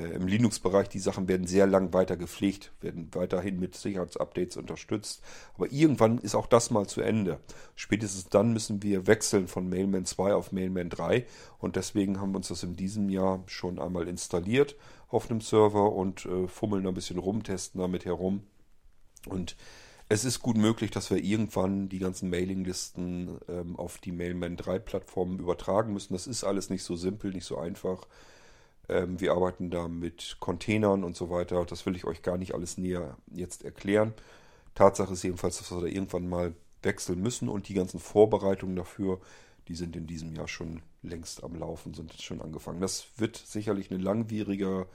im 0.00 0.26
Linux-Bereich, 0.26 0.88
die 0.88 0.98
Sachen 0.98 1.28
werden 1.28 1.46
sehr 1.46 1.66
lang 1.66 1.92
weiter 1.92 2.16
gepflegt, 2.16 2.72
werden 2.80 3.08
weiterhin 3.12 3.58
mit 3.60 3.74
Sicherheitsupdates 3.76 4.56
unterstützt. 4.56 5.22
Aber 5.54 5.70
irgendwann 5.70 6.18
ist 6.18 6.34
auch 6.34 6.46
das 6.46 6.70
mal 6.70 6.86
zu 6.86 7.00
Ende. 7.00 7.38
Spätestens 7.76 8.28
dann 8.28 8.52
müssen 8.52 8.82
wir 8.82 9.06
wechseln 9.06 9.48
von 9.48 9.68
Mailman 9.68 10.04
2 10.04 10.34
auf 10.34 10.52
Mailman 10.52 10.90
3 10.90 11.26
und 11.58 11.76
deswegen 11.76 12.20
haben 12.20 12.32
wir 12.32 12.38
uns 12.38 12.48
das 12.48 12.62
in 12.62 12.76
diesem 12.76 13.08
Jahr 13.08 13.42
schon 13.46 13.78
einmal 13.78 14.08
installiert 14.08 14.76
auf 15.08 15.30
einem 15.30 15.40
Server 15.40 15.92
und 15.92 16.26
äh, 16.26 16.48
fummeln 16.48 16.86
ein 16.86 16.94
bisschen 16.94 17.18
rum, 17.18 17.44
testen 17.44 17.80
damit 17.80 18.04
herum. 18.04 18.42
Und 19.28 19.56
es 20.08 20.24
ist 20.24 20.40
gut 20.40 20.56
möglich, 20.56 20.90
dass 20.90 21.10
wir 21.10 21.22
irgendwann 21.22 21.88
die 21.88 21.98
ganzen 21.98 22.28
Mailinglisten 22.28 23.38
ähm, 23.48 23.76
auf 23.76 23.98
die 23.98 24.12
Mailman 24.12 24.56
3 24.56 24.78
Plattformen 24.78 25.38
übertragen 25.38 25.92
müssen. 25.92 26.12
Das 26.12 26.26
ist 26.26 26.44
alles 26.44 26.68
nicht 26.68 26.82
so 26.82 26.96
simpel, 26.96 27.32
nicht 27.32 27.46
so 27.46 27.56
einfach. 27.56 28.06
Ähm, 28.88 29.20
wir 29.20 29.32
arbeiten 29.32 29.70
da 29.70 29.88
mit 29.88 30.36
Containern 30.40 31.04
und 31.04 31.16
so 31.16 31.30
weiter. 31.30 31.64
Das 31.64 31.86
will 31.86 31.96
ich 31.96 32.04
euch 32.04 32.22
gar 32.22 32.36
nicht 32.36 32.54
alles 32.54 32.78
näher 32.78 33.16
jetzt 33.32 33.64
erklären. 33.64 34.14
Tatsache 34.74 35.12
ist 35.12 35.22
jedenfalls, 35.22 35.58
dass 35.58 35.70
wir 35.70 35.80
da 35.80 35.86
irgendwann 35.86 36.28
mal 36.28 36.54
wechseln 36.82 37.20
müssen 37.20 37.48
und 37.48 37.68
die 37.68 37.74
ganzen 37.74 38.00
Vorbereitungen 38.00 38.76
dafür, 38.76 39.20
die 39.68 39.74
sind 39.74 39.96
in 39.96 40.06
diesem 40.06 40.34
Jahr 40.34 40.48
schon 40.48 40.82
längst 41.02 41.42
am 41.42 41.56
Laufen, 41.56 41.94
sind 41.94 42.12
schon 42.20 42.42
angefangen. 42.42 42.80
Das 42.80 43.06
wird 43.16 43.36
sicherlich 43.36 43.90
eine 43.90 44.02
langwierigere 44.02 44.86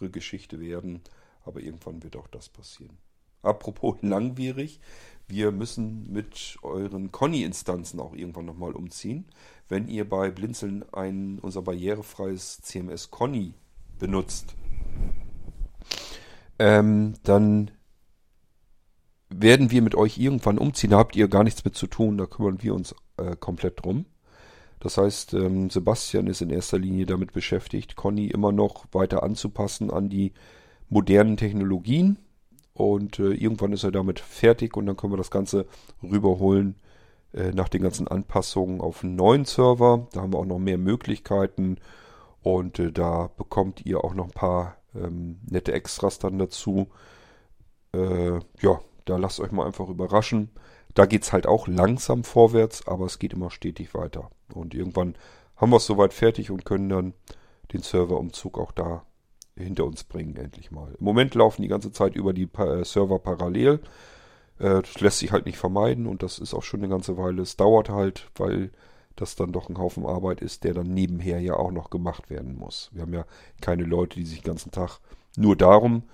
Geschichte 0.00 0.60
werden, 0.60 1.02
aber 1.44 1.60
irgendwann 1.60 2.02
wird 2.02 2.16
auch 2.16 2.28
das 2.28 2.48
passieren. 2.48 2.98
Apropos 3.42 3.96
langwierig, 4.02 4.80
wir 5.28 5.52
müssen 5.52 6.10
mit 6.10 6.56
euren 6.62 7.12
Conny-Instanzen 7.12 8.00
auch 8.00 8.14
irgendwann 8.14 8.46
nochmal 8.46 8.72
umziehen. 8.72 9.26
Wenn 9.68 9.86
ihr 9.86 10.08
bei 10.08 10.30
Blinzeln 10.30 10.84
ein 10.92 11.38
unser 11.40 11.62
barrierefreies 11.62 12.62
CMS 12.62 13.10
Conny 13.10 13.52
benutzt, 13.98 14.54
ähm, 16.58 17.14
dann 17.24 17.70
werden 19.28 19.70
wir 19.70 19.82
mit 19.82 19.94
euch 19.94 20.16
irgendwann 20.16 20.56
umziehen. 20.56 20.90
Da 20.90 20.98
habt 20.98 21.14
ihr 21.14 21.28
gar 21.28 21.44
nichts 21.44 21.62
mit 21.64 21.76
zu 21.76 21.86
tun, 21.86 22.16
da 22.16 22.24
kümmern 22.24 22.62
wir 22.62 22.74
uns 22.74 22.94
äh, 23.18 23.36
komplett 23.36 23.84
drum. 23.84 24.06
Das 24.80 24.96
heißt, 24.96 25.34
ähm, 25.34 25.68
Sebastian 25.68 26.28
ist 26.28 26.40
in 26.40 26.50
erster 26.50 26.78
Linie 26.78 27.04
damit 27.04 27.32
beschäftigt, 27.32 27.96
Conny 27.96 28.28
immer 28.28 28.52
noch 28.52 28.86
weiter 28.92 29.22
anzupassen 29.22 29.90
an 29.90 30.08
die 30.08 30.32
modernen 30.88 31.36
Technologien 31.36 32.18
Und 32.78 33.18
äh, 33.18 33.32
irgendwann 33.32 33.72
ist 33.72 33.82
er 33.82 33.90
damit 33.90 34.20
fertig 34.20 34.76
und 34.76 34.86
dann 34.86 34.96
können 34.96 35.12
wir 35.12 35.16
das 35.16 35.32
Ganze 35.32 35.66
rüberholen 36.00 36.76
äh, 37.34 37.50
nach 37.50 37.68
den 37.68 37.82
ganzen 37.82 38.06
Anpassungen 38.06 38.80
auf 38.80 39.02
einen 39.02 39.16
neuen 39.16 39.44
Server. 39.46 40.06
Da 40.12 40.20
haben 40.20 40.32
wir 40.32 40.38
auch 40.38 40.44
noch 40.44 40.60
mehr 40.60 40.78
Möglichkeiten 40.78 41.78
und 42.40 42.78
äh, 42.78 42.92
da 42.92 43.30
bekommt 43.36 43.84
ihr 43.84 44.04
auch 44.04 44.14
noch 44.14 44.26
ein 44.26 44.30
paar 44.30 44.76
ähm, 44.94 45.40
nette 45.50 45.72
Extras 45.72 46.20
dann 46.20 46.38
dazu. 46.38 46.86
Äh, 47.92 48.38
ja, 48.60 48.80
da 49.06 49.16
lasst 49.16 49.40
euch 49.40 49.50
mal 49.50 49.66
einfach 49.66 49.88
überraschen. 49.88 50.48
Da 50.94 51.06
geht 51.06 51.24
es 51.24 51.32
halt 51.32 51.48
auch 51.48 51.66
langsam 51.66 52.22
vorwärts, 52.22 52.86
aber 52.86 53.06
es 53.06 53.18
geht 53.18 53.32
immer 53.32 53.50
stetig 53.50 53.92
weiter. 53.92 54.30
Und 54.54 54.72
irgendwann 54.72 55.16
haben 55.56 55.70
wir 55.70 55.78
es 55.78 55.86
soweit 55.86 56.14
fertig 56.14 56.52
und 56.52 56.64
können 56.64 56.88
dann 56.88 57.14
den 57.72 57.82
Serverumzug 57.82 58.56
auch 58.56 58.70
da 58.70 59.02
hinter 59.58 59.84
uns 59.84 60.04
bringen, 60.04 60.36
endlich 60.36 60.70
mal. 60.70 60.94
Im 60.98 61.04
Moment 61.04 61.34
laufen 61.34 61.62
die 61.62 61.68
ganze 61.68 61.92
Zeit 61.92 62.14
über 62.14 62.32
die 62.32 62.48
äh, 62.58 62.84
Server 62.84 63.18
parallel. 63.18 63.80
Äh, 64.58 64.82
das 64.82 65.00
lässt 65.00 65.18
sich 65.18 65.32
halt 65.32 65.46
nicht 65.46 65.58
vermeiden 65.58 66.06
und 66.06 66.22
das 66.22 66.38
ist 66.38 66.54
auch 66.54 66.62
schon 66.62 66.80
eine 66.80 66.88
ganze 66.88 67.16
Weile. 67.16 67.42
Es 67.42 67.56
dauert 67.56 67.88
halt, 67.88 68.30
weil 68.36 68.70
das 69.16 69.36
dann 69.36 69.52
doch 69.52 69.68
ein 69.68 69.78
Haufen 69.78 70.06
Arbeit 70.06 70.40
ist, 70.40 70.64
der 70.64 70.74
dann 70.74 70.94
nebenher 70.94 71.40
ja 71.40 71.54
auch 71.54 71.72
noch 71.72 71.90
gemacht 71.90 72.30
werden 72.30 72.56
muss. 72.56 72.90
Wir 72.92 73.02
haben 73.02 73.12
ja 73.12 73.24
keine 73.60 73.84
Leute, 73.84 74.18
die 74.18 74.26
sich 74.26 74.42
den 74.42 74.50
ganzen 74.50 74.70
Tag 74.70 75.00
nur 75.36 75.56
darum 75.56 76.04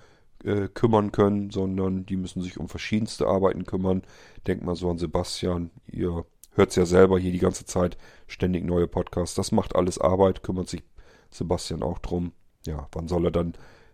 äh, 0.43 0.67
kümmern 0.67 1.11
können, 1.11 1.51
sondern 1.51 2.05
die 2.05 2.17
müssen 2.17 2.41
sich 2.41 2.59
um 2.59 2.67
verschiedenste 2.67 3.27
Arbeiten 3.27 3.65
kümmern. 3.65 4.03
Denkt 4.47 4.63
mal 4.63 4.75
so 4.75 4.89
an 4.89 4.97
Sebastian, 4.97 5.71
ihr 5.87 6.25
hört 6.53 6.69
es 6.69 6.75
ja 6.75 6.85
selber 6.85 7.19
hier 7.19 7.31
die 7.31 7.39
ganze 7.39 7.65
Zeit, 7.65 7.97
ständig 8.27 8.63
neue 8.63 8.87
Podcasts. 8.87 9.35
Das 9.35 9.51
macht 9.51 9.75
alles 9.75 9.99
Arbeit, 9.99 10.43
kümmert 10.43 10.69
sich 10.69 10.83
Sebastian 11.29 11.83
auch 11.83 11.99
drum. 11.99 12.31
Ja, 12.65 12.87
wann 12.91 13.07
soll 13.07 13.25
er 13.25 13.31
dann 13.31 13.53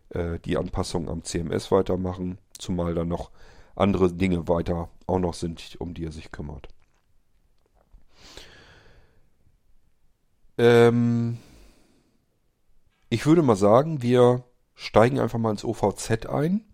äh, 0.09 0.39
die 0.39 0.57
Anpassung 0.57 1.09
am 1.09 1.23
CMS 1.23 1.71
weitermachen? 1.71 2.37
Zumal 2.57 2.93
dann 2.93 3.07
noch 3.07 3.31
andere 3.75 4.11
Dinge 4.11 4.47
weiter 4.47 4.89
auch 5.07 5.19
noch 5.19 5.33
sind, 5.33 5.75
um 5.79 5.93
die 5.93 6.05
er 6.05 6.11
sich 6.11 6.31
kümmert. 6.31 6.67
Ähm, 10.57 11.37
ich 13.09 13.25
würde 13.25 13.41
mal 13.41 13.55
sagen, 13.55 14.01
wir 14.01 14.43
steigen 14.75 15.19
einfach 15.19 15.39
mal 15.39 15.51
ins 15.51 15.65
OVZ 15.65 16.27
ein. 16.27 16.70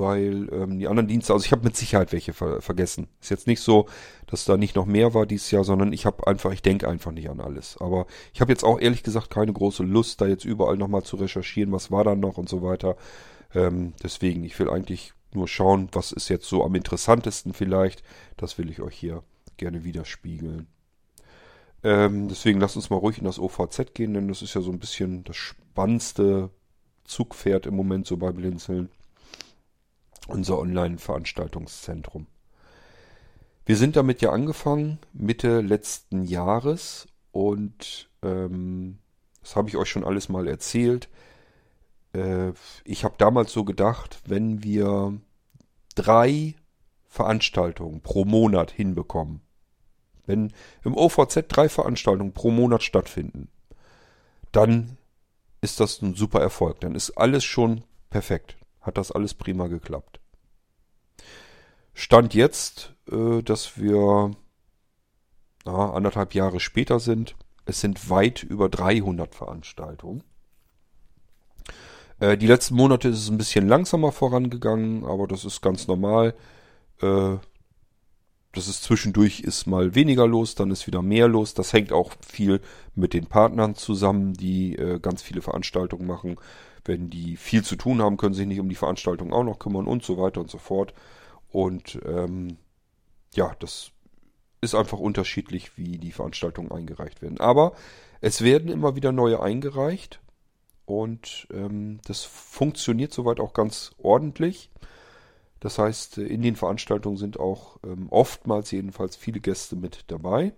Weil 0.00 0.48
ähm, 0.52 0.78
die 0.78 0.88
anderen 0.88 1.08
Dienste, 1.08 1.32
also 1.32 1.44
ich 1.44 1.52
habe 1.52 1.64
mit 1.64 1.76
Sicherheit 1.76 2.12
welche 2.12 2.32
ver 2.32 2.60
vergessen. 2.60 3.08
Ist 3.20 3.30
jetzt 3.30 3.46
nicht 3.46 3.60
so, 3.60 3.86
dass 4.26 4.44
da 4.44 4.56
nicht 4.56 4.76
noch 4.76 4.86
mehr 4.86 5.14
war 5.14 5.26
dieses 5.26 5.50
Jahr, 5.50 5.64
sondern 5.64 5.92
ich 5.92 6.06
habe 6.06 6.26
einfach, 6.26 6.52
ich 6.52 6.62
denke 6.62 6.88
einfach 6.88 7.12
nicht 7.12 7.30
an 7.30 7.40
alles. 7.40 7.76
Aber 7.80 8.06
ich 8.32 8.40
habe 8.40 8.52
jetzt 8.52 8.64
auch 8.64 8.80
ehrlich 8.80 9.02
gesagt 9.02 9.30
keine 9.30 9.52
große 9.52 9.82
Lust, 9.82 10.20
da 10.20 10.26
jetzt 10.26 10.44
überall 10.44 10.76
nochmal 10.76 11.02
zu 11.02 11.16
recherchieren, 11.16 11.72
was 11.72 11.90
war 11.90 12.04
da 12.04 12.14
noch 12.14 12.38
und 12.38 12.48
so 12.48 12.62
weiter. 12.62 12.96
Ähm, 13.54 13.94
deswegen, 14.02 14.44
ich 14.44 14.58
will 14.58 14.70
eigentlich 14.70 15.14
nur 15.32 15.48
schauen, 15.48 15.88
was 15.92 16.12
ist 16.12 16.28
jetzt 16.28 16.48
so 16.48 16.64
am 16.64 16.74
interessantesten 16.74 17.52
vielleicht. 17.52 18.02
Das 18.36 18.58
will 18.58 18.70
ich 18.70 18.80
euch 18.80 18.96
hier 18.96 19.22
gerne 19.56 19.84
widerspiegeln. 19.84 20.66
Ähm, 21.84 22.28
deswegen 22.28 22.60
lasst 22.60 22.76
uns 22.76 22.90
mal 22.90 22.96
ruhig 22.96 23.18
in 23.18 23.24
das 23.24 23.38
OVZ 23.38 23.94
gehen, 23.94 24.14
denn 24.14 24.28
das 24.28 24.42
ist 24.42 24.54
ja 24.54 24.60
so 24.60 24.70
ein 24.70 24.78
bisschen 24.78 25.24
das 25.24 25.36
spannendste 25.36 26.50
Zugpferd 27.04 27.66
im 27.66 27.74
Moment 27.74 28.06
so 28.06 28.16
bei 28.16 28.32
Blinzeln. 28.32 28.90
Unser 30.28 30.58
Online-Veranstaltungszentrum. 30.58 32.26
Wir 33.66 33.76
sind 33.76 33.96
damit 33.96 34.22
ja 34.22 34.30
angefangen 34.30 34.98
Mitte 35.12 35.60
letzten 35.60 36.22
Jahres 36.22 37.06
und 37.32 38.08
ähm, 38.22 38.98
das 39.42 39.56
habe 39.56 39.68
ich 39.68 39.76
euch 39.76 39.90
schon 39.90 40.04
alles 40.04 40.28
mal 40.28 40.46
erzählt. 40.46 41.08
Äh, 42.12 42.52
ich 42.84 43.04
habe 43.04 43.14
damals 43.18 43.52
so 43.52 43.64
gedacht, 43.64 44.20
wenn 44.26 44.62
wir 44.62 45.18
drei 45.94 46.54
Veranstaltungen 47.06 48.00
pro 48.00 48.24
Monat 48.24 48.70
hinbekommen, 48.70 49.40
wenn 50.26 50.52
im 50.84 50.94
OVZ 50.94 51.44
drei 51.48 51.68
Veranstaltungen 51.68 52.32
pro 52.32 52.50
Monat 52.50 52.82
stattfinden, 52.82 53.48
dann 54.52 54.98
ist 55.60 55.80
das 55.80 56.02
ein 56.02 56.14
super 56.14 56.40
Erfolg. 56.40 56.80
Dann 56.80 56.94
ist 56.94 57.12
alles 57.12 57.44
schon 57.44 57.82
perfekt. 58.10 58.56
Hat 58.80 58.98
das 58.98 59.12
alles 59.12 59.34
prima 59.34 59.66
geklappt. 59.66 60.17
Stand 61.98 62.32
jetzt, 62.32 62.94
äh, 63.10 63.42
dass 63.42 63.76
wir 63.76 64.30
na, 65.64 65.92
anderthalb 65.92 66.32
Jahre 66.32 66.60
später 66.60 67.00
sind. 67.00 67.34
Es 67.64 67.80
sind 67.80 68.08
weit 68.08 68.44
über 68.44 68.68
300 68.68 69.34
Veranstaltungen. 69.34 70.22
Äh, 72.20 72.38
die 72.38 72.46
letzten 72.46 72.76
Monate 72.76 73.08
ist 73.08 73.18
es 73.18 73.28
ein 73.28 73.36
bisschen 73.36 73.66
langsamer 73.66 74.12
vorangegangen, 74.12 75.04
aber 75.06 75.26
das 75.26 75.44
ist 75.44 75.60
ganz 75.60 75.88
normal. 75.88 76.36
Äh, 77.02 77.38
das 78.52 78.68
ist 78.68 78.84
zwischendurch 78.84 79.40
ist 79.40 79.66
mal 79.66 79.96
weniger 79.96 80.28
los, 80.28 80.54
dann 80.54 80.70
ist 80.70 80.86
wieder 80.86 81.02
mehr 81.02 81.26
los. 81.26 81.54
Das 81.54 81.72
hängt 81.72 81.92
auch 81.92 82.12
viel 82.24 82.60
mit 82.94 83.12
den 83.12 83.26
Partnern 83.26 83.74
zusammen, 83.74 84.34
die 84.34 84.76
äh, 84.76 85.00
ganz 85.00 85.20
viele 85.20 85.42
Veranstaltungen 85.42 86.06
machen. 86.06 86.36
Wenn 86.84 87.10
die 87.10 87.36
viel 87.36 87.64
zu 87.64 87.74
tun 87.74 88.00
haben, 88.00 88.18
können 88.18 88.34
sie 88.34 88.42
sich 88.42 88.48
nicht 88.48 88.60
um 88.60 88.68
die 88.68 88.76
Veranstaltung 88.76 89.32
auch 89.32 89.42
noch 89.42 89.58
kümmern 89.58 89.88
und 89.88 90.04
so 90.04 90.16
weiter 90.16 90.40
und 90.40 90.48
so 90.48 90.58
fort. 90.58 90.94
Und 91.50 91.98
ähm, 92.04 92.58
ja, 93.34 93.54
das 93.58 93.92
ist 94.60 94.74
einfach 94.74 94.98
unterschiedlich, 94.98 95.76
wie 95.76 95.98
die 95.98 96.12
Veranstaltungen 96.12 96.72
eingereicht 96.72 97.22
werden. 97.22 97.40
Aber 97.40 97.72
es 98.20 98.42
werden 98.42 98.70
immer 98.70 98.96
wieder 98.96 99.12
neue 99.12 99.40
eingereicht 99.40 100.20
und 100.84 101.46
ähm, 101.52 102.00
das 102.06 102.24
funktioniert 102.24 103.12
soweit 103.12 103.40
auch 103.40 103.52
ganz 103.52 103.92
ordentlich. 103.98 104.70
Das 105.60 105.78
heißt, 105.78 106.18
in 106.18 106.42
den 106.42 106.56
Veranstaltungen 106.56 107.16
sind 107.16 107.38
auch 107.38 107.78
ähm, 107.84 108.08
oftmals 108.10 108.70
jedenfalls 108.70 109.16
viele 109.16 109.40
Gäste 109.40 109.76
mit 109.76 110.04
dabei. 110.08 110.52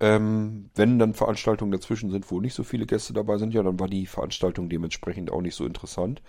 Ähm, 0.00 0.70
wenn 0.74 0.98
dann 0.98 1.14
Veranstaltungen 1.14 1.70
dazwischen 1.70 2.10
sind, 2.10 2.30
wo 2.30 2.40
nicht 2.40 2.54
so 2.54 2.64
viele 2.64 2.86
Gäste 2.86 3.12
dabei 3.12 3.38
sind, 3.38 3.54
ja, 3.54 3.62
dann 3.62 3.78
war 3.78 3.88
die 3.88 4.06
Veranstaltung 4.06 4.68
dementsprechend 4.68 5.30
auch 5.30 5.42
nicht 5.42 5.54
so 5.54 5.64
interessant. 5.64 6.22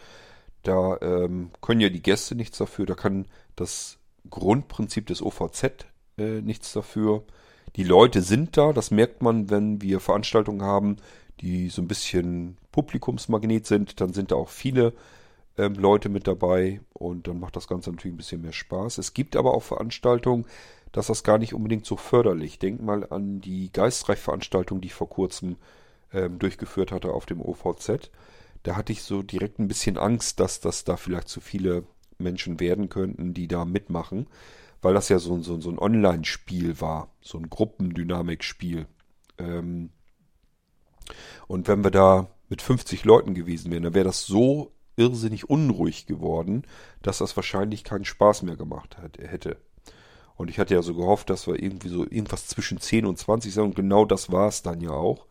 Da 0.63 0.97
ähm, 1.01 1.51
können 1.61 1.81
ja 1.81 1.89
die 1.89 2.01
Gäste 2.01 2.35
nichts 2.35 2.57
dafür, 2.57 2.85
da 2.85 2.95
kann 2.95 3.25
das 3.55 3.97
Grundprinzip 4.29 5.07
des 5.07 5.21
OVZ 5.21 5.85
äh, 6.17 6.41
nichts 6.41 6.73
dafür. 6.73 7.23
Die 7.75 7.83
Leute 7.83 8.21
sind 8.21 8.55
da, 8.57 8.71
das 8.71 8.91
merkt 8.91 9.21
man, 9.21 9.49
wenn 9.49 9.81
wir 9.81 9.99
Veranstaltungen 9.99 10.61
haben, 10.61 10.97
die 11.41 11.69
so 11.69 11.81
ein 11.81 11.87
bisschen 11.87 12.57
Publikumsmagnet 12.71 13.65
sind, 13.65 13.99
dann 13.99 14.13
sind 14.13 14.31
da 14.31 14.35
auch 14.35 14.49
viele 14.49 14.93
ähm, 15.57 15.73
Leute 15.75 16.09
mit 16.09 16.27
dabei 16.27 16.81
und 16.93 17.27
dann 17.27 17.39
macht 17.39 17.55
das 17.55 17.67
Ganze 17.67 17.91
natürlich 17.91 18.13
ein 18.13 18.17
bisschen 18.17 18.41
mehr 18.41 18.53
Spaß. 18.53 18.97
Es 18.97 19.13
gibt 19.13 19.35
aber 19.35 19.53
auch 19.53 19.63
Veranstaltungen, 19.63 20.45
dass 20.91 21.07
das 21.07 21.23
gar 21.23 21.37
nicht 21.39 21.53
unbedingt 21.53 21.85
so 21.85 21.97
förderlich. 21.97 22.59
Denk 22.59 22.81
mal 22.81 23.05
an 23.09 23.41
die 23.41 23.71
Geistreich-Veranstaltung, 23.73 24.79
die 24.79 24.87
ich 24.87 24.93
vor 24.93 25.09
kurzem 25.09 25.57
ähm, 26.13 26.39
durchgeführt 26.39 26.91
hatte 26.91 27.11
auf 27.11 27.25
dem 27.25 27.41
OVZ. 27.41 28.11
Da 28.63 28.75
hatte 28.75 28.93
ich 28.93 29.03
so 29.03 29.21
direkt 29.21 29.59
ein 29.59 29.67
bisschen 29.67 29.97
Angst, 29.97 30.39
dass 30.39 30.59
das 30.59 30.83
da 30.83 30.97
vielleicht 30.97 31.27
zu 31.27 31.41
viele 31.41 31.83
Menschen 32.17 32.59
werden 32.59 32.89
könnten, 32.89 33.33
die 33.33 33.47
da 33.47 33.65
mitmachen, 33.65 34.27
weil 34.81 34.93
das 34.93 35.09
ja 35.09 35.19
so, 35.19 35.41
so, 35.41 35.59
so 35.59 35.69
ein 35.69 35.79
Online-Spiel 35.79 36.79
war, 36.79 37.11
so 37.21 37.37
ein 37.37 37.49
Gruppendynamik-Spiel. 37.49 38.87
Ähm, 39.37 39.89
und 41.47 41.67
wenn 41.67 41.83
wir 41.83 41.91
da 41.91 42.29
mit 42.49 42.61
50 42.61 43.03
Leuten 43.03 43.33
gewesen 43.33 43.71
wären, 43.71 43.83
dann 43.83 43.93
wäre 43.93 44.05
das 44.05 44.25
so 44.25 44.71
irrsinnig 44.95 45.49
unruhig 45.49 46.05
geworden, 46.05 46.63
dass 47.01 47.17
das 47.17 47.35
wahrscheinlich 47.35 47.83
keinen 47.83 48.05
Spaß 48.05 48.43
mehr 48.43 48.55
gemacht 48.55 48.97
hat, 48.97 49.17
hätte. 49.17 49.57
Und 50.35 50.49
ich 50.49 50.59
hatte 50.59 50.73
ja 50.73 50.81
so 50.81 50.95
gehofft, 50.95 51.29
dass 51.29 51.47
wir 51.47 51.61
irgendwie 51.61 51.89
so 51.89 52.03
irgendwas 52.03 52.47
zwischen 52.47 52.79
10 52.79 53.05
und 53.05 53.17
20 53.17 53.53
sind 53.53 53.63
und 53.63 53.75
genau 53.75 54.05
das 54.05 54.31
war 54.31 54.47
es 54.47 54.61
dann 54.61 54.81
ja 54.81 54.91
auch. 54.91 55.27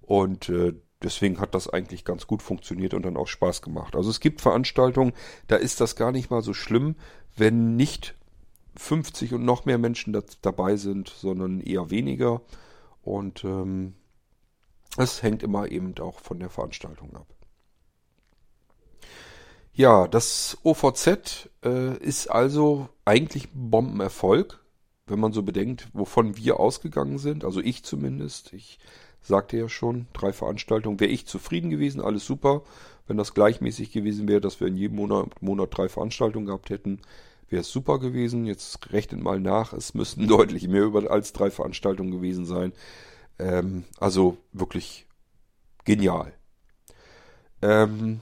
Und 0.00 0.48
äh, 0.48 0.74
deswegen 1.02 1.40
hat 1.40 1.54
das 1.54 1.68
eigentlich 1.68 2.04
ganz 2.04 2.26
gut 2.26 2.42
funktioniert 2.42 2.94
und 2.94 3.02
dann 3.02 3.16
auch 3.16 3.28
Spaß 3.28 3.62
gemacht. 3.62 3.94
Also 3.94 4.10
es 4.10 4.20
gibt 4.20 4.40
Veranstaltungen, 4.40 5.12
da 5.46 5.56
ist 5.56 5.80
das 5.80 5.96
gar 5.96 6.12
nicht 6.12 6.30
mal 6.30 6.42
so 6.42 6.54
schlimm, 6.54 6.96
wenn 7.36 7.76
nicht 7.76 8.14
50 8.76 9.34
und 9.34 9.44
noch 9.44 9.64
mehr 9.64 9.78
Menschen 9.78 10.12
da, 10.12 10.22
dabei 10.42 10.76
sind, 10.76 11.08
sondern 11.08 11.60
eher 11.60 11.90
weniger. 11.90 12.42
Und 13.02 13.44
ähm, 13.44 13.94
es 14.96 15.22
hängt 15.22 15.42
immer 15.42 15.70
eben 15.70 15.94
auch 15.98 16.20
von 16.20 16.38
der 16.38 16.50
Veranstaltung 16.50 17.14
ab. 17.16 17.26
Ja, 19.72 20.08
das 20.08 20.58
OVZ 20.64 21.50
äh, 21.64 21.96
ist 21.98 22.26
also 22.28 22.88
eigentlich 23.04 23.54
ein 23.54 23.70
Bombenerfolg, 23.70 24.64
wenn 25.06 25.20
man 25.20 25.32
so 25.32 25.44
bedenkt, 25.44 25.88
wovon 25.92 26.36
wir 26.36 26.58
ausgegangen 26.58 27.18
sind. 27.18 27.44
Also 27.44 27.60
ich 27.60 27.84
zumindest. 27.84 28.52
Ich 28.52 28.80
sagte 29.28 29.56
ja 29.56 29.68
schon, 29.68 30.06
drei 30.12 30.32
Veranstaltungen. 30.32 31.00
Wäre 31.00 31.10
ich 31.10 31.26
zufrieden 31.26 31.70
gewesen, 31.70 32.00
alles 32.00 32.24
super. 32.26 32.62
Wenn 33.06 33.16
das 33.16 33.34
gleichmäßig 33.34 33.92
gewesen 33.92 34.28
wäre, 34.28 34.40
dass 34.40 34.60
wir 34.60 34.66
in 34.66 34.76
jedem 34.76 34.96
Monat, 34.96 35.40
Monat 35.40 35.70
drei 35.76 35.88
Veranstaltungen 35.88 36.46
gehabt 36.46 36.70
hätten, 36.70 37.00
wäre 37.48 37.60
es 37.60 37.70
super 37.70 37.98
gewesen. 37.98 38.44
Jetzt 38.44 38.92
rechnet 38.92 39.22
mal 39.22 39.40
nach, 39.40 39.72
es 39.72 39.94
müssten 39.94 40.26
deutlich 40.28 40.68
mehr 40.68 40.82
über 40.82 41.10
als 41.10 41.32
drei 41.32 41.50
Veranstaltungen 41.50 42.10
gewesen 42.10 42.44
sein. 42.44 42.72
Ähm, 43.38 43.84
also 43.98 44.36
wirklich 44.52 45.06
genial. 45.84 46.32
Ähm, 47.62 48.20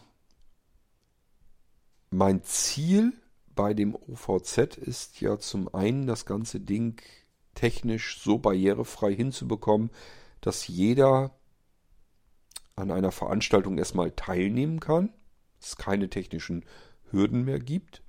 mein 2.10 2.42
Ziel 2.44 3.12
bei 3.54 3.74
dem 3.74 3.94
OVZ 3.94 4.76
ist 4.76 5.20
ja 5.20 5.38
zum 5.38 5.74
einen 5.74 6.06
das 6.06 6.26
ganze 6.26 6.60
Ding 6.60 7.00
technisch 7.54 8.20
so 8.22 8.38
barrierefrei 8.38 9.14
hinzubekommen, 9.14 9.90
dass 10.40 10.66
jeder 10.68 11.38
an 12.76 12.90
einer 12.90 13.12
Veranstaltung 13.12 13.78
erstmal 13.78 14.10
teilnehmen 14.10 14.80
kann, 14.80 15.12
es 15.60 15.76
keine 15.76 16.10
technischen 16.10 16.64
Hürden 17.10 17.44
mehr 17.44 17.58
gibt. 17.58 18.02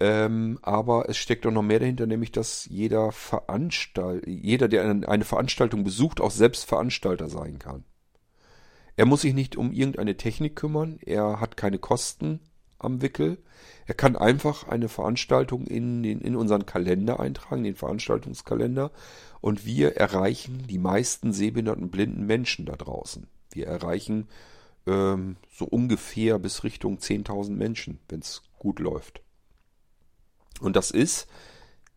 Ähm, 0.00 0.58
aber 0.62 1.08
es 1.08 1.16
steckt 1.16 1.46
auch 1.46 1.52
noch 1.52 1.62
mehr 1.62 1.80
dahinter, 1.80 2.06
nämlich 2.06 2.32
dass 2.32 2.64
jeder 2.66 3.12
Veranstalt 3.12 4.26
jeder, 4.26 4.68
der 4.68 5.08
eine 5.08 5.24
Veranstaltung 5.24 5.84
besucht, 5.84 6.20
auch 6.20 6.30
selbst 6.30 6.64
Veranstalter 6.64 7.28
sein 7.28 7.58
kann. 7.58 7.84
Er 8.96 9.06
muss 9.06 9.22
sich 9.22 9.34
nicht 9.34 9.56
um 9.56 9.72
irgendeine 9.72 10.16
Technik 10.16 10.56
kümmern, 10.56 10.98
er 11.00 11.40
hat 11.40 11.56
keine 11.56 11.78
Kosten 11.78 12.40
am 12.84 13.02
Wickel. 13.02 13.38
Er 13.86 13.94
kann 13.94 14.16
einfach 14.16 14.68
eine 14.68 14.88
Veranstaltung 14.88 15.66
in, 15.66 16.02
den, 16.02 16.20
in 16.20 16.36
unseren 16.36 16.66
Kalender 16.66 17.20
eintragen, 17.20 17.64
den 17.64 17.76
Veranstaltungskalender, 17.76 18.90
und 19.40 19.66
wir 19.66 19.96
erreichen 19.96 20.66
die 20.68 20.78
meisten 20.78 21.32
sehbehinderten 21.32 21.90
blinden 21.90 22.26
Menschen 22.26 22.64
da 22.64 22.76
draußen. 22.76 23.26
Wir 23.50 23.66
erreichen 23.66 24.28
ähm, 24.86 25.36
so 25.52 25.64
ungefähr 25.64 26.38
bis 26.38 26.64
Richtung 26.64 26.98
10.000 26.98 27.50
Menschen, 27.50 27.98
wenn 28.08 28.20
es 28.20 28.42
gut 28.58 28.78
läuft. 28.78 29.20
Und 30.60 30.76
das 30.76 30.92
ist 30.92 31.26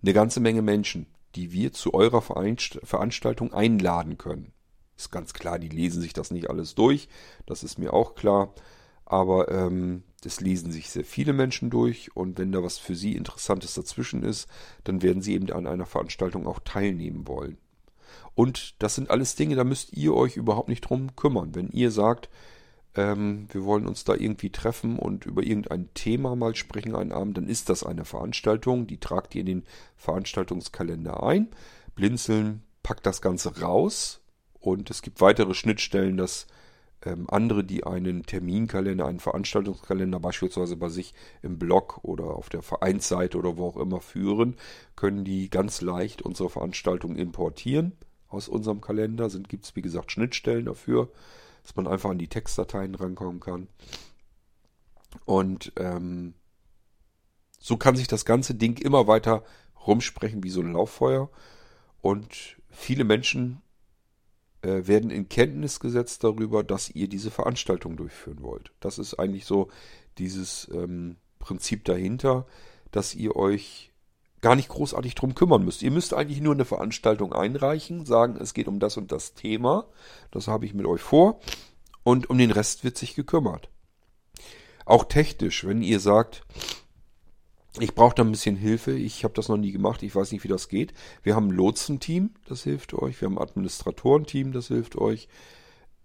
eine 0.02 0.14
ganze 0.14 0.40
Menge 0.40 0.64
Menschen, 0.64 1.06
die 1.36 1.52
wir 1.52 1.72
zu 1.72 1.94
eurer 1.94 2.22
Veranstaltung 2.22 3.54
einladen 3.54 4.18
können. 4.18 4.54
Ist 4.98 5.12
ganz 5.12 5.34
klar, 5.34 5.60
die 5.60 5.70
lesen 5.70 6.02
sich 6.02 6.14
das 6.14 6.32
nicht 6.32 6.50
alles 6.50 6.74
durch, 6.74 7.10
das 7.46 7.64
ist 7.64 7.78
mir 7.78 7.94
auch 7.94 8.16
klar. 8.16 8.54
Aber 9.06 9.50
ähm, 9.52 10.04
das 10.22 10.42
lesen 10.42 10.72
sich 10.72 10.90
sehr 10.90 11.06
viele 11.06 11.34
Menschen 11.34 11.70
durch 11.70 12.16
und 12.16 12.40
wenn 12.40 12.52
da 12.52 12.64
was 12.64 12.80
für 12.80 12.96
sie 12.96 13.16
Interessantes 13.16 13.76
dazwischen 13.76 14.24
ist, 14.24 14.48
dann 14.84 15.02
werden 15.04 15.22
sie 15.22 15.34
eben 15.34 15.52
an 15.52 15.68
einer 15.68 15.86
Veranstaltung 15.86 16.48
auch 16.48 16.60
teilnehmen 16.60 17.28
wollen. 17.28 17.58
Und 18.34 18.82
das 18.82 18.96
sind 18.96 19.10
alles 19.10 19.36
Dinge, 19.36 19.56
da 19.56 19.64
müsst 19.64 19.94
ihr 19.94 20.14
euch 20.14 20.36
überhaupt 20.36 20.70
nicht 20.70 20.82
drum 20.82 21.16
kümmern. 21.16 21.54
Wenn 21.54 21.70
ihr 21.70 21.92
sagt, 21.92 22.30
ähm, 22.96 23.48
wir 23.52 23.64
wollen 23.66 23.86
uns 23.86 24.04
da 24.04 24.16
irgendwie 24.16 24.50
treffen 24.50 24.98
und 24.98 25.26
über 25.26 25.44
irgendein 25.44 25.94
Thema 25.94 26.36
mal 26.36 26.56
sprechen 26.56 26.96
einen 26.96 27.12
Abend, 27.12 27.38
dann 27.38 27.48
ist 27.48 27.70
das 27.70 27.84
eine 27.84 28.06
Veranstaltung, 28.06 28.88
die 28.88 29.00
tragt 29.00 29.36
ihr 29.36 29.42
in 29.42 29.48
den 29.48 29.64
Veranstaltungskalender 29.98 31.24
ein. 31.24 31.50
Blinzeln 31.96 32.64
packt 32.84 33.06
das 33.06 33.22
Ganze 33.22 33.62
raus 33.62 34.22
und 34.60 34.90
es 34.90 35.02
gibt 35.02 35.22
weitere 35.22 35.54
Schnittstellen, 35.54 36.18
dass 36.18 36.48
ähm, 37.06 37.30
andere, 37.30 37.64
die 37.64 37.86
einen 37.86 38.24
Terminkalender, 38.24 39.06
einen 39.06 39.20
Veranstaltungskalender 39.20 40.20
beispielsweise 40.20 40.76
bei 40.76 40.90
sich 40.90 41.14
im 41.42 41.60
Blog 41.60 42.00
oder 42.04 42.26
auf 42.26 42.50
der 42.50 42.62
Vereinsseite 42.62 43.38
oder 43.38 43.58
wo 43.58 43.68
auch 43.68 43.78
immer 43.78 44.02
führen, 44.02 44.56
können 44.96 45.24
die 45.24 45.50
ganz 45.50 45.82
leicht 45.82 46.22
unsere 46.24 46.50
Veranstaltung 46.50 47.16
importieren 47.16 47.94
aus 48.28 48.48
unserem 48.50 48.82
Kalender. 48.82 49.30
Gibt 49.48 49.66
es 49.66 49.76
wie 49.76 49.82
gesagt 49.82 50.12
Schnittstellen 50.12 50.66
dafür, 50.66 51.10
dass 51.64 51.76
man 51.76 51.88
einfach 51.88 52.10
an 52.10 52.18
die 52.18 52.28
Textdateien 52.28 52.96
rankommen 52.96 53.40
kann. 53.40 53.68
Und 55.26 55.72
ähm, 55.78 56.34
so 57.60 57.78
kann 57.78 57.96
sich 57.96 58.08
das 58.08 58.26
ganze 58.26 58.56
Ding 58.56 58.78
immer 58.78 59.08
weiter 59.08 59.44
rumsprechen 59.88 60.44
wie 60.44 60.50
so 60.50 60.62
ein 60.62 60.74
Lauffeuer. 60.74 61.30
Und 62.02 62.58
viele 62.70 63.04
Menschen 63.04 63.62
äh, 64.66 64.88
werden 64.88 65.12
in 65.12 65.30
Kenntnis 65.30 65.80
gesetzt 65.80 66.24
darüber, 66.24 66.64
dass 66.64 66.90
ihr 66.90 67.08
diese 67.08 67.30
Veranstaltung 67.30 67.98
durchführen 67.98 68.42
wollt. 68.42 68.72
Das 68.80 68.98
ist 68.98 69.14
eigentlich 69.16 69.46
so 69.46 69.70
dieses 70.18 70.68
ähm, 70.74 71.18
Prinzip 71.40 71.86
dahinter, 71.86 72.48
dass 72.92 73.14
ihr 73.14 73.36
euch 73.36 73.92
gar 74.42 74.56
nicht 74.56 74.70
großartig 74.70 75.16
drum 75.16 75.36
kümmern 75.36 75.64
müsst. 75.64 75.84
Ihr 75.84 75.92
müsst 75.92 76.14
eigentlich 76.14 76.42
nur 76.42 76.54
eine 76.54 76.66
Veranstaltung 76.66 77.34
einreichen, 77.34 78.06
sagen, 78.06 78.38
es 78.40 78.54
geht 78.54 78.68
um 78.68 78.80
das 78.80 78.98
und 78.98 79.12
das 79.12 79.34
Thema. 79.34 79.88
Das 80.32 80.48
habe 80.48 80.66
ich 80.66 80.74
mit 80.74 80.86
euch 80.86 81.02
vor. 81.02 81.40
Und 82.04 82.30
um 82.30 82.38
den 82.38 82.52
Rest 82.52 82.84
wird 82.84 82.98
sich 82.98 83.16
gekümmert. 83.16 83.70
Auch 84.86 85.06
technisch, 85.06 85.66
wenn 85.66 85.82
ihr 85.82 86.00
sagt, 86.00 86.44
ich 87.80 87.96
brauche 87.96 88.16
da 88.16 88.24
ein 88.24 88.32
bisschen 88.32 88.56
Hilfe. 88.56 88.92
Ich 88.92 89.24
habe 89.24 89.34
das 89.34 89.50
noch 89.50 89.58
nie 89.58 89.72
gemacht. 89.72 90.04
Ich 90.04 90.16
weiß 90.16 90.32
nicht, 90.32 90.44
wie 90.44 90.50
das 90.50 90.70
geht. 90.70 90.94
Wir 91.24 91.36
haben 91.36 91.48
ein 91.48 91.56
Lotsenteam, 91.56 92.32
das 92.48 92.64
hilft 92.64 92.94
euch. 92.94 93.20
Wir 93.20 93.28
haben 93.28 93.38
ein 93.38 93.44
Administratorenteam, 93.44 94.52
das 94.52 94.68
hilft 94.68 94.98
euch. 94.98 95.28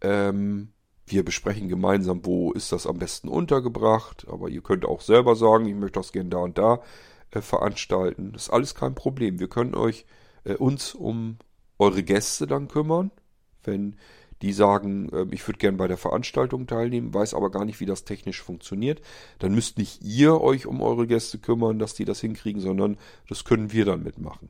Ähm, 0.00 0.72
wir 1.06 1.24
besprechen 1.24 1.68
gemeinsam, 1.68 2.24
wo 2.24 2.52
ist 2.52 2.72
das 2.72 2.86
am 2.86 2.98
besten 2.98 3.28
untergebracht. 3.28 4.26
Aber 4.28 4.48
ihr 4.48 4.62
könnt 4.62 4.84
auch 4.84 5.00
selber 5.00 5.36
sagen, 5.36 5.66
ich 5.66 5.74
möchte 5.74 6.00
das 6.00 6.12
gerne 6.12 6.30
da 6.30 6.38
und 6.38 6.58
da 6.58 6.82
äh, 7.30 7.40
veranstalten. 7.40 8.32
Das 8.32 8.44
ist 8.44 8.50
alles 8.50 8.74
kein 8.74 8.94
Problem. 8.94 9.38
Wir 9.38 9.48
können 9.48 9.74
euch 9.74 10.06
äh, 10.44 10.54
uns 10.54 10.94
um 10.94 11.38
eure 11.78 12.02
Gäste 12.02 12.46
dann 12.46 12.68
kümmern. 12.68 13.10
Wenn 13.62 13.96
die 14.43 14.53
sagen, 14.53 15.11
ähm, 15.12 15.30
ich 15.32 15.47
würde 15.47 15.59
gerne 15.59 15.76
bei 15.76 15.88
der 15.88 15.97
Veranstaltung 15.97 16.66
teilnehmen, 16.66 17.14
weiß 17.14 17.34
aber 17.34 17.51
gar 17.51 17.64
nicht, 17.64 17.80
wie 17.80 17.86
das 17.86 18.05
technisch 18.05 18.43
funktioniert, 18.43 19.01
dann 19.38 19.55
müsst 19.55 19.78
nicht 19.78 20.03
ihr 20.03 20.41
euch 20.41 20.66
um 20.66 20.80
eure 20.80 21.07
Gäste 21.07 21.38
kümmern, 21.38 21.78
dass 21.78 21.95
die 21.95 22.05
das 22.05 22.20
hinkriegen, 22.20 22.61
sondern 22.61 22.97
das 23.28 23.45
können 23.45 23.72
wir 23.72 23.84
dann 23.84 24.03
mitmachen. 24.03 24.49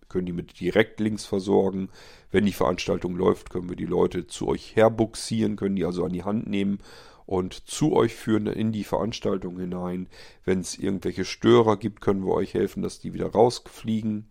Wir 0.00 0.08
können 0.08 0.26
die 0.26 0.32
mit 0.32 0.60
Direktlinks 0.60 1.24
versorgen. 1.24 1.88
Wenn 2.30 2.46
die 2.46 2.52
Veranstaltung 2.52 3.16
läuft, 3.16 3.50
können 3.50 3.68
wir 3.68 3.76
die 3.76 3.86
Leute 3.86 4.26
zu 4.26 4.48
euch 4.48 4.76
herbuxieren, 4.76 5.56
können 5.56 5.76
die 5.76 5.84
also 5.84 6.04
an 6.04 6.12
die 6.12 6.24
Hand 6.24 6.46
nehmen 6.46 6.78
und 7.26 7.68
zu 7.68 7.94
euch 7.94 8.14
führen 8.14 8.46
in 8.46 8.70
die 8.70 8.84
Veranstaltung 8.84 9.58
hinein. 9.58 10.08
Wenn 10.44 10.60
es 10.60 10.78
irgendwelche 10.78 11.24
Störer 11.24 11.76
gibt, 11.76 12.00
können 12.00 12.24
wir 12.24 12.32
euch 12.32 12.54
helfen, 12.54 12.82
dass 12.82 13.00
die 13.00 13.14
wieder 13.14 13.32
rausfliegen 13.32 14.28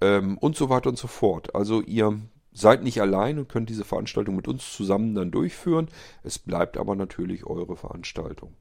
ähm, 0.00 0.36
und 0.38 0.56
so 0.56 0.68
weiter 0.68 0.90
und 0.90 0.98
so 0.98 1.06
fort. 1.06 1.54
Also 1.54 1.80
ihr 1.80 2.18
seid 2.60 2.82
nicht 2.82 3.00
allein 3.00 3.38
und 3.38 3.48
könnt 3.48 3.68
diese 3.70 3.84
Veranstaltung 3.84 4.36
mit 4.36 4.48
uns 4.48 4.72
zusammen 4.72 5.14
dann 5.14 5.30
durchführen. 5.30 5.88
Es 6.22 6.38
bleibt 6.38 6.76
aber 6.76 6.94
natürlich 6.94 7.46
eure 7.46 7.76
Veranstaltung. 7.76 8.54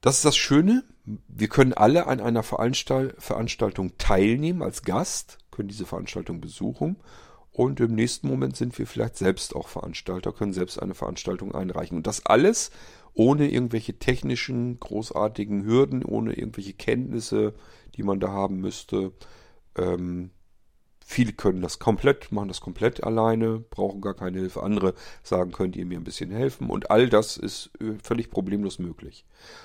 Das 0.00 0.16
ist 0.16 0.24
das 0.24 0.36
Schöne. 0.36 0.84
Wir 1.26 1.48
können 1.48 1.72
alle 1.72 2.06
an 2.06 2.20
einer 2.20 2.42
Veranstaltung 2.42 3.98
teilnehmen 3.98 4.62
als 4.62 4.82
Gast, 4.82 5.38
können 5.50 5.68
diese 5.68 5.86
Veranstaltung 5.86 6.40
besuchen 6.40 6.96
und 7.58 7.80
im 7.80 7.96
nächsten 7.96 8.28
Moment 8.28 8.56
sind 8.56 8.78
wir 8.78 8.86
vielleicht 8.86 9.16
selbst 9.16 9.56
auch 9.56 9.66
Veranstalter, 9.66 10.32
können 10.32 10.52
selbst 10.52 10.80
eine 10.80 10.94
Veranstaltung 10.94 11.52
einreichen. 11.52 11.96
Und 11.96 12.06
das 12.06 12.24
alles 12.24 12.70
ohne 13.14 13.50
irgendwelche 13.50 13.98
technischen, 13.98 14.78
großartigen 14.78 15.64
Hürden, 15.64 16.04
ohne 16.04 16.34
irgendwelche 16.34 16.74
Kenntnisse, 16.74 17.54
die 17.96 18.04
man 18.04 18.20
da 18.20 18.28
haben 18.28 18.60
müsste. 18.60 19.12
Ähm, 19.76 20.30
Viele 21.10 21.32
können 21.32 21.62
das 21.62 21.78
komplett, 21.78 22.32
machen 22.32 22.48
das 22.48 22.60
komplett 22.60 23.02
alleine, 23.02 23.60
brauchen 23.60 24.02
gar 24.02 24.12
keine 24.12 24.40
Hilfe. 24.40 24.62
Andere 24.62 24.92
sagen, 25.22 25.52
könnt 25.52 25.74
ihr 25.74 25.86
mir 25.86 25.96
ein 25.96 26.04
bisschen 26.04 26.30
helfen. 26.30 26.68
Und 26.68 26.90
all 26.90 27.08
das 27.08 27.38
ist 27.38 27.70
äh, 27.80 27.94
völlig 28.02 28.30
problemlos 28.30 28.78
möglich. 28.78 29.24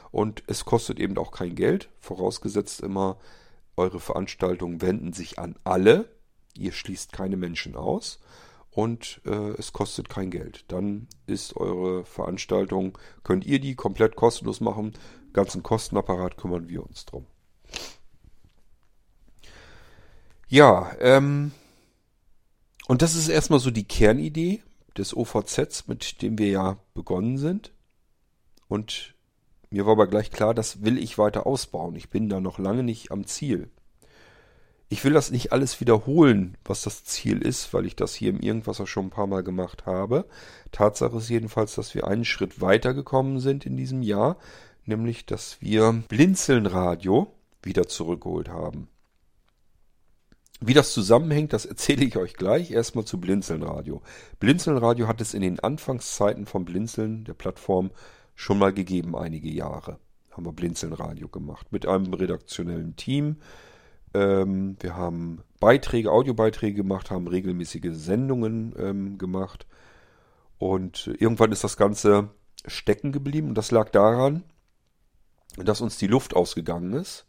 Und 0.09 0.41
es 0.47 0.63
kostet 0.63 1.01
eben 1.01 1.17
auch 1.17 1.31
kein 1.31 1.55
Geld, 1.55 1.89
vorausgesetzt 1.99 2.79
immer, 2.79 3.17
eure 3.75 3.99
Veranstaltungen 3.99 4.81
wenden 4.81 5.11
sich 5.11 5.37
an 5.37 5.57
alle. 5.65 6.07
Ihr 6.57 6.71
schließt 6.71 7.11
keine 7.11 7.35
Menschen 7.35 7.75
aus 7.75 8.21
und 8.71 9.19
äh, 9.25 9.49
es 9.57 9.73
kostet 9.73 10.07
kein 10.07 10.31
Geld. 10.31 10.63
Dann 10.69 11.09
ist 11.27 11.57
eure 11.57 12.05
Veranstaltung, 12.05 12.97
könnt 13.23 13.45
ihr 13.45 13.59
die 13.59 13.75
komplett 13.75 14.15
kostenlos 14.15 14.61
machen. 14.61 14.93
Ganzen 15.33 15.61
Kostenapparat 15.61 16.37
kümmern 16.37 16.69
wir 16.69 16.87
uns 16.87 17.03
drum. 17.03 17.25
Ja, 20.53 20.91
ähm, 20.99 21.51
und 22.85 23.01
das 23.01 23.15
ist 23.15 23.27
erstmal 23.27 23.57
so 23.57 23.71
die 23.71 23.85
Kernidee 23.87 24.61
des 24.95 25.17
OVZs, 25.17 25.87
mit 25.87 26.21
dem 26.21 26.37
wir 26.37 26.47
ja 26.47 26.77
begonnen 26.93 27.39
sind. 27.39 27.71
Und 28.67 29.15
mir 29.71 29.87
war 29.87 29.93
aber 29.93 30.05
gleich 30.05 30.29
klar, 30.29 30.53
das 30.53 30.83
will 30.83 30.99
ich 30.99 31.17
weiter 31.17 31.47
ausbauen. 31.47 31.95
Ich 31.95 32.11
bin 32.11 32.29
da 32.29 32.39
noch 32.39 32.59
lange 32.59 32.83
nicht 32.83 33.11
am 33.11 33.25
Ziel. 33.25 33.71
Ich 34.89 35.03
will 35.03 35.13
das 35.13 35.31
nicht 35.31 35.51
alles 35.51 35.81
wiederholen, 35.81 36.55
was 36.63 36.83
das 36.83 37.03
Ziel 37.03 37.41
ist, 37.41 37.73
weil 37.73 37.87
ich 37.87 37.95
das 37.95 38.13
hier 38.13 38.29
im 38.29 38.39
Irgendwasser 38.39 38.85
schon 38.85 39.07
ein 39.07 39.09
paar 39.09 39.25
Mal 39.25 39.41
gemacht 39.41 39.87
habe. 39.87 40.27
Tatsache 40.71 41.17
ist 41.17 41.29
jedenfalls, 41.29 41.73
dass 41.73 41.95
wir 41.95 42.05
einen 42.05 42.25
Schritt 42.25 42.61
weitergekommen 42.61 43.39
sind 43.39 43.65
in 43.65 43.75
diesem 43.75 44.03
Jahr, 44.03 44.37
nämlich 44.85 45.25
dass 45.25 45.59
wir 45.61 46.03
Blinzelnradio 46.09 47.33
wieder 47.63 47.87
zurückgeholt 47.87 48.49
haben. 48.49 48.87
Wie 50.65 50.73
das 50.73 50.93
zusammenhängt, 50.93 51.51
das 51.51 51.65
erzähle 51.65 52.05
ich 52.05 52.15
euch 52.15 52.35
gleich. 52.35 52.71
Erstmal 52.71 53.03
zu 53.03 53.19
Blinzeln-Radio. 53.19 54.01
Blinzeln-Radio 54.39 55.09
hat 55.09 55.19
es 55.19 55.33
in 55.33 55.41
den 55.41 55.59
Anfangszeiten 55.59 56.45
vom 56.45 56.63
Blinzeln, 56.63 57.25
der 57.25 57.33
Plattform, 57.33 57.91
schon 58.33 58.59
mal 58.59 58.71
gegeben, 58.71 59.13
einige 59.13 59.49
Jahre. 59.49 59.99
Haben 60.31 60.45
wir 60.45 60.53
Blinzeln-Radio 60.53 61.27
gemacht. 61.27 61.71
Mit 61.71 61.85
einem 61.85 62.13
redaktionellen 62.13 62.95
Team. 62.95 63.37
Ähm, 64.13 64.77
wir 64.79 64.95
haben 64.95 65.41
Beiträge, 65.59 66.11
Audiobeiträge 66.11 66.77
gemacht, 66.77 67.11
haben 67.11 67.27
regelmäßige 67.27 67.91
Sendungen 67.91 68.73
ähm, 68.79 69.17
gemacht. 69.17 69.67
Und 70.59 71.13
irgendwann 71.19 71.51
ist 71.51 71.65
das 71.65 71.75
Ganze 71.75 72.29
stecken 72.65 73.11
geblieben. 73.11 73.49
Und 73.49 73.57
das 73.57 73.71
lag 73.71 73.89
daran, 73.89 74.43
dass 75.57 75.81
uns 75.81 75.97
die 75.97 76.07
Luft 76.07 76.37
ausgegangen 76.37 76.93
ist. 76.93 77.25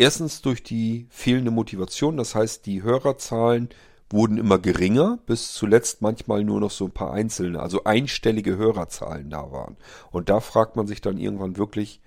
Erstens 0.00 0.40
durch 0.40 0.62
die 0.62 1.06
fehlende 1.10 1.50
Motivation, 1.50 2.16
das 2.16 2.34
heißt, 2.34 2.64
die 2.64 2.82
Hörerzahlen 2.82 3.68
wurden 4.08 4.38
immer 4.38 4.58
geringer, 4.58 5.18
bis 5.26 5.52
zuletzt 5.52 6.00
manchmal 6.00 6.42
nur 6.42 6.58
noch 6.58 6.70
so 6.70 6.86
ein 6.86 6.90
paar 6.90 7.12
einzelne, 7.12 7.60
also 7.60 7.84
einstellige 7.84 8.56
Hörerzahlen 8.56 9.28
da 9.28 9.52
waren. 9.52 9.76
Und 10.10 10.30
da 10.30 10.40
fragt 10.40 10.74
man 10.74 10.86
sich 10.86 11.02
dann 11.02 11.18
irgendwann 11.18 11.58
wirklich, 11.58 12.00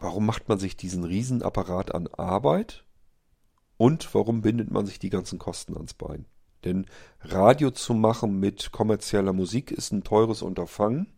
warum 0.00 0.26
macht 0.26 0.48
man 0.48 0.58
sich 0.58 0.76
diesen 0.76 1.04
Riesenapparat 1.04 1.94
an 1.94 2.08
Arbeit 2.08 2.82
und 3.76 4.12
warum 4.12 4.42
bindet 4.42 4.72
man 4.72 4.86
sich 4.86 4.98
die 4.98 5.10
ganzen 5.10 5.38
Kosten 5.38 5.76
ans 5.76 5.94
Bein? 5.94 6.26
Denn 6.64 6.86
Radio 7.20 7.70
zu 7.70 7.94
machen 7.94 8.40
mit 8.40 8.72
kommerzieller 8.72 9.32
Musik 9.32 9.70
ist 9.70 9.92
ein 9.92 10.02
teures 10.02 10.42
Unterfangen, 10.42 11.12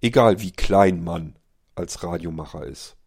egal 0.00 0.40
wie 0.40 0.52
klein 0.52 1.04
man 1.04 1.36
als 1.74 2.02
Radiomacher 2.02 2.64
ist. 2.64 2.97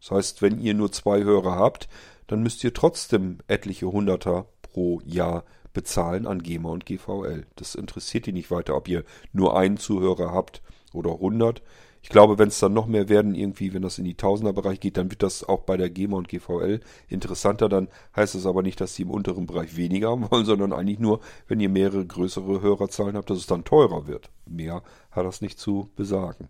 Das 0.00 0.10
heißt, 0.10 0.42
wenn 0.42 0.60
ihr 0.60 0.74
nur 0.74 0.92
zwei 0.92 1.22
Hörer 1.22 1.56
habt, 1.56 1.88
dann 2.26 2.42
müsst 2.42 2.62
ihr 2.62 2.74
trotzdem 2.74 3.38
etliche 3.48 3.90
Hunderter 3.90 4.46
pro 4.62 5.00
Jahr 5.04 5.44
bezahlen 5.72 6.26
an 6.26 6.42
GEMA 6.42 6.70
und 6.70 6.86
GVL. 6.86 7.46
Das 7.56 7.74
interessiert 7.74 8.26
die 8.26 8.32
nicht 8.32 8.50
weiter, 8.50 8.76
ob 8.76 8.88
ihr 8.88 9.04
nur 9.32 9.56
einen 9.56 9.76
Zuhörer 9.76 10.32
habt 10.32 10.62
oder 10.92 11.12
100. 11.12 11.62
Ich 12.02 12.10
glaube, 12.10 12.38
wenn 12.38 12.48
es 12.48 12.58
dann 12.58 12.72
noch 12.72 12.86
mehr 12.86 13.08
werden, 13.08 13.34
irgendwie, 13.34 13.74
wenn 13.74 13.82
das 13.82 13.98
in 13.98 14.04
die 14.04 14.16
Tausenderbereich 14.16 14.80
geht, 14.80 14.96
dann 14.96 15.10
wird 15.10 15.22
das 15.22 15.44
auch 15.44 15.60
bei 15.60 15.76
der 15.76 15.90
GEMA 15.90 16.16
und 16.16 16.28
GVL 16.28 16.80
interessanter. 17.08 17.68
Dann 17.68 17.88
heißt 18.14 18.34
es 18.34 18.46
aber 18.46 18.62
nicht, 18.62 18.80
dass 18.80 18.94
sie 18.94 19.02
im 19.02 19.10
unteren 19.10 19.46
Bereich 19.46 19.76
weniger 19.76 20.10
haben 20.10 20.30
wollen, 20.30 20.44
sondern 20.46 20.72
eigentlich 20.72 21.00
nur, 21.00 21.20
wenn 21.48 21.60
ihr 21.60 21.68
mehrere 21.68 22.06
größere 22.06 22.60
Hörerzahlen 22.60 23.16
habt, 23.16 23.30
dass 23.30 23.38
es 23.38 23.46
dann 23.46 23.64
teurer 23.64 24.06
wird. 24.06 24.30
Mehr 24.46 24.82
hat 25.10 25.26
das 25.26 25.40
nicht 25.40 25.58
zu 25.58 25.90
besagen. 25.96 26.48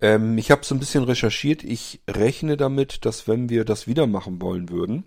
Ähm, 0.00 0.38
ich 0.38 0.50
habe 0.50 0.64
so 0.64 0.74
ein 0.74 0.80
bisschen 0.80 1.04
recherchiert. 1.04 1.64
Ich 1.64 2.02
rechne 2.08 2.56
damit, 2.56 3.04
dass 3.04 3.28
wenn 3.28 3.48
wir 3.48 3.64
das 3.64 3.86
wieder 3.86 4.06
machen 4.06 4.40
wollen 4.40 4.68
würden, 4.68 5.04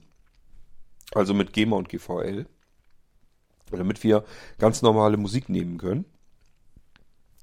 also 1.14 1.34
mit 1.34 1.54
GEMA 1.54 1.78
und 1.78 1.90
GVL, 1.90 2.46
damit 3.72 4.04
wir 4.04 4.24
ganz 4.58 4.82
normale 4.82 5.18
Musik 5.18 5.50
nehmen 5.50 5.78
können, 5.78 6.06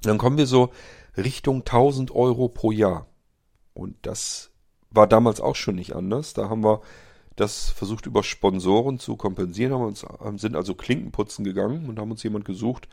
dann 0.02 0.18
kommen 0.18 0.36
wir 0.36 0.46
so 0.46 0.72
Richtung 1.16 1.60
1000 1.60 2.10
Euro 2.10 2.48
pro 2.48 2.72
Jahr. 2.72 3.06
Und 3.72 3.96
das 4.02 4.50
war 4.90 5.06
damals 5.06 5.40
auch 5.40 5.56
schon 5.56 5.74
nicht 5.74 5.94
anders. 5.94 6.34
Da 6.34 6.48
haben 6.48 6.62
wir 6.62 6.82
das 7.36 7.70
versucht 7.70 8.06
über 8.06 8.22
Sponsoren 8.22 8.98
zu 8.98 9.16
kompensieren, 9.16 9.72
haben 9.72 9.82
uns, 9.82 10.06
sind 10.40 10.54
also 10.54 10.74
Klinkenputzen 10.74 11.44
gegangen 11.44 11.88
und 11.88 11.98
haben 11.98 12.10
uns 12.10 12.22
jemand 12.22 12.44
gesucht, 12.44 12.88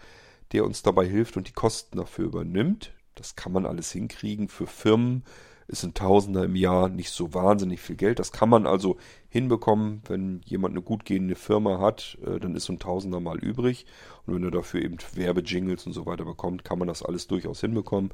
der 0.52 0.66
uns 0.66 0.82
dabei 0.82 1.08
hilft 1.08 1.38
und 1.38 1.48
die 1.48 1.54
Kosten 1.54 1.98
dafür 1.98 2.26
übernimmt. 2.26 2.92
Das 3.22 3.36
kann 3.36 3.52
man 3.52 3.68
alles 3.68 3.92
hinkriegen. 3.92 4.48
Für 4.48 4.66
Firmen 4.66 5.24
ist 5.68 5.84
ein 5.84 5.94
Tausender 5.94 6.44
im 6.44 6.56
Jahr 6.56 6.90
nicht 6.90 7.12
so 7.12 7.36
wahnsinnig 7.36 7.80
viel 7.80 7.96
Geld. 7.96 8.18
Das 8.18 8.32
kann 8.32 8.50
man 8.50 8.66
also 8.66 8.98
hinbekommen, 9.30 10.02
wenn 10.08 10.42
jemand 10.44 10.74
eine 10.74 10.82
gut 10.82 11.06
gehende 11.06 11.36
Firma 11.36 11.80
hat, 11.80 12.18
äh, 12.26 12.40
dann 12.40 12.56
ist 12.56 12.66
so 12.66 12.74
ein 12.74 12.80
Tausender 12.80 13.20
mal 13.20 13.38
übrig. 13.38 13.86
Und 14.26 14.34
wenn 14.34 14.44
er 14.44 14.50
dafür 14.50 14.82
eben 14.82 14.98
Werbejingles 15.14 15.86
und 15.86 15.94
so 15.94 16.08
weiter 16.08 16.26
bekommt, 16.26 16.66
kann 16.66 16.80
man 16.80 16.88
das 16.88 17.04
alles 17.04 17.28
durchaus 17.28 17.62
hinbekommen. 17.62 18.10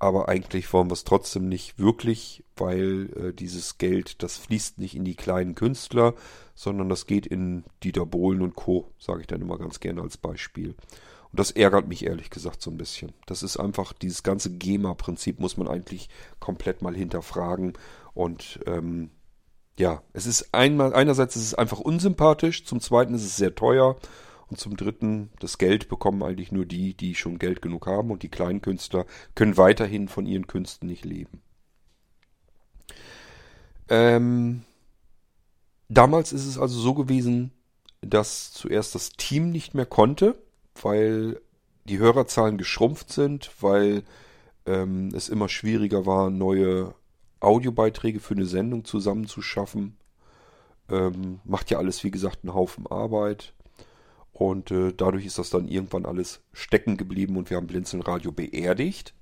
Aber 0.00 0.28
eigentlich 0.28 0.72
wollen 0.72 0.88
wir 0.88 0.94
es 0.94 1.04
trotzdem 1.04 1.48
nicht 1.48 1.78
wirklich, 1.78 2.42
weil 2.56 3.10
äh, 3.14 3.32
dieses 3.32 3.78
Geld, 3.78 4.20
das 4.24 4.36
fließt 4.36 4.78
nicht 4.78 4.96
in 4.96 5.04
die 5.04 5.14
kleinen 5.14 5.54
Künstler, 5.54 6.14
sondern 6.56 6.88
das 6.88 7.06
geht 7.06 7.24
in 7.24 7.62
Dieter 7.84 8.04
Bohlen 8.04 8.42
und 8.42 8.56
Co., 8.56 8.90
sage 8.98 9.20
ich 9.20 9.28
dann 9.28 9.42
immer 9.42 9.58
ganz 9.58 9.78
gerne 9.78 10.02
als 10.02 10.16
Beispiel. 10.16 10.74
Und 11.32 11.38
das 11.38 11.52
ärgert 11.52 11.86
mich 11.86 12.04
ehrlich 12.04 12.30
gesagt 12.30 12.60
so 12.60 12.70
ein 12.70 12.76
bisschen. 12.76 13.12
Das 13.26 13.42
ist 13.42 13.56
einfach, 13.56 13.92
dieses 13.92 14.22
ganze 14.22 14.50
GEMA-Prinzip 14.50 15.38
muss 15.38 15.56
man 15.56 15.68
eigentlich 15.68 16.08
komplett 16.40 16.82
mal 16.82 16.94
hinterfragen. 16.94 17.74
Und 18.14 18.60
ähm, 18.66 19.10
ja, 19.78 20.02
es 20.12 20.26
ist 20.26 20.52
einmal, 20.52 20.92
einerseits 20.92 21.36
ist 21.36 21.44
es 21.44 21.54
einfach 21.54 21.78
unsympathisch, 21.78 22.64
zum 22.64 22.80
zweiten 22.80 23.14
ist 23.14 23.24
es 23.24 23.36
sehr 23.36 23.54
teuer 23.54 23.96
und 24.48 24.58
zum 24.58 24.76
dritten, 24.76 25.30
das 25.38 25.58
Geld 25.58 25.88
bekommen 25.88 26.22
eigentlich 26.24 26.50
nur 26.50 26.66
die, 26.66 26.94
die 26.94 27.14
schon 27.14 27.38
Geld 27.38 27.62
genug 27.62 27.86
haben 27.86 28.10
und 28.10 28.24
die 28.24 28.28
kleinen 28.28 28.60
Künstler 28.60 29.06
können 29.36 29.56
weiterhin 29.56 30.08
von 30.08 30.26
ihren 30.26 30.48
Künsten 30.48 30.88
nicht 30.88 31.04
leben. 31.04 31.40
Ähm, 33.88 34.64
damals 35.88 36.32
ist 36.32 36.46
es 36.46 36.58
also 36.58 36.78
so 36.78 36.94
gewesen, 36.94 37.52
dass 38.00 38.52
zuerst 38.52 38.94
das 38.94 39.10
Team 39.10 39.50
nicht 39.50 39.74
mehr 39.74 39.86
konnte 39.86 40.36
weil 40.80 41.40
die 41.84 41.98
Hörerzahlen 41.98 42.58
geschrumpft 42.58 43.10
sind, 43.12 43.50
weil 43.60 44.02
ähm, 44.66 45.08
es 45.14 45.28
immer 45.28 45.48
schwieriger 45.48 46.06
war, 46.06 46.30
neue 46.30 46.94
Audiobeiträge 47.40 48.20
für 48.20 48.34
eine 48.34 48.46
Sendung 48.46 48.84
zusammenzuschaffen. 48.84 49.96
Ähm, 50.88 51.40
macht 51.44 51.70
ja 51.70 51.78
alles, 51.78 52.04
wie 52.04 52.10
gesagt, 52.10 52.40
einen 52.42 52.54
Haufen 52.54 52.86
Arbeit. 52.86 53.54
Und 54.32 54.70
äh, 54.70 54.92
dadurch 54.96 55.26
ist 55.26 55.38
das 55.38 55.50
dann 55.50 55.68
irgendwann 55.68 56.06
alles 56.06 56.42
stecken 56.52 56.96
geblieben 56.96 57.36
und 57.36 57.50
wir 57.50 57.56
haben 57.56 57.66
Blinzeln 57.66 58.02
beerdigt. 58.34 59.14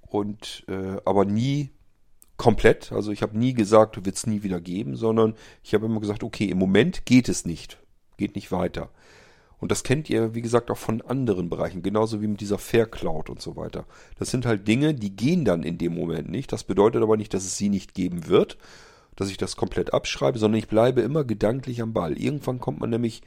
Und 0.00 0.64
äh, 0.68 0.96
aber 1.04 1.24
nie 1.24 1.70
komplett. 2.36 2.90
Also 2.90 3.12
ich 3.12 3.22
habe 3.22 3.38
nie 3.38 3.52
gesagt, 3.52 4.04
wird 4.04 4.16
es 4.16 4.26
nie 4.26 4.42
wieder 4.42 4.60
geben, 4.60 4.96
sondern 4.96 5.34
ich 5.62 5.74
habe 5.74 5.86
immer 5.86 6.00
gesagt, 6.00 6.24
okay, 6.24 6.46
im 6.46 6.58
Moment 6.58 7.04
geht 7.04 7.28
es 7.28 7.44
nicht. 7.44 7.78
Geht 8.16 8.34
nicht 8.34 8.50
weiter. 8.50 8.90
Und 9.60 9.70
das 9.70 9.82
kennt 9.82 10.08
ihr, 10.08 10.34
wie 10.34 10.40
gesagt, 10.40 10.70
auch 10.70 10.78
von 10.78 11.02
anderen 11.02 11.50
Bereichen, 11.50 11.82
genauso 11.82 12.22
wie 12.22 12.26
mit 12.26 12.40
dieser 12.40 12.58
Fair 12.58 12.86
Cloud 12.86 13.28
und 13.28 13.42
so 13.42 13.56
weiter. 13.56 13.84
Das 14.18 14.30
sind 14.30 14.46
halt 14.46 14.66
Dinge, 14.66 14.94
die 14.94 15.14
gehen 15.14 15.44
dann 15.44 15.62
in 15.62 15.76
dem 15.78 15.94
Moment 15.94 16.30
nicht. 16.30 16.52
Das 16.52 16.64
bedeutet 16.64 17.02
aber 17.02 17.16
nicht, 17.16 17.34
dass 17.34 17.44
es 17.44 17.58
sie 17.58 17.68
nicht 17.68 17.94
geben 17.94 18.26
wird, 18.26 18.56
dass 19.16 19.30
ich 19.30 19.36
das 19.36 19.56
komplett 19.56 19.92
abschreibe, 19.92 20.38
sondern 20.38 20.58
ich 20.58 20.68
bleibe 20.68 21.02
immer 21.02 21.24
gedanklich 21.24 21.82
am 21.82 21.92
Ball. 21.92 22.18
Irgendwann 22.18 22.58
kommt 22.58 22.80
man 22.80 22.90
nämlich 22.90 23.22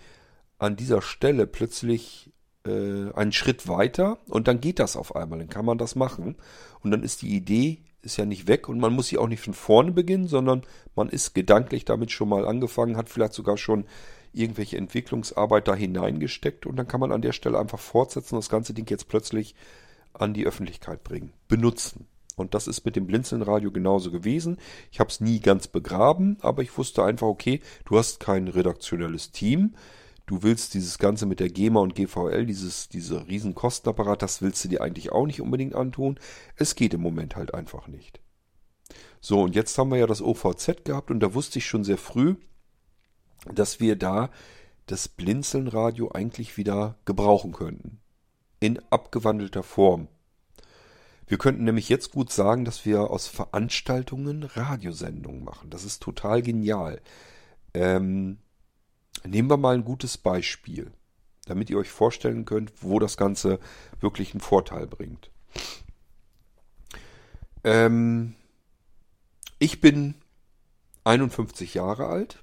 an 0.57 0.75
dieser 0.75 1.01
Stelle 1.01 1.45
plötzlich 1.45 2.31
äh, 2.65 3.11
einen 3.13 3.31
Schritt 3.31 3.67
weiter 3.67 4.17
und 4.27 4.47
dann 4.47 4.59
geht 4.59 4.79
das 4.79 4.97
auf 4.97 5.15
einmal, 5.15 5.39
dann 5.39 5.49
kann 5.49 5.65
man 5.65 5.77
das 5.77 5.95
machen. 5.95 6.36
Und 6.81 6.91
dann 6.91 7.03
ist 7.03 7.21
die 7.21 7.36
Idee 7.36 7.79
ist 8.03 8.17
ja 8.17 8.25
nicht 8.25 8.47
weg 8.47 8.67
und 8.67 8.79
man 8.79 8.93
muss 8.93 9.07
sie 9.07 9.17
auch 9.17 9.27
nicht 9.27 9.41
von 9.41 9.53
vorne 9.53 9.91
beginnen, 9.91 10.27
sondern 10.27 10.63
man 10.95 11.09
ist 11.09 11.34
gedanklich 11.34 11.86
damit 11.86 12.11
schon 12.11 12.29
mal 12.29 12.45
angefangen, 12.45 12.97
hat 12.97 13.09
vielleicht 13.09 13.34
sogar 13.34 13.57
schon 13.57 13.86
irgendwelche 14.34 14.77
Entwicklungsarbeit 14.77 15.67
da 15.67 15.75
hineingesteckt 15.75 16.65
und 16.65 16.75
dann 16.75 16.88
kann 16.88 16.99
man 16.99 17.11
an 17.11 17.21
der 17.21 17.31
Stelle 17.31 17.59
einfach 17.59 17.79
fortsetzen 17.79 18.36
und 18.36 18.43
das 18.43 18.49
ganze 18.49 18.73
Ding 18.73 18.89
jetzt 18.89 19.07
plötzlich 19.07 19.55
an 20.13 20.34
die 20.34 20.45
Öffentlichkeit 20.45 21.03
bringen, 21.03 21.34
benutzen. 21.47 22.07
Und 22.36 22.55
das 22.55 22.67
ist 22.67 22.84
mit 22.84 22.95
dem 22.95 23.05
Blinzelnradio 23.05 23.71
genauso 23.71 24.11
gewesen. 24.11 24.57
Ich 24.91 24.99
habe 24.99 25.09
es 25.09 25.21
nie 25.21 25.39
ganz 25.39 25.67
begraben, 25.67 26.38
aber 26.41 26.63
ich 26.63 26.77
wusste 26.77 27.03
einfach, 27.03 27.27
okay, 27.27 27.61
du 27.86 27.97
hast 27.97 28.19
kein 28.19 28.47
redaktionelles 28.47 29.31
Team. 29.31 29.75
Du 30.25 30.41
willst 30.41 30.73
dieses 30.73 30.97
Ganze 30.97 31.25
mit 31.25 31.39
der 31.39 31.49
GEMA 31.49 31.81
und 31.81 31.95
GVL, 31.95 32.45
dieses, 32.45 32.89
diese 32.89 33.27
riesen 33.27 33.53
Kostenapparat, 33.53 34.21
das 34.21 34.41
willst 34.41 34.63
du 34.63 34.69
dir 34.69 34.81
eigentlich 34.81 35.11
auch 35.11 35.25
nicht 35.25 35.41
unbedingt 35.41 35.75
antun. 35.75 36.19
Es 36.55 36.75
geht 36.75 36.93
im 36.93 37.01
Moment 37.01 37.36
halt 37.36 37.53
einfach 37.53 37.88
nicht. 37.88 38.19
So, 39.19 39.41
und 39.41 39.55
jetzt 39.55 39.77
haben 39.77 39.91
wir 39.91 39.97
ja 39.97 40.07
das 40.07 40.21
OVZ 40.21 40.86
gehabt 40.86 41.11
und 41.11 41.19
da 41.19 41.34
wusste 41.34 41.59
ich 41.59 41.65
schon 41.65 41.84
sehr 41.84 41.97
früh, 41.97 42.36
dass 43.51 43.79
wir 43.79 43.95
da 43.95 44.29
das 44.85 45.07
Blinzelnradio 45.07 46.11
eigentlich 46.11 46.57
wieder 46.57 46.97
gebrauchen 47.05 47.53
könnten. 47.53 47.99
In 48.59 48.79
abgewandelter 48.89 49.63
Form. 49.63 50.07
Wir 51.25 51.37
könnten 51.37 51.63
nämlich 51.63 51.89
jetzt 51.89 52.11
gut 52.11 52.31
sagen, 52.31 52.65
dass 52.65 52.85
wir 52.85 53.09
aus 53.09 53.27
Veranstaltungen 53.27 54.43
Radiosendungen 54.43 55.43
machen. 55.43 55.69
Das 55.69 55.83
ist 55.83 56.01
total 56.01 56.41
genial. 56.41 57.01
Ähm, 57.73 58.37
nehmen 59.25 59.49
wir 59.49 59.57
mal 59.57 59.75
ein 59.75 59.85
gutes 59.85 60.17
Beispiel, 60.17 60.91
damit 61.45 61.69
ihr 61.69 61.77
euch 61.77 61.89
vorstellen 61.89 62.45
könnt, 62.45 62.71
wo 62.81 62.99
das 62.99 63.17
Ganze 63.17 63.59
wirklich 63.99 64.33
einen 64.33 64.41
Vorteil 64.41 64.85
bringt. 64.85 65.31
Ähm, 67.63 68.35
ich 69.59 69.79
bin 69.79 70.15
51 71.05 71.73
Jahre 71.73 72.07
alt 72.07 72.42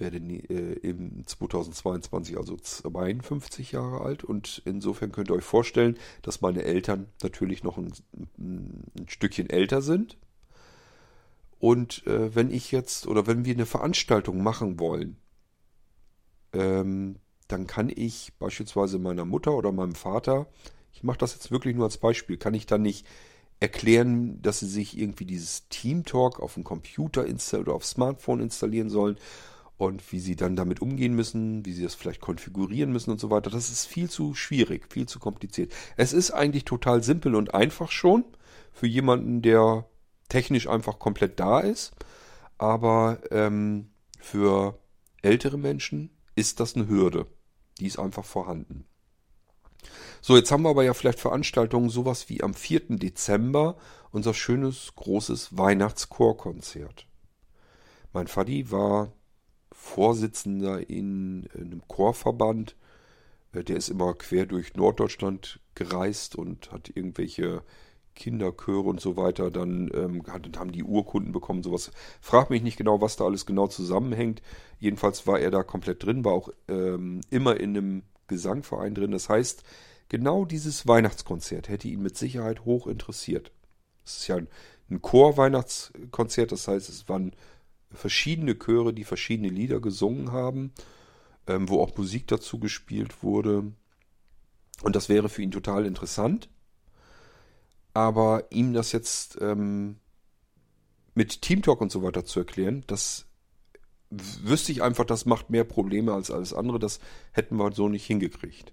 werde 0.00 0.18
im 0.18 1.26
2022 1.26 2.36
also 2.36 2.56
52 2.56 3.72
Jahre 3.72 4.00
alt 4.02 4.24
und 4.24 4.62
insofern 4.64 5.12
könnt 5.12 5.30
ihr 5.30 5.34
euch 5.34 5.44
vorstellen, 5.44 5.98
dass 6.22 6.40
meine 6.40 6.62
Eltern 6.62 7.06
natürlich 7.22 7.62
noch 7.62 7.78
ein, 7.78 7.92
ein 8.38 9.06
Stückchen 9.08 9.50
älter 9.50 9.82
sind. 9.82 10.18
Und 11.58 12.06
äh, 12.06 12.34
wenn 12.34 12.50
ich 12.50 12.70
jetzt 12.70 13.06
oder 13.06 13.26
wenn 13.26 13.44
wir 13.44 13.54
eine 13.54 13.66
Veranstaltung 13.66 14.42
machen 14.42 14.78
wollen, 14.78 15.16
ähm, 16.52 17.16
dann 17.48 17.66
kann 17.66 17.90
ich 17.94 18.32
beispielsweise 18.38 18.98
meiner 18.98 19.24
Mutter 19.24 19.54
oder 19.54 19.72
meinem 19.72 19.94
Vater, 19.94 20.46
ich 20.92 21.02
mache 21.02 21.18
das 21.18 21.34
jetzt 21.34 21.50
wirklich 21.50 21.74
nur 21.74 21.84
als 21.84 21.98
Beispiel, 21.98 22.36
kann 22.36 22.54
ich 22.54 22.66
dann 22.66 22.82
nicht 22.82 23.06
erklären, 23.60 24.40
dass 24.40 24.60
sie 24.60 24.68
sich 24.68 24.96
irgendwie 24.96 25.24
dieses 25.24 25.68
Team 25.68 26.04
Talk 26.04 26.38
auf 26.38 26.54
dem 26.54 26.62
Computer 26.62 27.26
oder 27.54 27.74
auf 27.74 27.84
Smartphone 27.84 28.40
installieren 28.40 28.88
sollen 28.88 29.18
und 29.78 30.12
wie 30.12 30.18
sie 30.18 30.36
dann 30.36 30.56
damit 30.56 30.82
umgehen 30.82 31.14
müssen, 31.14 31.64
wie 31.64 31.72
sie 31.72 31.84
das 31.84 31.94
vielleicht 31.94 32.20
konfigurieren 32.20 32.92
müssen 32.92 33.12
und 33.12 33.20
so 33.20 33.30
weiter. 33.30 33.48
Das 33.48 33.70
ist 33.70 33.86
viel 33.86 34.10
zu 34.10 34.34
schwierig, 34.34 34.92
viel 34.92 35.06
zu 35.06 35.20
kompliziert. 35.20 35.72
Es 35.96 36.12
ist 36.12 36.32
eigentlich 36.32 36.64
total 36.64 37.02
simpel 37.02 37.36
und 37.36 37.54
einfach 37.54 37.90
schon 37.90 38.24
für 38.72 38.88
jemanden, 38.88 39.40
der 39.40 39.86
technisch 40.28 40.68
einfach 40.68 40.98
komplett 40.98 41.38
da 41.38 41.60
ist. 41.60 41.92
Aber 42.58 43.20
ähm, 43.30 43.90
für 44.18 44.78
ältere 45.22 45.56
Menschen 45.56 46.10
ist 46.34 46.58
das 46.58 46.74
eine 46.74 46.88
Hürde. 46.88 47.26
Die 47.78 47.86
ist 47.86 48.00
einfach 48.00 48.24
vorhanden. 48.24 48.84
So, 50.20 50.36
jetzt 50.36 50.50
haben 50.50 50.64
wir 50.64 50.70
aber 50.70 50.82
ja 50.82 50.92
vielleicht 50.92 51.20
Veranstaltungen, 51.20 51.88
sowas 51.88 52.28
wie 52.28 52.42
am 52.42 52.52
4. 52.52 52.96
Dezember, 52.96 53.76
unser 54.10 54.34
schönes 54.34 54.92
großes 54.96 55.56
Weihnachtschorkonzert. 55.56 57.06
Mein 58.12 58.26
Vati 58.26 58.72
war 58.72 59.12
Vorsitzender 59.78 60.90
in, 60.90 61.44
in 61.54 61.66
einem 61.66 61.82
Chorverband. 61.86 62.76
Äh, 63.52 63.62
der 63.62 63.76
ist 63.76 63.88
immer 63.88 64.12
quer 64.14 64.44
durch 64.44 64.74
Norddeutschland 64.74 65.60
gereist 65.74 66.34
und 66.34 66.72
hat 66.72 66.90
irgendwelche 66.94 67.62
Kinderchöre 68.16 68.88
und 68.88 69.00
so 69.00 69.16
weiter. 69.16 69.52
Dann 69.52 69.88
ähm, 69.94 70.24
haben 70.26 70.72
die 70.72 70.82
Urkunden 70.82 71.32
bekommen, 71.32 71.62
sowas. 71.62 71.92
Frag 72.20 72.50
mich 72.50 72.62
nicht 72.62 72.76
genau, 72.76 73.00
was 73.00 73.16
da 73.16 73.24
alles 73.24 73.46
genau 73.46 73.68
zusammenhängt. 73.68 74.42
Jedenfalls 74.80 75.26
war 75.28 75.38
er 75.38 75.52
da 75.52 75.62
komplett 75.62 76.04
drin, 76.04 76.24
war 76.24 76.32
auch 76.32 76.50
ähm, 76.66 77.20
immer 77.30 77.58
in 77.58 77.76
einem 77.76 78.02
Gesangverein 78.26 78.94
drin. 78.94 79.12
Das 79.12 79.28
heißt, 79.28 79.62
genau 80.08 80.44
dieses 80.44 80.88
Weihnachtskonzert 80.88 81.68
hätte 81.68 81.86
ihn 81.86 82.02
mit 82.02 82.18
Sicherheit 82.18 82.64
hoch 82.64 82.88
interessiert. 82.88 83.52
Es 84.04 84.18
ist 84.18 84.26
ja 84.26 84.38
ein 84.90 85.02
Chor-Weihnachtskonzert, 85.02 86.50
das 86.50 86.66
heißt, 86.66 86.88
es 86.88 87.08
waren 87.08 87.32
verschiedene 87.90 88.54
Chöre, 88.54 88.92
die 88.92 89.04
verschiedene 89.04 89.48
Lieder 89.48 89.80
gesungen 89.80 90.32
haben, 90.32 90.72
ähm, 91.46 91.68
wo 91.68 91.80
auch 91.80 91.96
Musik 91.96 92.26
dazu 92.28 92.58
gespielt 92.58 93.22
wurde. 93.22 93.72
Und 94.82 94.96
das 94.96 95.08
wäre 95.08 95.28
für 95.28 95.42
ihn 95.42 95.50
total 95.50 95.86
interessant. 95.86 96.48
Aber 97.94 98.44
ihm 98.50 98.74
das 98.74 98.92
jetzt 98.92 99.38
ähm, 99.40 99.96
mit 101.14 101.42
Teamtalk 101.42 101.80
und 101.80 101.90
so 101.90 102.02
weiter 102.02 102.24
zu 102.24 102.40
erklären, 102.40 102.84
das 102.86 103.26
wüsste 104.10 104.72
ich 104.72 104.82
einfach, 104.82 105.04
das 105.04 105.26
macht 105.26 105.50
mehr 105.50 105.64
Probleme 105.64 106.12
als 106.12 106.30
alles 106.30 106.54
andere. 106.54 106.78
Das 106.78 107.00
hätten 107.32 107.56
wir 107.56 107.72
so 107.72 107.88
nicht 107.88 108.06
hingekriegt. 108.06 108.72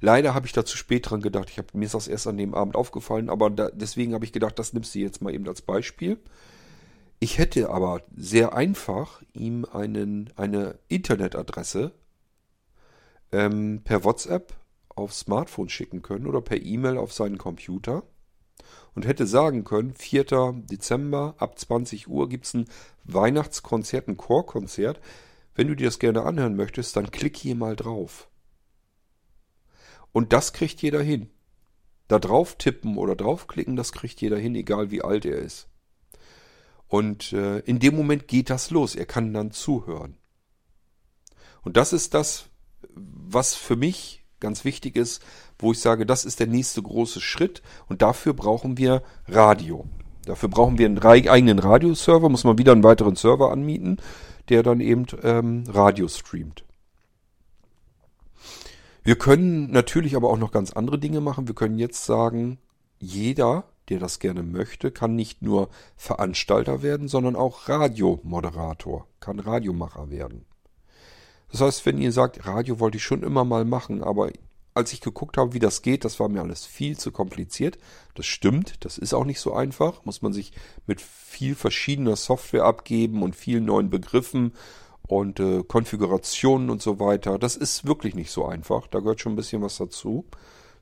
Leider 0.00 0.34
habe 0.34 0.46
ich 0.46 0.52
da 0.52 0.64
zu 0.64 0.76
spät 0.76 1.08
dran 1.08 1.20
gedacht. 1.20 1.50
Ich 1.50 1.58
habe, 1.58 1.68
mir 1.72 1.84
ist 1.84 1.94
das 1.94 2.08
erst 2.08 2.26
an 2.26 2.36
dem 2.36 2.54
Abend 2.54 2.74
aufgefallen, 2.74 3.30
aber 3.30 3.50
da, 3.50 3.70
deswegen 3.70 4.14
habe 4.14 4.24
ich 4.24 4.32
gedacht, 4.32 4.58
das 4.58 4.72
nimmst 4.72 4.94
du 4.94 4.98
jetzt 4.98 5.22
mal 5.22 5.32
eben 5.32 5.46
als 5.46 5.62
Beispiel. 5.62 6.18
Ich 7.20 7.38
hätte 7.38 7.70
aber 7.70 8.02
sehr 8.14 8.54
einfach 8.54 9.22
ihm 9.32 9.64
einen, 9.64 10.30
eine 10.36 10.78
Internetadresse 10.88 11.92
ähm, 13.32 13.82
per 13.82 14.04
WhatsApp 14.04 14.54
auf 14.88 15.12
Smartphone 15.12 15.68
schicken 15.68 16.02
können 16.02 16.26
oder 16.26 16.40
per 16.40 16.62
E-Mail 16.62 16.96
auf 16.96 17.12
seinen 17.12 17.38
Computer 17.38 18.04
und 18.94 19.06
hätte 19.06 19.26
sagen 19.26 19.64
können, 19.64 19.94
4. 19.94 20.24
Dezember 20.70 21.34
ab 21.38 21.58
20 21.58 22.08
Uhr 22.08 22.28
gibt 22.28 22.46
es 22.46 22.54
ein 22.54 22.66
Weihnachtskonzert, 23.04 24.08
ein 24.08 24.16
Chorkonzert. 24.16 25.00
Wenn 25.54 25.68
du 25.68 25.74
dir 25.74 25.86
das 25.86 25.98
gerne 25.98 26.22
anhören 26.22 26.56
möchtest, 26.56 26.96
dann 26.96 27.10
klick 27.10 27.36
hier 27.36 27.54
mal 27.54 27.76
drauf. 27.76 28.28
Und 30.12 30.32
das 30.32 30.52
kriegt 30.52 30.82
jeder 30.82 31.02
hin. 31.02 31.30
Da 32.06 32.18
drauf 32.18 32.56
tippen 32.56 32.96
oder 32.96 33.14
draufklicken, 33.14 33.76
das 33.76 33.92
kriegt 33.92 34.20
jeder 34.20 34.38
hin, 34.38 34.54
egal 34.54 34.90
wie 34.90 35.02
alt 35.02 35.24
er 35.24 35.38
ist. 35.38 35.67
Und 36.88 37.32
äh, 37.32 37.58
in 37.60 37.78
dem 37.78 37.94
Moment 37.94 38.28
geht 38.28 38.50
das 38.50 38.70
los. 38.70 38.96
Er 38.96 39.06
kann 39.06 39.32
dann 39.32 39.50
zuhören. 39.50 40.16
Und 41.62 41.76
das 41.76 41.92
ist 41.92 42.14
das, 42.14 42.48
was 42.94 43.54
für 43.54 43.76
mich 43.76 44.24
ganz 44.40 44.64
wichtig 44.64 44.96
ist, 44.96 45.22
wo 45.58 45.72
ich 45.72 45.80
sage, 45.80 46.06
das 46.06 46.24
ist 46.24 46.40
der 46.40 46.46
nächste 46.46 46.82
große 46.82 47.20
Schritt. 47.20 47.62
Und 47.88 48.02
dafür 48.02 48.32
brauchen 48.32 48.78
wir 48.78 49.02
Radio. 49.26 49.86
Dafür 50.24 50.48
brauchen 50.48 50.78
wir 50.78 50.86
einen 50.86 50.98
eigenen 50.98 51.58
Radioserver, 51.58 52.28
muss 52.28 52.44
man 52.44 52.58
wieder 52.58 52.72
einen 52.72 52.84
weiteren 52.84 53.16
Server 53.16 53.50
anmieten, 53.50 53.98
der 54.48 54.62
dann 54.62 54.80
eben 54.80 55.06
ähm, 55.22 55.64
Radio 55.68 56.08
streamt. 56.08 56.64
Wir 59.02 59.16
können 59.16 59.70
natürlich 59.70 60.16
aber 60.16 60.28
auch 60.28 60.36
noch 60.36 60.52
ganz 60.52 60.72
andere 60.72 60.98
Dinge 60.98 61.20
machen. 61.20 61.48
Wir 61.48 61.54
können 61.54 61.78
jetzt 61.78 62.04
sagen, 62.04 62.58
jeder 62.98 63.64
der 63.90 63.98
das 63.98 64.18
gerne 64.18 64.42
möchte, 64.42 64.90
kann 64.90 65.14
nicht 65.14 65.42
nur 65.42 65.68
Veranstalter 65.96 66.82
werden, 66.82 67.08
sondern 67.08 67.36
auch 67.36 67.68
Radiomoderator, 67.68 69.06
kann 69.20 69.40
Radiomacher 69.40 70.10
werden. 70.10 70.44
Das 71.50 71.60
heißt, 71.60 71.86
wenn 71.86 71.98
ihr 71.98 72.12
sagt, 72.12 72.46
Radio 72.46 72.78
wollte 72.78 72.98
ich 72.98 73.04
schon 73.04 73.22
immer 73.22 73.44
mal 73.44 73.64
machen, 73.64 74.02
aber 74.02 74.30
als 74.74 74.92
ich 74.92 75.00
geguckt 75.00 75.36
habe, 75.36 75.54
wie 75.54 75.58
das 75.58 75.82
geht, 75.82 76.04
das 76.04 76.20
war 76.20 76.28
mir 76.28 76.40
alles 76.40 76.64
viel 76.64 76.96
zu 76.96 77.10
kompliziert. 77.10 77.78
Das 78.14 78.26
stimmt, 78.26 78.84
das 78.84 78.96
ist 78.96 79.12
auch 79.12 79.24
nicht 79.24 79.40
so 79.40 79.52
einfach. 79.52 80.04
Muss 80.04 80.22
man 80.22 80.32
sich 80.32 80.52
mit 80.86 81.00
viel 81.00 81.56
verschiedener 81.56 82.16
Software 82.16 82.64
abgeben 82.64 83.22
und 83.22 83.34
vielen 83.34 83.64
neuen 83.64 83.90
Begriffen 83.90 84.52
und 85.08 85.40
äh, 85.40 85.64
Konfigurationen 85.64 86.70
und 86.70 86.80
so 86.80 87.00
weiter. 87.00 87.38
Das 87.38 87.56
ist 87.56 87.86
wirklich 87.86 88.14
nicht 88.14 88.30
so 88.30 88.46
einfach. 88.46 88.86
Da 88.86 89.00
gehört 89.00 89.20
schon 89.20 89.32
ein 89.32 89.36
bisschen 89.36 89.62
was 89.62 89.78
dazu. 89.78 90.26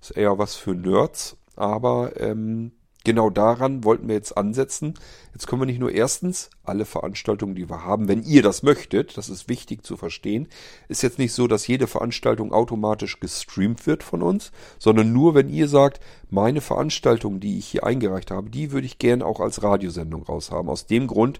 Ist 0.02 0.11
eher 0.11 0.36
was 0.36 0.57
für 0.57 0.74
Nerds. 0.74 1.38
Aber 1.54 2.20
ähm, 2.20 2.72
genau 3.07 3.30
daran 3.30 3.84
wollten 3.84 4.09
wir 4.09 4.16
jetzt 4.16 4.36
ansetzen. 4.36 4.94
Jetzt 5.32 5.46
können 5.46 5.62
wir 5.62 5.66
nicht 5.66 5.78
nur 5.78 5.92
erstens 5.92 6.50
alle 6.64 6.84
Veranstaltungen, 6.84 7.54
die 7.54 7.70
wir 7.70 7.84
haben, 7.84 8.09
wenn 8.09 8.24
ihr 8.24 8.42
das 8.42 8.64
möchtet, 8.64 9.16
das 9.16 9.28
ist 9.28 9.48
wichtig 9.48 9.84
zu 9.84 9.96
verstehen, 9.96 10.48
ist 10.88 11.02
jetzt 11.02 11.18
nicht 11.18 11.32
so, 11.32 11.46
dass 11.46 11.68
jede 11.68 11.86
Veranstaltung 11.86 12.52
automatisch 12.52 13.20
gestreamt 13.20 13.86
wird 13.86 14.02
von 14.02 14.22
uns, 14.22 14.50
sondern 14.78 15.12
nur, 15.12 15.36
wenn 15.36 15.48
ihr 15.48 15.68
sagt, 15.68 16.00
meine 16.30 16.61
Veranstaltung, 16.61 17.38
die 17.38 17.59
ich 17.59 17.66
hier 17.68 17.84
eingereicht 17.84 18.32
habe, 18.32 18.50
die 18.50 18.72
würde 18.72 18.86
ich 18.86 18.98
gern 18.98 19.22
auch 19.22 19.38
als 19.38 19.62
Radiosendung 19.62 20.24
raushaben. 20.24 20.68
Aus 20.68 20.86
dem 20.86 21.07
Grund, 21.07 21.38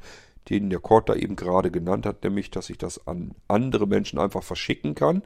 den 0.49 0.71
der 0.71 0.79
Kort 0.79 1.09
da 1.09 1.15
eben 1.15 1.35
gerade 1.35 1.73
genannt 1.73 2.07
hat, 2.07 2.23
nämlich, 2.23 2.53
dass 2.53 2.71
ich 2.71 2.79
das 2.79 3.09
an 3.09 3.33
andere 3.49 3.89
Menschen 3.89 4.21
einfach 4.21 4.45
verschicken 4.45 4.95
kann 4.95 5.23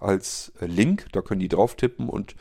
als 0.00 0.52
Link. 0.60 1.06
Da 1.12 1.22
können 1.22 1.40
die 1.40 1.48
drauf 1.48 1.76
tippen 1.76 2.08
und 2.08 2.34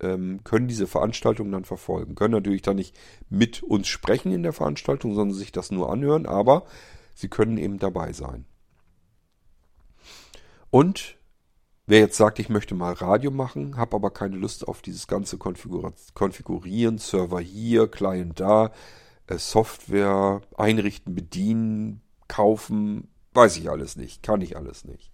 ähm, 0.00 0.40
können 0.44 0.68
diese 0.68 0.86
Veranstaltung 0.86 1.50
dann 1.50 1.64
verfolgen. 1.64 2.14
Können 2.14 2.34
natürlich 2.34 2.62
dann 2.62 2.76
nicht 2.76 2.96
mit 3.28 3.62
uns 3.62 3.88
sprechen 3.88 4.32
in 4.32 4.42
der 4.42 4.52
Veranstaltung, 4.52 5.14
sondern 5.14 5.36
sich 5.36 5.52
das 5.52 5.70
nur 5.70 5.90
anhören, 5.90 6.26
aber 6.26 6.66
sie 7.14 7.28
können 7.28 7.58
eben 7.58 7.78
dabei 7.78 8.12
sein. 8.12 8.44
Und 10.70 11.16
wer 11.86 12.00
jetzt 12.00 12.16
sagt, 12.16 12.38
ich 12.38 12.48
möchte 12.48 12.74
mal 12.74 12.92
Radio 12.92 13.30
machen, 13.30 13.76
habe 13.76 13.96
aber 13.96 14.10
keine 14.10 14.36
Lust 14.36 14.68
auf 14.68 14.82
dieses 14.82 15.06
ganze 15.06 15.38
Konfigurieren, 15.38 16.98
Server 16.98 17.40
hier, 17.40 17.88
Client 17.88 18.38
da, 18.38 18.72
äh, 19.26 19.38
Software 19.38 20.42
einrichten, 20.56 21.14
bedienen, 21.14 22.02
kaufen, 22.28 23.08
weiß 23.32 23.56
ich 23.56 23.70
alles 23.70 23.96
nicht, 23.96 24.22
kann 24.22 24.42
ich 24.42 24.56
alles 24.56 24.84
nicht. 24.84 25.10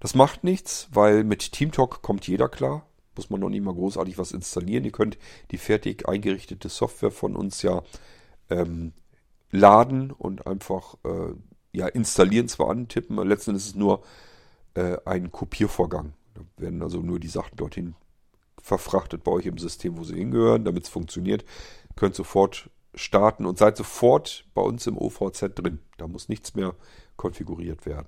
Das 0.00 0.14
macht 0.14 0.44
nichts, 0.44 0.88
weil 0.92 1.24
mit 1.24 1.52
TeamTalk 1.52 2.02
kommt 2.02 2.26
jeder 2.26 2.48
klar 2.48 2.86
muss 3.16 3.30
man 3.30 3.40
noch 3.40 3.48
nicht 3.48 3.62
mal 3.62 3.74
großartig 3.74 4.18
was 4.18 4.32
installieren. 4.32 4.84
Ihr 4.84 4.92
könnt 4.92 5.18
die 5.50 5.58
fertig 5.58 6.08
eingerichtete 6.08 6.68
Software 6.68 7.10
von 7.10 7.36
uns 7.36 7.62
ja 7.62 7.82
ähm, 8.50 8.92
laden 9.50 10.10
und 10.10 10.46
einfach 10.46 10.96
äh, 11.04 11.34
ja, 11.72 11.86
installieren, 11.88 12.48
zwar 12.48 12.70
antippen, 12.70 13.16
letzten 13.26 13.50
Endes 13.50 13.64
ist 13.64 13.70
es 13.70 13.74
nur 13.76 14.02
äh, 14.74 14.96
ein 15.04 15.30
Kopiervorgang. 15.30 16.14
Da 16.34 16.42
werden 16.56 16.82
also 16.82 17.00
nur 17.00 17.20
die 17.20 17.28
Sachen 17.28 17.56
dorthin 17.56 17.94
verfrachtet 18.62 19.24
bei 19.24 19.32
euch 19.32 19.46
im 19.46 19.58
System, 19.58 19.98
wo 19.98 20.04
sie 20.04 20.16
hingehören, 20.16 20.64
damit 20.64 20.84
es 20.84 20.88
funktioniert. 20.88 21.42
Ihr 21.42 21.96
könnt 21.96 22.14
sofort 22.14 22.70
starten 22.94 23.46
und 23.46 23.58
seid 23.58 23.76
sofort 23.76 24.44
bei 24.54 24.62
uns 24.62 24.86
im 24.86 24.96
OVZ 24.96 25.54
drin. 25.54 25.80
Da 25.96 26.06
muss 26.06 26.28
nichts 26.28 26.54
mehr 26.54 26.74
konfiguriert 27.16 27.86
werden. 27.86 28.06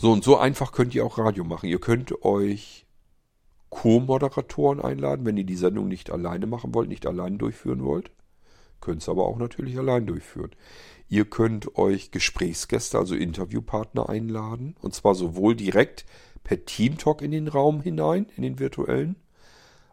So 0.00 0.10
und 0.12 0.24
so 0.24 0.38
einfach 0.38 0.72
könnt 0.72 0.94
ihr 0.94 1.04
auch 1.04 1.18
Radio 1.18 1.44
machen. 1.44 1.68
Ihr 1.68 1.78
könnt 1.78 2.24
euch 2.24 2.86
Co-Moderatoren 3.68 4.80
einladen, 4.80 5.26
wenn 5.26 5.36
ihr 5.36 5.44
die 5.44 5.56
Sendung 5.56 5.88
nicht 5.88 6.10
alleine 6.10 6.46
machen 6.46 6.72
wollt, 6.72 6.88
nicht 6.88 7.06
allein 7.06 7.36
durchführen 7.36 7.84
wollt. 7.84 8.10
Könnt 8.80 9.02
es 9.02 9.10
aber 9.10 9.26
auch 9.26 9.36
natürlich 9.36 9.76
allein 9.76 10.06
durchführen. 10.06 10.52
Ihr 11.10 11.26
könnt 11.26 11.76
euch 11.76 12.12
Gesprächsgäste, 12.12 12.96
also 12.96 13.14
Interviewpartner 13.14 14.08
einladen. 14.08 14.74
Und 14.80 14.94
zwar 14.94 15.14
sowohl 15.14 15.54
direkt 15.54 16.06
per 16.44 16.64
Teamtalk 16.64 17.20
in 17.20 17.32
den 17.32 17.48
Raum 17.48 17.82
hinein, 17.82 18.24
in 18.38 18.42
den 18.42 18.58
virtuellen, 18.58 19.16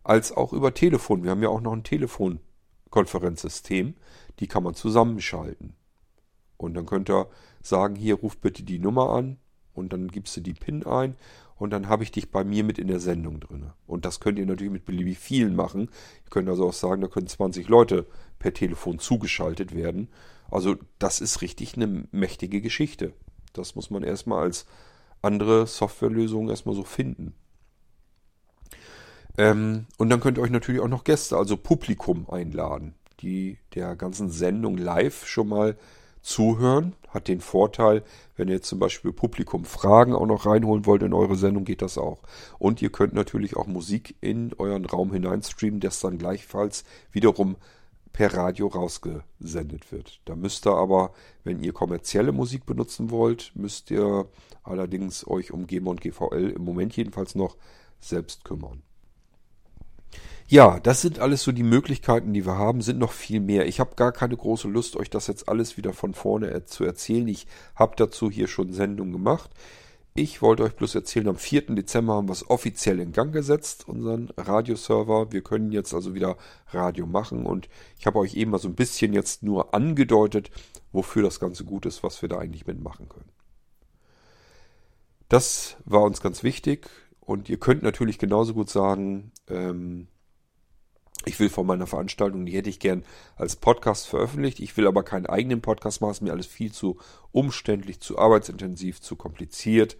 als 0.05 0.31
auch 0.31 0.53
über 0.53 0.73
Telefon. 0.73 1.25
Wir 1.25 1.31
haben 1.31 1.43
ja 1.43 1.49
auch 1.49 1.59
noch 1.59 1.73
ein 1.73 1.83
Telefonkonferenzsystem. 1.83 3.95
Die 4.39 4.47
kann 4.47 4.63
man 4.63 4.73
zusammenschalten. 4.73 5.73
Und 6.55 6.75
dann 6.75 6.85
könnt 6.85 7.09
ihr 7.09 7.27
sagen, 7.61 7.97
hier 7.97 8.15
ruft 8.15 8.39
bitte 8.39 8.63
die 8.63 8.79
Nummer 8.79 9.09
an, 9.09 9.37
und 9.77 9.93
dann 9.93 10.07
gibst 10.07 10.35
du 10.35 10.41
die 10.41 10.53
PIN 10.53 10.85
ein 10.85 11.15
und 11.57 11.71
dann 11.71 11.89
habe 11.89 12.03
ich 12.03 12.11
dich 12.11 12.31
bei 12.31 12.43
mir 12.43 12.63
mit 12.63 12.77
in 12.77 12.87
der 12.87 12.99
Sendung 12.99 13.39
drin. 13.39 13.71
Und 13.87 14.05
das 14.05 14.19
könnt 14.19 14.37
ihr 14.37 14.45
natürlich 14.45 14.71
mit 14.71 14.85
beliebig 14.85 15.17
vielen 15.17 15.55
machen. 15.55 15.89
Ihr 16.25 16.29
könnt 16.29 16.49
also 16.49 16.67
auch 16.67 16.73
sagen, 16.73 17.01
da 17.01 17.07
können 17.07 17.27
20 17.27 17.67
Leute 17.67 18.05
per 18.37 18.53
Telefon 18.53 18.99
zugeschaltet 18.99 19.73
werden. 19.75 20.09
Also 20.51 20.75
das 20.99 21.19
ist 21.19 21.41
richtig 21.41 21.75
eine 21.75 22.05
mächtige 22.11 22.61
Geschichte. 22.61 23.13
Das 23.53 23.75
muss 23.75 23.89
man 23.89 24.03
erstmal 24.03 24.43
als 24.43 24.65
andere 25.21 25.65
Softwarelösungen 25.65 26.49
erstmal 26.49 26.75
so 26.75 26.83
finden. 26.83 27.33
Ähm, 29.37 29.85
und 29.97 30.09
dann 30.09 30.19
könnt 30.19 30.37
ihr 30.37 30.41
euch 30.41 30.51
natürlich 30.51 30.81
auch 30.81 30.87
noch 30.87 31.03
Gäste, 31.03 31.37
also 31.37 31.57
Publikum 31.57 32.29
einladen, 32.29 32.93
die 33.19 33.57
der 33.73 33.95
ganzen 33.95 34.29
Sendung 34.29 34.77
live 34.77 35.25
schon 35.27 35.49
mal 35.49 35.77
zuhören. 36.27 36.93
Hat 37.07 37.29
den 37.29 37.39
Vorteil, 37.39 38.03
wenn 38.35 38.49
ihr 38.49 38.61
zum 38.61 38.79
Beispiel 38.79 39.13
Publikum 39.13 39.63
Fragen 39.63 40.13
auch 40.13 40.25
noch 40.25 40.45
reinholen 40.45 40.85
wollt 40.85 41.01
in 41.01 41.13
eure 41.13 41.35
Sendung, 41.35 41.63
geht 41.63 41.81
das 41.81 41.97
auch. 41.97 42.21
Und 42.59 42.81
ihr 42.81 42.91
könnt 42.91 43.13
natürlich 43.13 43.55
auch 43.55 43.65
Musik 43.65 44.15
in 44.19 44.53
euren 44.57 44.85
Raum 44.85 45.13
hineinstreamen, 45.13 45.79
das 45.79 46.01
dann 46.01 46.17
gleichfalls 46.17 46.83
wiederum 47.11 47.55
per 48.11 48.33
Radio 48.33 48.67
rausgesendet 48.67 49.91
wird. 49.91 50.19
Da 50.25 50.35
müsst 50.35 50.67
ihr 50.67 50.75
aber, 50.75 51.13
wenn 51.43 51.61
ihr 51.61 51.71
kommerzielle 51.71 52.33
Musik 52.33 52.65
benutzen 52.65 53.09
wollt, 53.09 53.51
müsst 53.55 53.89
ihr 53.89 54.27
allerdings 54.63 55.25
euch 55.27 55.51
um 55.51 55.65
GEMA 55.65 55.91
und 55.91 56.01
GVL 56.01 56.49
im 56.55 56.63
Moment 56.63 56.97
jedenfalls 56.97 57.35
noch 57.35 57.55
selbst 57.99 58.43
kümmern. 58.43 58.83
Ja, 60.49 60.79
das 60.79 61.01
sind 61.01 61.19
alles 61.19 61.43
so 61.43 61.51
die 61.51 61.63
Möglichkeiten, 61.63 62.33
die 62.33 62.45
wir 62.45 62.57
haben, 62.57 62.81
sind 62.81 62.99
noch 62.99 63.11
viel 63.11 63.41
mehr. 63.41 63.67
Ich 63.67 63.81
habe 63.81 63.95
gar 63.95 64.13
keine 64.13 64.37
große 64.37 64.69
Lust, 64.69 64.95
euch 64.95 65.09
das 65.09 65.27
jetzt 65.27 65.49
alles 65.49 65.75
wieder 65.75 65.91
von 65.91 66.13
vorne 66.13 66.63
zu 66.63 66.85
erzählen. 66.85 67.27
Ich 67.27 67.47
habe 67.75 67.95
dazu 67.97 68.31
hier 68.31 68.47
schon 68.47 68.71
Sendungen 68.71 69.11
gemacht. 69.11 69.51
Ich 70.13 70.41
wollte 70.41 70.63
euch 70.63 70.73
bloß 70.73 70.95
erzählen, 70.95 71.27
am 71.27 71.35
4. 71.35 71.75
Dezember 71.75 72.13
haben 72.15 72.29
wir 72.29 72.33
es 72.33 72.49
offiziell 72.49 73.01
in 73.01 73.11
Gang 73.11 73.33
gesetzt, 73.33 73.89
unseren 73.89 74.29
Radioserver. 74.37 75.33
Wir 75.33 75.41
können 75.43 75.73
jetzt 75.73 75.93
also 75.93 76.15
wieder 76.15 76.37
Radio 76.69 77.05
machen 77.05 77.45
und 77.45 77.67
ich 77.99 78.07
habe 78.07 78.17
euch 78.17 78.35
eben 78.35 78.51
mal 78.51 78.57
so 78.57 78.69
ein 78.69 78.75
bisschen 78.75 79.11
jetzt 79.11 79.43
nur 79.43 79.73
angedeutet, 79.75 80.49
wofür 80.93 81.23
das 81.23 81.41
Ganze 81.41 81.65
gut 81.65 81.85
ist, 81.85 82.03
was 82.03 82.21
wir 82.21 82.29
da 82.29 82.39
eigentlich 82.39 82.65
mitmachen 82.65 83.09
können. 83.09 83.29
Das 85.27 85.75
war 85.83 86.03
uns 86.03 86.21
ganz 86.21 86.41
wichtig 86.41 86.89
und 87.19 87.49
ihr 87.49 87.59
könnt 87.59 87.83
natürlich 87.83 88.17
genauso 88.17 88.53
gut 88.53 88.69
sagen, 88.69 89.33
ähm, 89.49 90.07
ich 91.25 91.39
will 91.39 91.49
von 91.49 91.67
meiner 91.67 91.87
Veranstaltung, 91.87 92.45
die 92.45 92.53
hätte 92.53 92.69
ich 92.69 92.79
gern 92.79 93.03
als 93.35 93.55
Podcast 93.55 94.07
veröffentlicht. 94.07 94.59
Ich 94.59 94.77
will 94.77 94.87
aber 94.87 95.03
keinen 95.03 95.25
eigenen 95.25 95.61
Podcast 95.61 96.01
machen. 96.01 96.11
Es 96.11 96.17
ist 96.17 96.21
mir 96.21 96.31
alles 96.31 96.47
viel 96.47 96.71
zu 96.71 96.97
umständlich, 97.31 97.99
zu 97.99 98.17
arbeitsintensiv, 98.17 99.01
zu 99.01 99.15
kompliziert. 99.15 99.97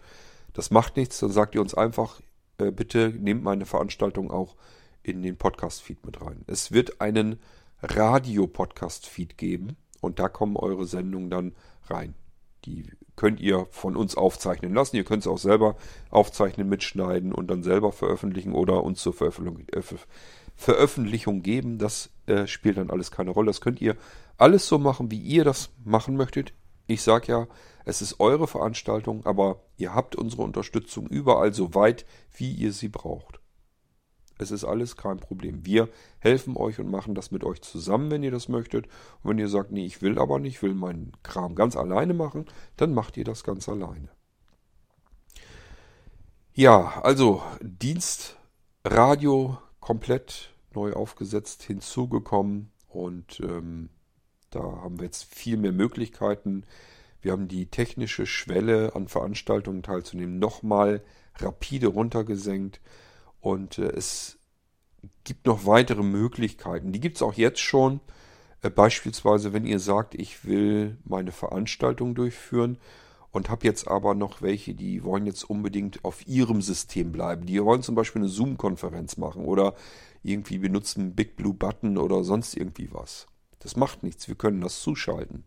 Das 0.54 0.70
macht 0.70 0.96
nichts. 0.96 1.18
Dann 1.20 1.30
sagt 1.30 1.54
ihr 1.54 1.60
uns 1.60 1.74
einfach, 1.74 2.20
äh, 2.58 2.70
bitte 2.70 3.10
nehmt 3.10 3.42
meine 3.42 3.66
Veranstaltung 3.66 4.30
auch 4.30 4.56
in 5.02 5.22
den 5.22 5.36
Podcast-Feed 5.36 6.04
mit 6.04 6.20
rein. 6.20 6.44
Es 6.46 6.72
wird 6.72 7.00
einen 7.00 7.40
Radio-Podcast-Feed 7.82 9.38
geben 9.38 9.76
und 10.00 10.18
da 10.18 10.28
kommen 10.28 10.56
eure 10.56 10.86
Sendungen 10.86 11.30
dann 11.30 11.54
rein. 11.88 12.14
Die 12.64 12.90
könnt 13.16 13.40
ihr 13.40 13.66
von 13.70 13.96
uns 13.96 14.16
aufzeichnen 14.16 14.74
lassen. 14.74 14.96
Ihr 14.96 15.04
könnt 15.04 15.22
es 15.22 15.26
auch 15.26 15.38
selber 15.38 15.76
aufzeichnen, 16.10 16.68
mitschneiden 16.68 17.32
und 17.32 17.48
dann 17.48 17.62
selber 17.62 17.92
veröffentlichen 17.92 18.52
oder 18.52 18.82
uns 18.84 19.00
zur 19.00 19.12
Veröffentlichung, 19.12 19.66
äh, 19.72 19.82
Veröffentlichung 20.58 21.42
geben. 21.42 21.78
Das 21.78 22.10
äh, 22.26 22.46
spielt 22.46 22.76
dann 22.76 22.90
alles 22.90 23.10
keine 23.10 23.30
Rolle. 23.30 23.46
Das 23.46 23.62
könnt 23.62 23.80
ihr 23.80 23.96
alles 24.36 24.66
so 24.66 24.78
machen, 24.78 25.10
wie 25.10 25.20
ihr 25.20 25.44
das 25.44 25.70
machen 25.84 26.16
möchtet. 26.16 26.52
Ich 26.88 27.02
sage 27.02 27.32
ja, 27.32 27.46
es 27.84 28.02
ist 28.02 28.18
eure 28.18 28.48
Veranstaltung, 28.48 29.24
aber 29.24 29.62
ihr 29.76 29.94
habt 29.94 30.16
unsere 30.16 30.42
Unterstützung 30.42 31.06
überall 31.06 31.54
so 31.54 31.74
weit, 31.74 32.04
wie 32.36 32.52
ihr 32.52 32.72
sie 32.72 32.88
braucht. 32.88 33.40
Es 34.38 34.50
ist 34.50 34.64
alles 34.64 34.96
kein 34.96 35.18
Problem. 35.18 35.64
Wir 35.64 35.88
helfen 36.18 36.56
euch 36.56 36.78
und 36.78 36.90
machen 36.90 37.14
das 37.14 37.30
mit 37.30 37.44
euch 37.44 37.60
zusammen, 37.62 38.10
wenn 38.10 38.22
ihr 38.22 38.30
das 38.30 38.48
möchtet. 38.48 38.86
Und 39.22 39.30
wenn 39.30 39.38
ihr 39.38 39.48
sagt, 39.48 39.70
nee, 39.70 39.86
ich 39.86 40.02
will 40.02 40.18
aber 40.18 40.38
nicht, 40.38 40.62
will 40.62 40.74
meinen 40.74 41.12
Kram 41.22 41.54
ganz 41.54 41.76
alleine 41.76 42.14
machen, 42.14 42.46
dann 42.76 42.94
macht 42.94 43.16
ihr 43.16 43.24
das 43.24 43.44
ganz 43.44 43.68
alleine. 43.68 44.08
Ja, 46.52 47.00
also 47.02 47.42
Dienst, 47.60 48.36
Radio, 48.84 49.58
komplett 49.88 50.50
neu 50.74 50.92
aufgesetzt 50.92 51.62
hinzugekommen 51.62 52.70
und 52.88 53.40
ähm, 53.40 53.88
da 54.50 54.60
haben 54.60 54.98
wir 54.98 55.06
jetzt 55.06 55.24
viel 55.34 55.56
mehr 55.56 55.72
Möglichkeiten. 55.72 56.64
Wir 57.22 57.32
haben 57.32 57.48
die 57.48 57.70
technische 57.70 58.26
Schwelle 58.26 58.94
an 58.94 59.08
Veranstaltungen 59.08 59.82
teilzunehmen 59.82 60.38
nochmal 60.38 61.02
rapide 61.36 61.86
runtergesenkt 61.86 62.82
und 63.40 63.78
äh, 63.78 63.88
es 63.92 64.38
gibt 65.24 65.46
noch 65.46 65.64
weitere 65.64 66.02
Möglichkeiten. 66.02 66.92
Die 66.92 67.00
gibt 67.00 67.16
es 67.16 67.22
auch 67.22 67.32
jetzt 67.32 67.60
schon. 67.60 68.00
Äh, 68.60 68.68
beispielsweise, 68.68 69.54
wenn 69.54 69.64
ihr 69.64 69.80
sagt, 69.80 70.14
ich 70.14 70.44
will 70.44 70.98
meine 71.04 71.32
Veranstaltung 71.32 72.14
durchführen 72.14 72.76
und 73.30 73.50
habe 73.50 73.66
jetzt 73.66 73.88
aber 73.88 74.14
noch 74.14 74.42
welche, 74.42 74.74
die 74.74 75.04
wollen 75.04 75.26
jetzt 75.26 75.44
unbedingt 75.44 76.04
auf 76.04 76.26
ihrem 76.26 76.62
System 76.62 77.12
bleiben. 77.12 77.46
Die 77.46 77.62
wollen 77.62 77.82
zum 77.82 77.94
Beispiel 77.94 78.22
eine 78.22 78.28
Zoom-Konferenz 78.28 79.16
machen 79.16 79.44
oder 79.44 79.74
irgendwie 80.22 80.58
benutzen 80.58 81.14
Big 81.14 81.36
Blue 81.36 81.54
Button 81.54 81.98
oder 81.98 82.24
sonst 82.24 82.56
irgendwie 82.56 82.88
was. 82.92 83.26
Das 83.58 83.76
macht 83.76 84.02
nichts, 84.02 84.28
wir 84.28 84.34
können 84.34 84.60
das 84.60 84.80
zuschalten. 84.80 85.44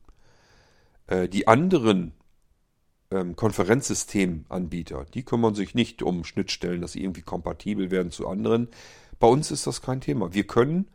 Äh, 1.07 1.27
die 1.27 1.47
anderen 1.47 2.13
ähm, 3.09 3.35
Konferenzsystemanbieter, 3.35 5.05
die 5.13 5.23
kümmern 5.23 5.55
sich 5.55 5.75
nicht 5.75 6.03
um 6.03 6.23
Schnittstellen, 6.23 6.81
dass 6.81 6.93
sie 6.93 7.03
irgendwie 7.03 7.21
kompatibel 7.21 7.91
werden 7.91 8.11
zu 8.11 8.27
anderen. 8.27 8.69
Bei 9.19 9.27
uns 9.27 9.51
ist 9.51 9.67
das 9.67 9.81
kein 9.81 10.01
Thema. 10.01 10.33
Wir 10.33 10.45
können 10.45 10.87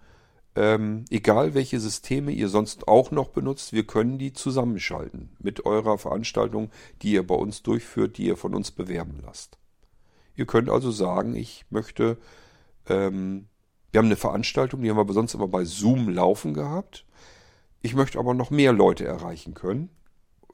ähm, 0.56 1.04
egal 1.10 1.52
welche 1.52 1.78
Systeme 1.78 2.32
ihr 2.32 2.48
sonst 2.48 2.88
auch 2.88 3.10
noch 3.10 3.28
benutzt, 3.28 3.74
wir 3.74 3.86
können 3.86 4.18
die 4.18 4.32
zusammenschalten 4.32 5.36
mit 5.38 5.66
eurer 5.66 5.98
Veranstaltung, 5.98 6.70
die 7.02 7.12
ihr 7.12 7.26
bei 7.26 7.34
uns 7.34 7.62
durchführt, 7.62 8.16
die 8.16 8.24
ihr 8.24 8.38
von 8.38 8.54
uns 8.54 8.70
bewerben 8.70 9.20
lasst. 9.22 9.58
Ihr 10.34 10.46
könnt 10.46 10.70
also 10.70 10.90
sagen, 10.90 11.34
ich 11.34 11.66
möchte, 11.68 12.16
ähm, 12.88 13.48
wir 13.92 13.98
haben 13.98 14.06
eine 14.06 14.16
Veranstaltung, 14.16 14.80
die 14.80 14.90
haben 14.90 15.08
wir 15.08 15.12
sonst 15.12 15.34
immer 15.34 15.48
bei 15.48 15.64
Zoom 15.66 16.08
laufen 16.08 16.54
gehabt. 16.54 17.04
Ich 17.82 17.94
möchte 17.94 18.18
aber 18.18 18.32
noch 18.32 18.50
mehr 18.50 18.72
Leute 18.72 19.04
erreichen 19.04 19.52
können 19.52 19.90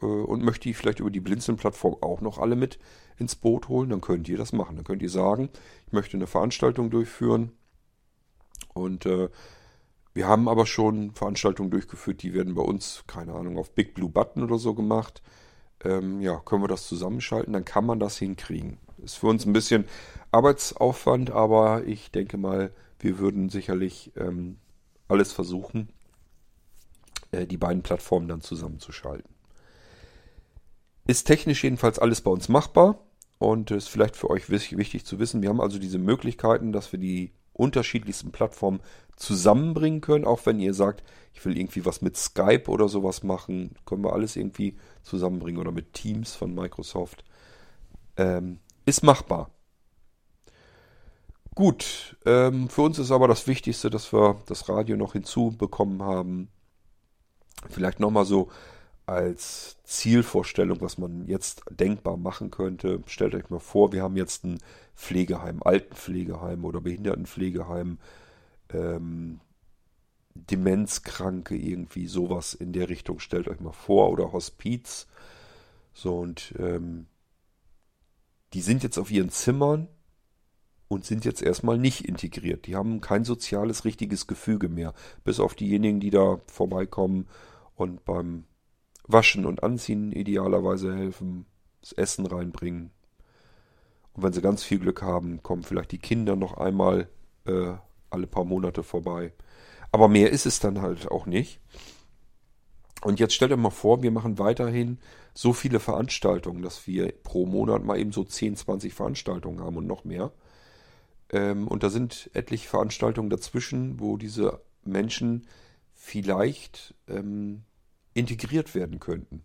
äh, 0.01 0.07
und 0.07 0.43
möchte 0.43 0.65
die 0.65 0.75
vielleicht 0.75 0.99
über 0.99 1.11
die 1.11 1.21
Blinzeln-Plattform 1.21 1.99
auch 2.01 2.21
noch 2.21 2.39
alle 2.39 2.57
mit 2.57 2.81
ins 3.19 3.37
Boot 3.37 3.69
holen, 3.69 3.91
dann 3.91 4.01
könnt 4.01 4.29
ihr 4.29 4.37
das 4.37 4.53
machen. 4.53 4.75
Dann 4.75 4.85
könnt 4.85 5.03
ihr 5.03 5.11
sagen, 5.11 5.49
ich 5.87 5.93
möchte 5.93 6.17
eine 6.17 6.27
Veranstaltung 6.27 6.91
durchführen 6.91 7.53
und 8.75 9.07
äh, 9.07 9.29
wir 10.15 10.29
haben 10.29 10.49
aber 10.49 10.67
schon 10.67 11.13
Veranstaltungen 11.13 11.71
durchgeführt, 11.71 12.23
die 12.23 12.35
werden 12.35 12.55
bei 12.55 12.63
uns, 12.63 13.05
keine 13.07 13.35
Ahnung, 13.35 13.59
auf 13.59 13.75
Big 13.75 13.95
Blue 13.95 14.11
Button 14.11 14.43
oder 14.43 14.59
so 14.59 14.75
gemacht. 14.75 15.23
Ähm, 15.85 16.21
ja, 16.21 16.39
können 16.39 16.63
wir 16.63 16.69
das 16.69 16.87
zusammenschalten, 16.87 17.53
dann 17.53 17.65
kann 17.65 17.87
man 17.87 17.99
das 17.99 18.19
hinkriegen. 18.19 18.79
Ist 18.99 19.17
für 19.17 19.27
uns 19.29 19.47
ein 19.47 19.53
bisschen 19.53 19.87
Arbeitsaufwand, 20.31 21.31
aber 21.31 21.85
ich 21.87 22.11
denke 22.11 22.37
mal, 22.37 22.73
wir 22.99 23.19
würden 23.19 23.49
sicherlich 23.49 24.13
ähm, 24.17 24.59
alles 25.09 25.33
versuchen, 25.33 25.89
äh, 27.33 27.47
die 27.47 27.57
beiden 27.57 27.83
Plattformen 27.83 28.29
dann 28.29 28.43
zusammenzuschalten. 28.43 29.35
Ist 31.07 31.25
technisch 31.25 31.65
jedenfalls 31.65 31.99
alles 31.99 32.21
bei 32.21 32.31
uns 32.31 32.49
machbar 32.49 33.01
und 33.39 33.73
ist 33.73 33.89
vielleicht 33.89 34.15
für 34.15 34.31
euch 34.31 34.51
wichtig 34.51 35.05
zu 35.05 35.19
wissen. 35.19 35.43
Wir 35.43 35.49
haben 35.49 35.61
also 35.61 35.79
diese 35.79 35.99
Möglichkeiten, 35.99 36.73
dass 36.73 36.93
wir 36.93 37.01
die 37.01 37.33
unterschiedlichsten 37.53 38.33
Plattformen 38.33 38.81
zusammenbringen 39.17 40.01
können. 40.01 40.25
Auch 40.25 40.47
wenn 40.47 40.61
ihr 40.61 40.75
sagt, 40.75 41.03
ich 41.35 41.45
will 41.45 41.57
irgendwie 41.57 41.85
was 41.85 42.03
mit 42.03 42.17
Skype 42.17 42.69
oder 42.69 42.89
sowas 42.89 43.23
machen, 43.23 43.75
können 43.85 44.05
wir 44.05 44.13
alles 44.13 44.37
irgendwie 44.37 44.77
zusammenbringen 45.03 45.61
oder 45.61 45.73
mit 45.73 45.93
Teams 45.93 46.35
von 46.35 46.55
Microsoft. 46.55 47.25
Ähm, 48.17 48.59
ist 48.85 49.03
machbar. 49.03 49.51
Gut, 51.55 52.17
ähm, 52.25 52.69
für 52.71 52.83
uns 52.83 52.99
ist 52.99 53.11
aber 53.11 53.29
das 53.29 53.47
Wichtigste, 53.47 53.91
dass 53.91 54.13
wir 54.13 54.41
das 54.47 54.69
Radio 54.69 54.97
noch 54.97 55.13
hinzubekommen 55.13 56.03
haben. 56.03 56.49
Vielleicht 57.69 58.01
nochmal 58.01 58.25
so 58.25 58.51
als 59.07 59.77
Zielvorstellung, 59.85 60.81
was 60.81 60.99
man 60.99 61.27
jetzt 61.27 61.63
denkbar 61.71 62.17
machen 62.17 62.51
könnte. 62.51 63.03
Stellt 63.07 63.35
euch 63.35 63.51
mal 63.51 63.59
vor, 63.59 63.93
wir 63.93 64.03
haben 64.03 64.17
jetzt 64.17 64.45
ein 64.45 64.59
Pflegeheim, 64.95 65.63
Altenpflegeheim 65.63 66.65
oder 66.65 66.81
Behindertenpflegeheim, 66.81 67.99
ähm, 68.73 69.41
Demenzkranke 70.35 71.57
irgendwie, 71.57 72.07
sowas 72.07 72.55
in 72.55 72.73
der 72.73 72.89
Richtung, 72.89 73.19
stellt 73.19 73.49
euch 73.49 73.61
mal 73.61 73.73
vor, 73.73 74.11
oder 74.11 74.33
Hospiz. 74.33 75.07
So, 75.93 76.19
und 76.19 76.55
ähm, 76.59 77.07
die 78.55 78.63
sind 78.63 78.83
jetzt 78.83 78.99
auf 78.99 79.11
ihren 79.11 79.31
Zimmern 79.31 79.89
und 80.89 81.05
sind 81.05 81.25
jetzt 81.25 81.43
erstmal 81.43 81.79
nicht 81.79 82.07
integriert. 82.07 82.67
Die 82.67 82.77
haben 82.77 83.01
kein 83.01 83.25
soziales, 83.25 83.85
richtiges 83.85 84.27
Gefüge 84.27 84.69
mehr. 84.69 84.95
Bis 85.25 85.41
auf 85.41 85.55
diejenigen, 85.55 86.01
die 86.01 86.11
da 86.11 86.41
vorbeikommen 86.47 87.29
und 87.75 88.05
beim 88.05 88.45
Waschen 89.13 89.47
und 89.47 89.63
Anziehen 89.63 90.13
idealerweise 90.13 90.95
helfen, 90.95 91.47
das 91.81 91.93
Essen 91.93 92.27
reinbringen. 92.27 92.91
Und 94.15 94.23
wenn 94.23 94.33
sie 94.33 94.43
ganz 94.43 94.63
viel 94.63 94.79
Glück 94.79 95.03
haben, 95.03 95.43
kommen 95.43 95.63
vielleicht 95.63 95.93
die 95.93 95.99
Kinder 95.99 96.37
noch 96.37 96.59
einmal 96.59 97.09
äh, 97.47 97.75
alle 98.11 98.27
paar 98.27 98.45
Monate 98.45 98.83
vorbei. 98.83 99.33
Aber 99.91 100.09
mehr 100.09 100.31
ist 100.31 100.47
es 100.47 100.61
dann 100.61 100.81
halt 100.81 101.11
auch 101.11 101.27
nicht. 101.27 101.61
Und 103.03 103.19
jetzt 103.19 103.35
stellt 103.35 103.53
euch 103.53 103.59
mal 103.59 103.71
vor, 103.71 104.03
wir 104.03 104.11
machen 104.11 104.39
weiterhin 104.39 104.99
so 105.35 105.53
viele 105.53 105.81
Veranstaltungen, 105.81 106.63
dass 106.63 106.87
wir 106.87 107.13
pro 107.23 107.47
Monat 107.47 107.85
mal 107.85 107.99
eben 107.99 108.13
so 108.13 108.23
10, 108.23 108.57
20 108.57 108.95
Veranstaltungen 108.95 109.61
haben 109.61 109.77
und 109.77 109.87
noch 109.87 110.05
mehr. 110.05 110.33
Ähm, 111.31 111.67
und 111.67 111.83
da 111.83 111.91
sind 111.91 112.31
etliche 112.33 112.69
Veranstaltungen 112.69 113.31
dazwischen, 113.31 113.99
wo 113.99 114.17
diese 114.17 114.61
Menschen 114.85 115.47
vielleicht 115.95 116.95
ähm, 117.09 117.65
integriert 118.15 118.75
werden 118.75 119.01
könnten. 119.01 119.43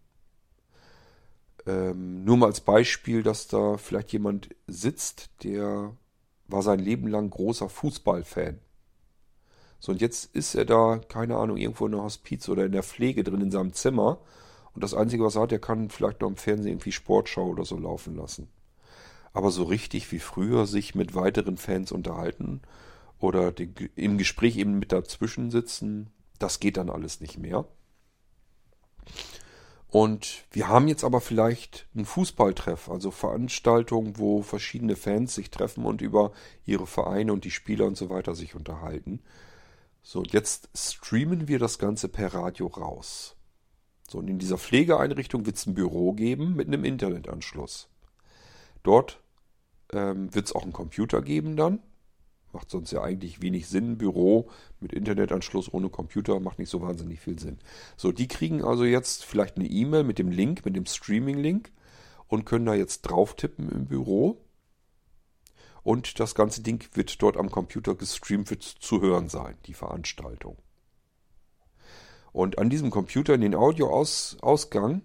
Ähm, 1.66 2.24
nur 2.24 2.38
mal 2.38 2.48
als 2.48 2.62
Beispiel, 2.62 3.24
dass 3.24 3.48
da 3.48 3.78
vielleicht 3.78 4.14
jemand 4.14 4.56
sitzt, 4.68 5.30
der 5.44 5.96
war 6.48 6.62
sein 6.62 6.80
Leben 6.80 7.08
lang 7.08 7.30
großer 7.30 7.70
Fußballfan. 7.70 8.60
So, 9.80 9.92
und 9.92 10.02
jetzt 10.02 10.34
ist 10.36 10.56
er 10.56 10.66
da, 10.66 11.00
keine 11.08 11.38
Ahnung, 11.38 11.58
irgendwo 11.58 11.86
in 11.86 11.92
der 11.92 12.02
Hospiz 12.02 12.48
oder 12.50 12.66
in 12.66 12.72
der 12.72 12.84
Pflege 12.84 13.24
drin 13.24 13.42
in 13.42 13.52
seinem 13.52 13.74
Zimmer. 13.74 14.20
Und 14.74 14.84
das 14.84 14.94
Einzige, 14.94 15.24
was 15.24 15.36
er 15.36 15.44
hat, 15.44 15.52
er 15.52 15.60
kann 15.60 15.90
vielleicht 15.90 16.22
noch 16.22 16.30
im 16.30 16.38
Fernsehen 16.38 16.74
irgendwie 16.74 16.92
Sportschau 16.92 17.48
oder 17.48 17.66
so 17.66 17.78
laufen 17.78 18.16
lassen. 18.16 18.48
Aber 19.34 19.52
so 19.52 19.64
richtig 19.64 20.12
wie 20.12 20.20
früher 20.20 20.66
sich 20.66 20.96
mit 20.96 21.16
weiteren 21.16 21.58
Fans 21.58 21.92
unterhalten 21.92 22.62
oder 23.20 23.54
im 23.96 24.18
Gespräch 24.18 24.58
eben 24.58 24.80
mit 24.80 24.92
dazwischen 24.92 25.52
sitzen, 25.52 26.10
das 26.40 26.60
geht 26.60 26.78
dann 26.78 26.90
alles 26.90 27.20
nicht 27.20 27.38
mehr. 27.38 27.66
Und 29.90 30.44
wir 30.52 30.68
haben 30.68 30.88
jetzt 30.88 31.04
aber 31.04 31.22
vielleicht 31.22 31.88
einen 31.96 32.06
Fußballtreff, 32.06 32.90
also 32.90 33.10
Veranstaltungen, 33.10 34.18
wo 34.18 34.42
verschiedene 34.42 34.96
Fans 34.96 35.34
sich 35.34 35.50
treffen 35.50 35.86
und 35.86 36.02
über 36.02 36.34
ihre 36.66 36.86
Vereine 36.86 37.32
und 37.32 37.46
die 37.46 37.52
Spieler 37.52 37.86
und 37.86 37.96
so 37.96 38.10
weiter 38.10 38.36
sich 38.36 38.54
unterhalten. 38.54 39.22
So, 40.04 40.20
und 40.20 40.34
jetzt 40.34 40.70
streamen 40.76 41.48
wir 41.48 41.60
das 41.60 41.80
Ganze 41.80 42.10
per 42.10 42.34
Radio 42.34 42.68
raus. 42.68 43.36
So, 44.10 44.20
und 44.20 44.30
in 44.30 44.40
dieser 44.40 44.58
Pflegeeinrichtung 44.58 45.46
wird 45.46 45.56
es 45.56 45.66
ein 45.66 45.74
Büro 45.74 46.14
geben 46.14 46.56
mit 46.56 46.68
einem 46.68 46.84
Internetanschluss. 46.84 47.90
Dort 48.84 49.20
ähm, 49.92 50.34
wird 50.34 50.48
es 50.48 50.56
auch 50.56 50.64
einen 50.64 50.74
Computer 50.74 51.22
geben 51.22 51.56
dann. 51.56 51.80
Macht 52.58 52.72
sonst 52.72 52.90
ja 52.90 53.04
eigentlich 53.04 53.40
wenig 53.40 53.68
Sinn. 53.68 54.00
Büro 54.00 54.50
mit 54.80 54.92
Internetanschluss 54.92 55.72
ohne 55.72 55.90
Computer 55.90 56.40
macht 56.40 56.58
nicht 56.58 56.72
so 56.72 56.82
wahnsinnig 56.82 57.20
viel 57.20 57.38
Sinn. 57.38 57.60
So, 57.98 58.12
die 58.12 58.28
kriegen 58.28 58.64
also 58.64 58.84
jetzt 58.84 59.26
vielleicht 59.26 59.58
eine 59.58 59.68
E-Mail 59.68 60.04
mit 60.04 60.18
dem 60.18 60.32
Link, 60.32 60.66
mit 60.66 60.76
dem 60.76 60.88
Streaming-Link 60.88 61.72
und 62.28 62.46
können 62.46 62.66
da 62.66 62.74
jetzt 62.74 63.04
drauf 63.04 63.36
tippen 63.36 63.70
im 63.70 63.86
Büro 63.86 64.42
und 65.84 66.20
das 66.20 66.34
ganze 66.34 66.64
Ding 66.64 66.84
wird 66.96 67.22
dort 67.22 67.38
am 67.38 67.52
Computer 67.52 67.94
gestreamt, 67.94 68.50
wird 68.50 68.64
zu 68.64 69.02
hören 69.02 69.30
sein, 69.30 69.56
die 69.68 69.76
Veranstaltung. 69.76 70.58
Und 72.34 72.58
an 72.58 72.72
diesem 72.72 72.90
Computer 72.90 73.36
in 73.36 73.42
den 73.42 73.54
Audioausgang, 73.54 75.04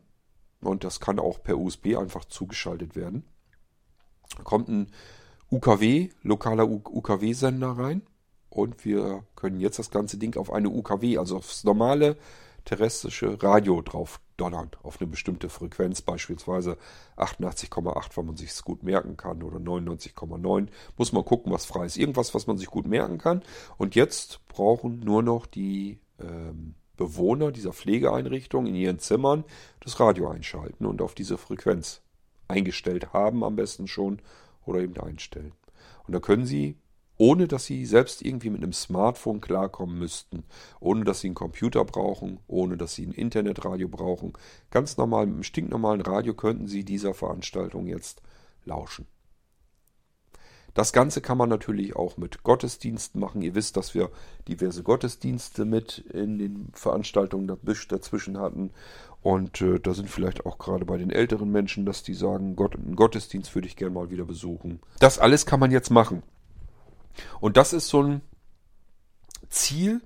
und 0.63 0.85
das 0.85 1.01
kann 1.01 1.19
auch 1.19 1.43
per 1.43 1.59
USB 1.59 1.97
einfach 1.99 2.25
zugeschaltet 2.25 2.97
werden, 2.97 3.25
kommt 4.43 4.71
ein 4.71 4.91
UKW, 5.53 6.09
lokaler 6.23 6.67
UKW-Sender 6.69 7.73
rein. 7.73 8.03
Und 8.49 8.85
wir 8.85 9.25
können 9.37 9.61
jetzt 9.61 9.79
das 9.79 9.91
ganze 9.91 10.17
Ding 10.19 10.37
auf 10.37 10.53
eine 10.53 10.71
UKW, 10.71 11.19
also 11.19 11.37
aufs 11.37 11.65
normale 11.65 12.17
terrestrische 12.65 13.43
Radio 13.43 13.83
drauf 13.83 14.21
donnern, 14.37 14.71
auf 14.83 15.01
eine 15.01 15.11
bestimmte 15.11 15.49
Frequenz, 15.49 16.01
beispielsweise 16.01 16.79
88,8, 17.17 18.17
weil 18.17 18.25
man 18.25 18.37
sich 18.37 18.51
es 18.51 18.63
gut 18.63 18.83
merken 18.83 19.17
kann, 19.17 19.43
oder 19.43 19.59
99,9. 19.59 20.69
Muss 20.97 21.13
man 21.13 21.25
gucken, 21.25 21.53
was 21.53 21.67
frei 21.67 21.87
ist. 21.87 21.97
Irgendwas, 21.97 22.35
was 22.35 22.47
man 22.47 22.57
sich 22.57 22.69
gut 22.69 22.87
merken 22.87 23.19
kann. 23.19 23.43
Und 23.79 23.95
jetzt 23.95 24.41
brauchen 24.49 25.01
nur 25.01 25.23
noch 25.23 25.47
die 25.47 25.99
ähm, 26.21 26.75
Bewohner 26.97 27.53
dieser 27.53 27.73
Pflegeeinrichtung 27.73 28.67
in 28.67 28.75
ihren 28.75 28.99
Zimmern 29.01 29.45
das 29.81 29.99
Radio 29.99 30.31
einschalten 30.31 30.87
und 30.87 31.03
auf 31.03 31.15
diese 31.15 31.37
Frequenz 31.37 32.01
eingestellt 32.49 33.13
haben, 33.13 33.45
am 33.45 33.57
besten 33.57 33.89
schon, 33.89 34.21
oder 34.65 34.81
eben 34.81 34.97
einstellen. 34.99 35.53
Und 36.07 36.15
da 36.15 36.21
können 36.21 36.47
Sie 36.47 36.77
ohne 37.23 37.47
dass 37.47 37.67
sie 37.67 37.87
selbst 37.87 38.23
irgendwie 38.23 38.51
mit 38.51 38.65
einem 38.65 38.73
Smartphone 38.73 39.41
klarkommen 39.41 39.97
müssten, 39.97 40.43
ohne 40.81 41.05
dass 41.05 41.21
sie 41.21 41.29
einen 41.29 41.37
Computer 41.37 41.85
brauchen, 41.85 42.41
ohne 42.49 42.77
dass 42.77 42.97
sie 42.97 43.07
ein 43.07 43.13
Internetradio 43.13 43.87
brauchen. 43.89 44.33
Ganz 44.73 44.97
normal, 44.97 45.27
mit 45.27 45.35
einem 45.35 45.43
stinknormalen 45.45 46.01
Radio 46.01 46.35
könnten 46.35 46.67
sie 46.67 46.85
dieser 46.85 47.15
Veranstaltung 47.15 47.87
jetzt 47.87 48.23
lauschen. 48.65 49.07
Das 50.75 50.93
Ganze 50.93 51.21
kann 51.21 51.37
man 51.37 51.51
natürlich 51.51 51.95
auch 51.95 52.17
mit 52.17 52.43
Gottesdiensten 52.43 53.21
machen. 53.21 53.43
Ihr 53.43 53.55
wisst, 53.55 53.77
dass 53.77 53.95
wir 53.95 54.11
diverse 54.49 54.83
Gottesdienste 54.83 55.67
mit 55.67 55.99
in 55.99 56.39
den 56.39 56.71
Veranstaltungen 56.73 57.47
dazwischen 57.47 58.39
hatten. 58.39 58.71
Und 59.23 59.61
äh, 59.61 59.79
da 59.79 59.95
sind 59.95 60.11
vielleicht 60.11 60.47
auch 60.47 60.59
gerade 60.59 60.85
bei 60.85 60.97
den 60.97 61.11
älteren 61.11 61.51
Menschen, 61.51 61.87
dass 61.87 62.03
die 62.03 62.15
sagen, 62.15 62.57
Gott, 62.57 62.75
einen 62.75 62.97
Gottesdienst 62.97 63.55
würde 63.55 63.69
ich 63.69 63.77
gerne 63.77 63.95
mal 63.95 64.11
wieder 64.11 64.25
besuchen. 64.25 64.81
Das 64.99 65.19
alles 65.19 65.47
kann 65.47 65.61
man 65.61 65.71
jetzt 65.71 65.91
machen. 65.91 66.23
Und 67.41 67.57
das 67.57 67.73
ist 67.73 67.89
so 67.89 68.03
ein 68.03 68.21
Ziel, 69.49 70.01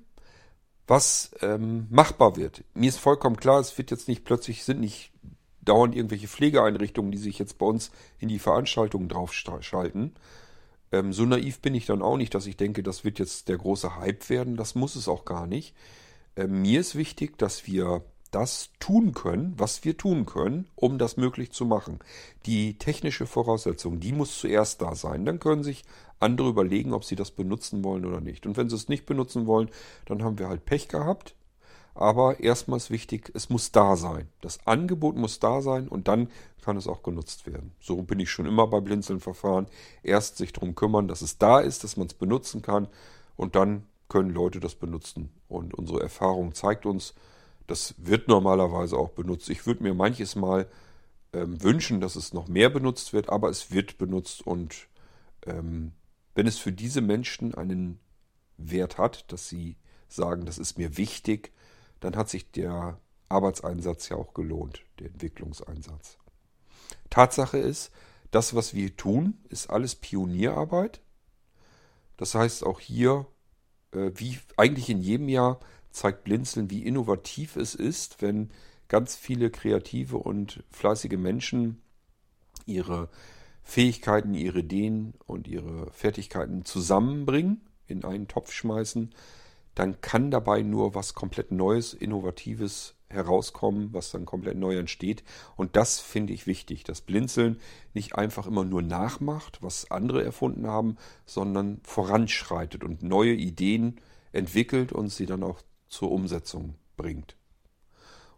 was 0.86 1.30
ähm, 1.40 1.86
machbar 1.90 2.36
wird. 2.36 2.62
Mir 2.74 2.88
ist 2.88 2.98
vollkommen 2.98 3.36
klar, 3.36 3.60
es 3.60 3.76
wird 3.78 3.90
jetzt 3.90 4.08
nicht 4.08 4.24
plötzlich, 4.24 4.64
sind 4.64 4.80
nicht 4.80 5.12
dauernd 5.62 5.96
irgendwelche 5.96 6.28
Pflegeeinrichtungen, 6.28 7.10
die 7.10 7.18
sich 7.18 7.38
jetzt 7.38 7.58
bei 7.58 7.66
uns 7.66 7.90
in 8.18 8.28
die 8.28 8.38
Veranstaltungen 8.38 9.08
draufschalten. 9.08 10.14
Ähm, 10.92 11.12
so 11.12 11.24
naiv 11.24 11.60
bin 11.60 11.74
ich 11.74 11.86
dann 11.86 12.02
auch 12.02 12.16
nicht, 12.16 12.34
dass 12.34 12.46
ich 12.46 12.56
denke, 12.56 12.82
das 12.82 13.02
wird 13.04 13.18
jetzt 13.18 13.48
der 13.48 13.58
große 13.58 13.96
Hype 13.96 14.28
werden. 14.28 14.56
Das 14.56 14.74
muss 14.74 14.94
es 14.94 15.08
auch 15.08 15.24
gar 15.24 15.46
nicht. 15.46 15.74
Ähm, 16.36 16.62
mir 16.62 16.80
ist 16.80 16.94
wichtig, 16.94 17.38
dass 17.38 17.66
wir 17.66 18.04
das 18.30 18.70
tun 18.80 19.12
können, 19.12 19.54
was 19.56 19.84
wir 19.84 19.96
tun 19.96 20.26
können, 20.26 20.68
um 20.74 20.98
das 20.98 21.16
möglich 21.16 21.52
zu 21.52 21.64
machen. 21.64 21.98
Die 22.46 22.78
technische 22.78 23.26
Voraussetzung, 23.26 24.00
die 24.00 24.12
muss 24.12 24.38
zuerst 24.38 24.82
da 24.82 24.94
sein. 24.94 25.24
Dann 25.24 25.40
können 25.40 25.62
sich 25.62 25.84
andere 26.20 26.48
überlegen, 26.48 26.92
ob 26.92 27.04
sie 27.04 27.16
das 27.16 27.30
benutzen 27.30 27.84
wollen 27.84 28.04
oder 28.04 28.20
nicht. 28.20 28.46
Und 28.46 28.56
wenn 28.56 28.68
sie 28.68 28.76
es 28.76 28.88
nicht 28.88 29.06
benutzen 29.06 29.46
wollen, 29.46 29.70
dann 30.06 30.22
haben 30.22 30.38
wir 30.38 30.48
halt 30.48 30.64
Pech 30.64 30.88
gehabt. 30.88 31.34
Aber 31.94 32.40
erstmal 32.40 32.76
ist 32.76 32.90
wichtig, 32.90 33.30
es 33.34 33.48
muss 33.48 33.72
da 33.72 33.96
sein. 33.96 34.28
Das 34.42 34.66
Angebot 34.66 35.16
muss 35.16 35.38
da 35.40 35.62
sein 35.62 35.88
und 35.88 36.08
dann 36.08 36.28
kann 36.62 36.76
es 36.76 36.88
auch 36.88 37.02
genutzt 37.02 37.46
werden. 37.46 37.72
So 37.80 38.02
bin 38.02 38.20
ich 38.20 38.30
schon 38.30 38.44
immer 38.44 38.66
bei 38.66 38.80
Blinzeln-Verfahren. 38.80 39.66
Erst 40.02 40.36
sich 40.36 40.52
darum 40.52 40.74
kümmern, 40.74 41.08
dass 41.08 41.22
es 41.22 41.38
da 41.38 41.60
ist, 41.60 41.84
dass 41.84 41.96
man 41.96 42.06
es 42.06 42.14
benutzen 42.14 42.60
kann 42.60 42.88
und 43.36 43.56
dann 43.56 43.86
können 44.08 44.30
Leute 44.30 44.60
das 44.60 44.74
benutzen. 44.74 45.30
Und 45.48 45.72
unsere 45.72 46.02
Erfahrung 46.02 46.54
zeigt 46.54 46.84
uns, 46.84 47.14
das 47.66 47.94
wird 47.98 48.28
normalerweise 48.28 48.96
auch 48.96 49.10
benutzt. 49.10 49.48
Ich 49.50 49.66
würde 49.66 49.82
mir 49.82 49.94
manches 49.94 50.36
Mal 50.36 50.68
ähm, 51.32 51.62
wünschen, 51.62 52.00
dass 52.00 52.16
es 52.16 52.32
noch 52.32 52.48
mehr 52.48 52.70
benutzt 52.70 53.12
wird, 53.12 53.28
aber 53.28 53.48
es 53.50 53.70
wird 53.70 53.98
benutzt 53.98 54.46
und 54.46 54.88
ähm, 55.46 55.92
wenn 56.34 56.46
es 56.46 56.58
für 56.58 56.72
diese 56.72 57.00
Menschen 57.00 57.54
einen 57.54 57.98
Wert 58.56 58.98
hat, 58.98 59.30
dass 59.32 59.48
sie 59.48 59.76
sagen, 60.08 60.46
das 60.46 60.58
ist 60.58 60.78
mir 60.78 60.96
wichtig, 60.96 61.52
dann 62.00 62.16
hat 62.16 62.28
sich 62.28 62.50
der 62.50 63.00
Arbeitseinsatz 63.28 64.08
ja 64.08 64.16
auch 64.16 64.34
gelohnt, 64.34 64.82
der 64.98 65.08
Entwicklungseinsatz. 65.08 66.18
Tatsache 67.10 67.58
ist, 67.58 67.90
das, 68.30 68.54
was 68.54 68.74
wir 68.74 68.96
tun, 68.96 69.38
ist 69.48 69.70
alles 69.70 69.94
Pionierarbeit. 69.94 71.00
Das 72.16 72.34
heißt, 72.34 72.64
auch 72.64 72.80
hier, 72.80 73.26
äh, 73.92 74.10
wie 74.14 74.38
eigentlich 74.56 74.90
in 74.90 75.00
jedem 75.00 75.28
Jahr, 75.28 75.60
zeigt 75.96 76.24
Blinzeln, 76.24 76.70
wie 76.70 76.84
innovativ 76.84 77.56
es 77.56 77.74
ist, 77.74 78.20
wenn 78.20 78.50
ganz 78.86 79.16
viele 79.16 79.50
kreative 79.50 80.18
und 80.18 80.62
fleißige 80.70 81.16
Menschen 81.16 81.80
ihre 82.66 83.08
Fähigkeiten, 83.62 84.34
ihre 84.34 84.58
Ideen 84.58 85.14
und 85.26 85.48
ihre 85.48 85.90
Fertigkeiten 85.92 86.66
zusammenbringen, 86.66 87.62
in 87.86 88.04
einen 88.04 88.28
Topf 88.28 88.52
schmeißen, 88.52 89.14
dann 89.74 90.00
kann 90.02 90.30
dabei 90.30 90.62
nur 90.62 90.94
was 90.94 91.14
komplett 91.14 91.50
Neues, 91.50 91.94
Innovatives 91.94 92.94
herauskommen, 93.08 93.94
was 93.94 94.10
dann 94.10 94.26
komplett 94.26 94.58
neu 94.58 94.76
entsteht. 94.76 95.24
Und 95.56 95.76
das 95.76 95.98
finde 96.00 96.34
ich 96.34 96.46
wichtig, 96.46 96.84
dass 96.84 97.00
Blinzeln 97.00 97.58
nicht 97.94 98.16
einfach 98.16 98.46
immer 98.46 98.64
nur 98.64 98.82
nachmacht, 98.82 99.62
was 99.62 99.90
andere 99.90 100.22
erfunden 100.22 100.66
haben, 100.66 100.98
sondern 101.24 101.80
voranschreitet 101.84 102.84
und 102.84 103.02
neue 103.02 103.32
Ideen 103.32 103.98
entwickelt 104.32 104.92
und 104.92 105.08
sie 105.08 105.24
dann 105.24 105.42
auch 105.42 105.62
zur 105.88 106.10
Umsetzung 106.10 106.74
bringt. 106.96 107.36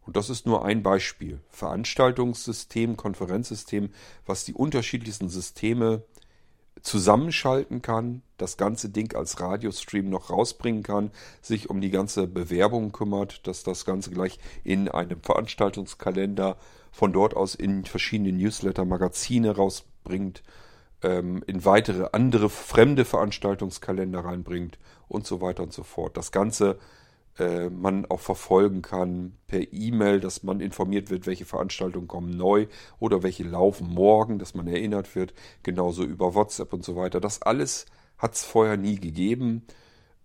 Und 0.02 0.16
das 0.16 0.30
ist 0.30 0.46
nur 0.46 0.64
ein 0.64 0.82
Beispiel. 0.82 1.40
Veranstaltungssystem, 1.50 2.96
Konferenzsystem, 2.96 3.90
was 4.24 4.44
die 4.44 4.54
unterschiedlichsten 4.54 5.28
Systeme 5.28 6.02
zusammenschalten 6.82 7.82
kann, 7.82 8.22
das 8.36 8.56
ganze 8.56 8.88
Ding 8.88 9.14
als 9.14 9.40
Radiostream 9.40 10.08
noch 10.08 10.30
rausbringen 10.30 10.82
kann, 10.82 11.10
sich 11.42 11.68
um 11.68 11.80
die 11.80 11.90
ganze 11.90 12.26
Bewerbung 12.26 12.92
kümmert, 12.92 13.46
dass 13.46 13.64
das 13.64 13.84
Ganze 13.84 14.10
gleich 14.10 14.38
in 14.64 14.88
einem 14.88 15.20
Veranstaltungskalender 15.20 16.56
von 16.90 17.12
dort 17.12 17.36
aus 17.36 17.54
in 17.54 17.84
verschiedene 17.84 18.32
Newsletter, 18.32 18.84
Magazine 18.84 19.54
rausbringt, 19.54 20.42
ähm, 21.02 21.42
in 21.46 21.64
weitere 21.64 22.08
andere 22.12 22.48
fremde 22.48 23.04
Veranstaltungskalender 23.04 24.20
reinbringt 24.20 24.78
und 25.06 25.26
so 25.26 25.40
weiter 25.40 25.62
und 25.62 25.72
so 25.72 25.82
fort. 25.82 26.16
Das 26.16 26.32
Ganze 26.32 26.78
man 27.70 28.06
auch 28.06 28.20
verfolgen 28.20 28.82
kann 28.82 29.36
per 29.46 29.72
E-Mail, 29.72 30.20
dass 30.20 30.42
man 30.42 30.60
informiert 30.60 31.10
wird, 31.10 31.26
welche 31.26 31.44
Veranstaltungen 31.44 32.08
kommen 32.08 32.36
neu 32.36 32.66
oder 32.98 33.22
welche 33.22 33.44
laufen 33.44 33.88
morgen, 33.88 34.38
dass 34.38 34.54
man 34.54 34.66
erinnert 34.66 35.14
wird, 35.14 35.34
genauso 35.62 36.04
über 36.04 36.34
WhatsApp 36.34 36.72
und 36.72 36.84
so 36.84 36.96
weiter. 36.96 37.20
Das 37.20 37.42
alles 37.42 37.86
hat 38.18 38.34
es 38.34 38.44
vorher 38.44 38.76
nie 38.76 38.96
gegeben, 38.96 39.66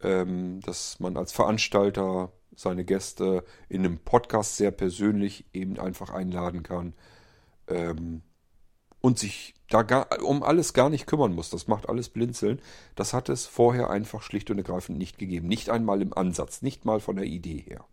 ähm, 0.02 0.60
dass 0.62 1.00
man 1.00 1.18
als 1.18 1.32
Veranstalter 1.32 2.32
seine 2.56 2.86
Gäste 2.86 3.44
in 3.70 3.86
einem 3.86 4.00
Podcast 4.00 4.58
sehr 4.58 4.72
persönlich 4.72 5.46
eben 5.54 5.80
einfach 5.80 6.10
einladen 6.10 6.64
kann 6.64 6.94
ähm, 7.68 8.22
und 9.04 9.20
sich 9.20 9.54
da 9.68 9.84
gar, 9.84 10.24
um 10.24 10.44
alles 10.44 10.74
gar 10.74 10.90
nicht 10.90 11.08
kümmern 11.08 11.36
muss. 11.36 11.50
Das 11.50 11.68
macht 11.68 11.90
alles 11.90 12.08
blinzeln. 12.08 12.62
Das 12.96 13.14
hat 13.14 13.28
es 13.28 13.46
vorher 13.46 13.90
einfach 13.90 14.22
schlicht 14.24 14.50
und 14.50 14.58
ergreifend 14.58 14.98
nicht 14.98 15.18
gegeben. 15.18 15.48
Nicht 15.48 15.70
einmal 15.70 16.02
im 16.02 16.14
Ansatz, 16.14 16.62
nicht 16.62 16.86
mal 16.86 17.02
von 17.02 17.18
der 17.18 17.26
Idee 17.26 17.58
her. 17.68 17.84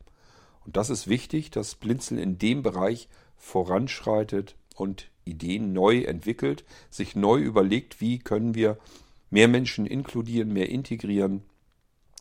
Und 0.64 0.76
das 0.76 0.88
ist 0.88 1.08
wichtig, 1.08 1.50
dass 1.50 1.74
Blinzeln 1.74 2.20
in 2.20 2.38
dem 2.38 2.62
Bereich 2.62 3.08
voranschreitet 3.36 4.54
und 4.76 5.10
Ideen 5.24 5.72
neu 5.72 6.02
entwickelt, 6.02 6.64
sich 6.90 7.16
neu 7.16 7.40
überlegt, 7.40 8.00
wie 8.00 8.20
können 8.20 8.54
wir 8.54 8.78
mehr 9.30 9.48
Menschen 9.48 9.86
inkludieren, 9.86 10.52
mehr 10.52 10.68
integrieren 10.68 11.42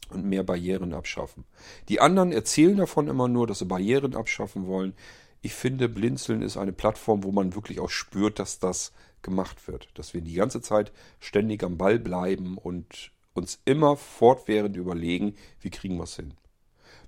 und 0.10 0.26
mehr 0.26 0.44
Barrieren 0.44 0.94
abschaffen. 0.96 1.44
Die 1.90 2.02
anderen 2.02 2.32
erzählen 2.32 2.78
davon 2.78 3.08
immer 3.08 3.28
nur, 3.28 3.46
dass 3.46 3.60
sie 3.60 3.66
Barrieren 3.66 4.16
abschaffen 4.16 4.66
wollen. 4.66 4.94
Ich 5.42 5.54
finde, 5.54 5.88
Blinzeln 5.88 6.42
ist 6.42 6.58
eine 6.58 6.74
Plattform, 6.74 7.24
wo 7.24 7.32
man 7.32 7.56
wirklich 7.56 7.80
auch 7.80 7.90
spürt, 7.90 8.40
dass 8.40 8.60
das 8.60 8.92
gemacht 9.22 9.68
wird. 9.68 9.88
Dass 9.94 10.14
wir 10.14 10.22
die 10.22 10.34
ganze 10.34 10.62
Zeit 10.62 10.92
ständig 11.20 11.64
am 11.64 11.78
Ball 11.78 12.00
bleiben 12.00 12.58
und 12.58 13.12
uns 13.34 13.60
immer 13.66 13.96
fortwährend 13.96 14.76
überlegen, 14.76 15.36
wie 15.62 15.70
kriegen 15.70 15.98
wir 15.98 16.04
es 16.04 16.16
hin. 16.16 16.34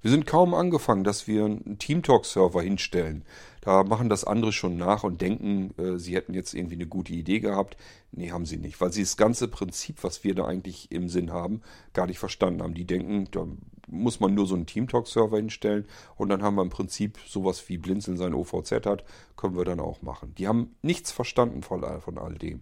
Wir 0.02 0.10
sind 0.10 0.26
kaum 0.26 0.56
angefangen, 0.56 1.04
dass 1.04 1.28
wir 1.28 1.46
einen 1.46 1.78
Teamtalk-Server 1.78 2.62
hinstellen. 2.62 3.24
Da 3.62 3.84
machen 3.84 4.10
das 4.10 4.24
andere 4.24 4.52
schon 4.52 4.76
nach 4.76 5.04
und 5.04 5.22
denken, 5.22 5.76
äh, 5.78 6.00
sie 6.00 6.16
hätten 6.16 6.34
jetzt 6.34 6.56
irgendwie 6.56 6.76
eine 6.76 6.88
gute 6.88 7.14
Idee 7.14 7.40
gehabt. 7.40 7.78
Nee, 8.12 8.32
haben 8.32 8.48
sie 8.48 8.58
nicht, 8.58 8.82
weil 8.82 8.92
sie 8.92 9.04
das 9.04 9.16
ganze 9.16 9.48
Prinzip, 9.48 10.04
was 10.04 10.24
wir 10.24 10.34
da 10.34 10.46
eigentlich 10.46 10.92
im 10.92 11.08
Sinn 11.08 11.32
haben, 11.32 11.62
gar 11.94 12.08
nicht 12.08 12.18
verstanden 12.18 12.64
haben. 12.64 12.74
Die 12.74 12.86
denken, 12.86 13.28
da 13.30 13.46
muss 13.88 14.20
man 14.20 14.34
nur 14.34 14.48
so 14.48 14.56
einen 14.56 14.66
Teamtalk-Server 14.66 15.38
hinstellen 15.38 15.86
und 16.16 16.30
dann 16.30 16.42
haben 16.42 16.56
wir 16.56 16.64
im 16.64 16.70
Prinzip 16.70 17.20
sowas 17.28 17.70
wie 17.70 17.78
Blinzeln 17.78 18.18
sein 18.18 18.34
OVZ 18.34 18.72
hat, 18.86 19.04
können 19.36 19.56
wir 19.56 19.66
dann 19.66 19.80
auch 19.80 20.02
machen. 20.02 20.34
Die 20.38 20.48
haben 20.48 20.76
nichts 20.82 21.12
verstanden 21.12 21.62
von 21.62 21.82
von 22.02 22.18
all 22.18 22.36
dem. 22.36 22.62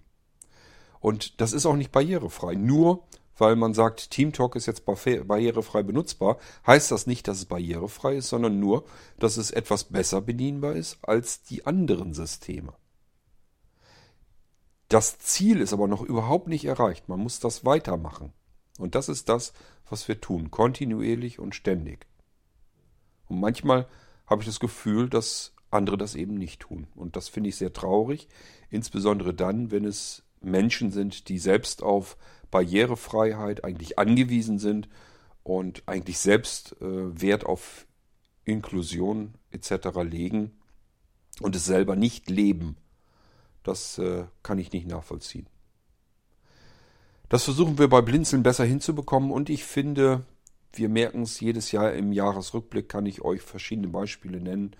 Und 1.00 1.40
das 1.40 1.54
ist 1.54 1.66
auch 1.66 1.76
nicht 1.76 1.92
barrierefrei. 1.92 2.56
Nur 2.56 3.04
weil 3.40 3.56
man 3.56 3.74
sagt, 3.74 4.12
TeamTalk 4.12 4.56
ist 4.56 4.66
jetzt 4.66 4.86
barrierefrei 4.86 5.84
benutzbar, 5.84 6.38
heißt 6.68 6.92
das 6.92 7.08
nicht, 7.08 7.28
dass 7.28 7.38
es 7.38 7.46
barrierefrei 7.46 8.16
ist, 8.16 8.30
sondern 8.30 8.60
nur, 8.60 8.86
dass 9.18 9.38
es 9.38 9.52
etwas 9.52 9.86
besser 9.86 10.22
bedienbar 10.22 10.74
ist 10.74 10.98
als 11.02 11.44
die 11.44 11.66
anderen 11.66 12.14
Systeme. 12.14 12.74
Das 14.88 15.20
Ziel 15.20 15.62
ist 15.62 15.74
aber 15.74 15.88
noch 15.88 16.02
überhaupt 16.02 16.48
nicht 16.48 16.66
erreicht. 16.66 17.10
Man 17.10 17.20
muss 17.20 17.40
das 17.40 17.64
weitermachen. 17.64 18.34
Und 18.80 18.96
das 18.96 19.08
ist 19.08 19.30
das, 19.30 19.54
was 19.90 20.08
wir 20.08 20.20
tun, 20.20 20.50
kontinuierlich 20.50 21.38
und 21.38 21.54
ständig. 21.54 22.08
Und 23.28 23.40
manchmal 23.40 23.88
habe 24.26 24.42
ich 24.42 24.48
das 24.48 24.60
Gefühl, 24.60 25.10
dass 25.10 25.54
andere 25.70 25.98
das 25.98 26.16
eben 26.16 26.34
nicht 26.36 26.62
tun. 26.62 26.88
Und 26.96 27.16
das 27.16 27.30
finde 27.30 27.50
ich 27.50 27.58
sehr 27.58 27.74
traurig, 27.74 28.28
insbesondere 28.70 29.34
dann, 29.34 29.70
wenn 29.70 29.86
es 29.86 30.24
Menschen 30.42 30.92
sind, 30.92 31.30
die 31.30 31.38
selbst 31.38 31.84
auf 31.84 32.18
Barrierefreiheit 32.52 33.64
eigentlich 33.64 34.00
angewiesen 34.00 34.60
sind 34.60 34.89
und 35.43 35.84
eigentlich 35.86 36.20
selbst 36.20 36.76
äh, 36.82 37.22
Wert 37.22 37.45
auf 37.45 37.88
Inklusion 38.45 39.36
etc. 39.52 39.89
legen 40.04 40.52
und 41.41 41.56
es 41.56 41.66
selber 41.66 41.95
nicht 41.95 42.30
leben. 42.30 42.78
Das 43.64 43.97
äh, 43.97 44.26
kann 44.43 44.58
ich 44.58 44.72
nicht 44.72 44.88
nachvollziehen. 44.88 45.47
Das 47.30 47.43
versuchen 47.43 47.78
wir 47.78 47.88
bei 47.88 48.02
Blinzeln 48.02 48.41
besser 48.41 48.66
hinzubekommen 48.66 49.32
und 49.32 49.50
ich 49.50 49.64
finde, 49.64 50.26
wir 50.74 50.89
merken 50.89 51.24
es 51.24 51.39
jedes 51.39 51.72
Jahr 51.72 51.93
im 51.93 52.12
Jahresrückblick, 52.12 52.89
kann 52.89 53.06
ich 53.06 53.22
euch 53.22 53.41
verschiedene 53.41 53.88
Beispiele 53.88 54.39
nennen, 54.39 54.76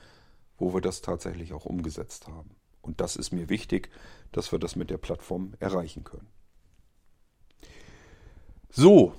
wo 0.58 0.74
wir 0.74 0.82
das 0.82 1.02
tatsächlich 1.02 1.54
auch 1.54 1.66
umgesetzt 1.66 2.28
haben. 2.28 2.52
Und 2.82 3.02
das 3.02 3.16
ist 3.16 3.32
mir 3.32 3.50
wichtig, 3.50 3.90
dass 4.32 4.52
wir 4.52 4.60
das 4.60 4.76
mit 4.76 4.90
der 4.90 4.98
Plattform 4.98 5.54
erreichen 5.60 6.04
können. 6.04 6.28
So. 8.70 9.14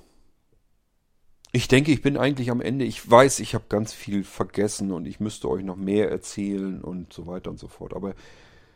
Ich 1.53 1.67
denke, 1.67 1.91
ich 1.91 2.01
bin 2.01 2.15
eigentlich 2.15 2.49
am 2.49 2.61
Ende. 2.61 2.85
Ich 2.85 3.09
weiß, 3.09 3.39
ich 3.39 3.53
habe 3.53 3.65
ganz 3.67 3.93
viel 3.93 4.23
vergessen 4.23 4.91
und 4.91 5.05
ich 5.05 5.19
müsste 5.19 5.49
euch 5.49 5.63
noch 5.63 5.75
mehr 5.75 6.09
erzählen 6.09 6.81
und 6.81 7.11
so 7.11 7.27
weiter 7.27 7.51
und 7.51 7.59
so 7.59 7.67
fort. 7.67 7.93
Aber 7.93 8.15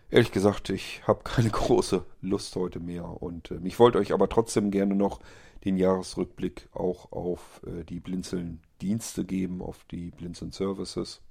ehrlich 0.09 0.31
gesagt, 0.31 0.69
ich 0.69 1.01
habe 1.07 1.21
keine 1.23 1.49
große 1.49 2.05
Lust 2.21 2.55
heute 2.55 2.79
mehr. 2.79 3.21
Und 3.21 3.51
äh, 3.51 3.59
ich 3.63 3.79
wollte 3.79 3.97
euch 3.97 4.11
aber 4.11 4.27
trotzdem 4.27 4.71
gerne 4.71 4.95
noch 4.95 5.19
den 5.63 5.77
Jahresrückblick 5.77 6.67
auch 6.73 7.11
auf 7.11 7.61
äh, 7.65 7.83
die 7.85 8.01
Blinzeln-Dienste 8.01 9.23
geben, 9.23 9.61
auf 9.61 9.85
die 9.89 10.11
Blinzeln-Services. 10.11 11.21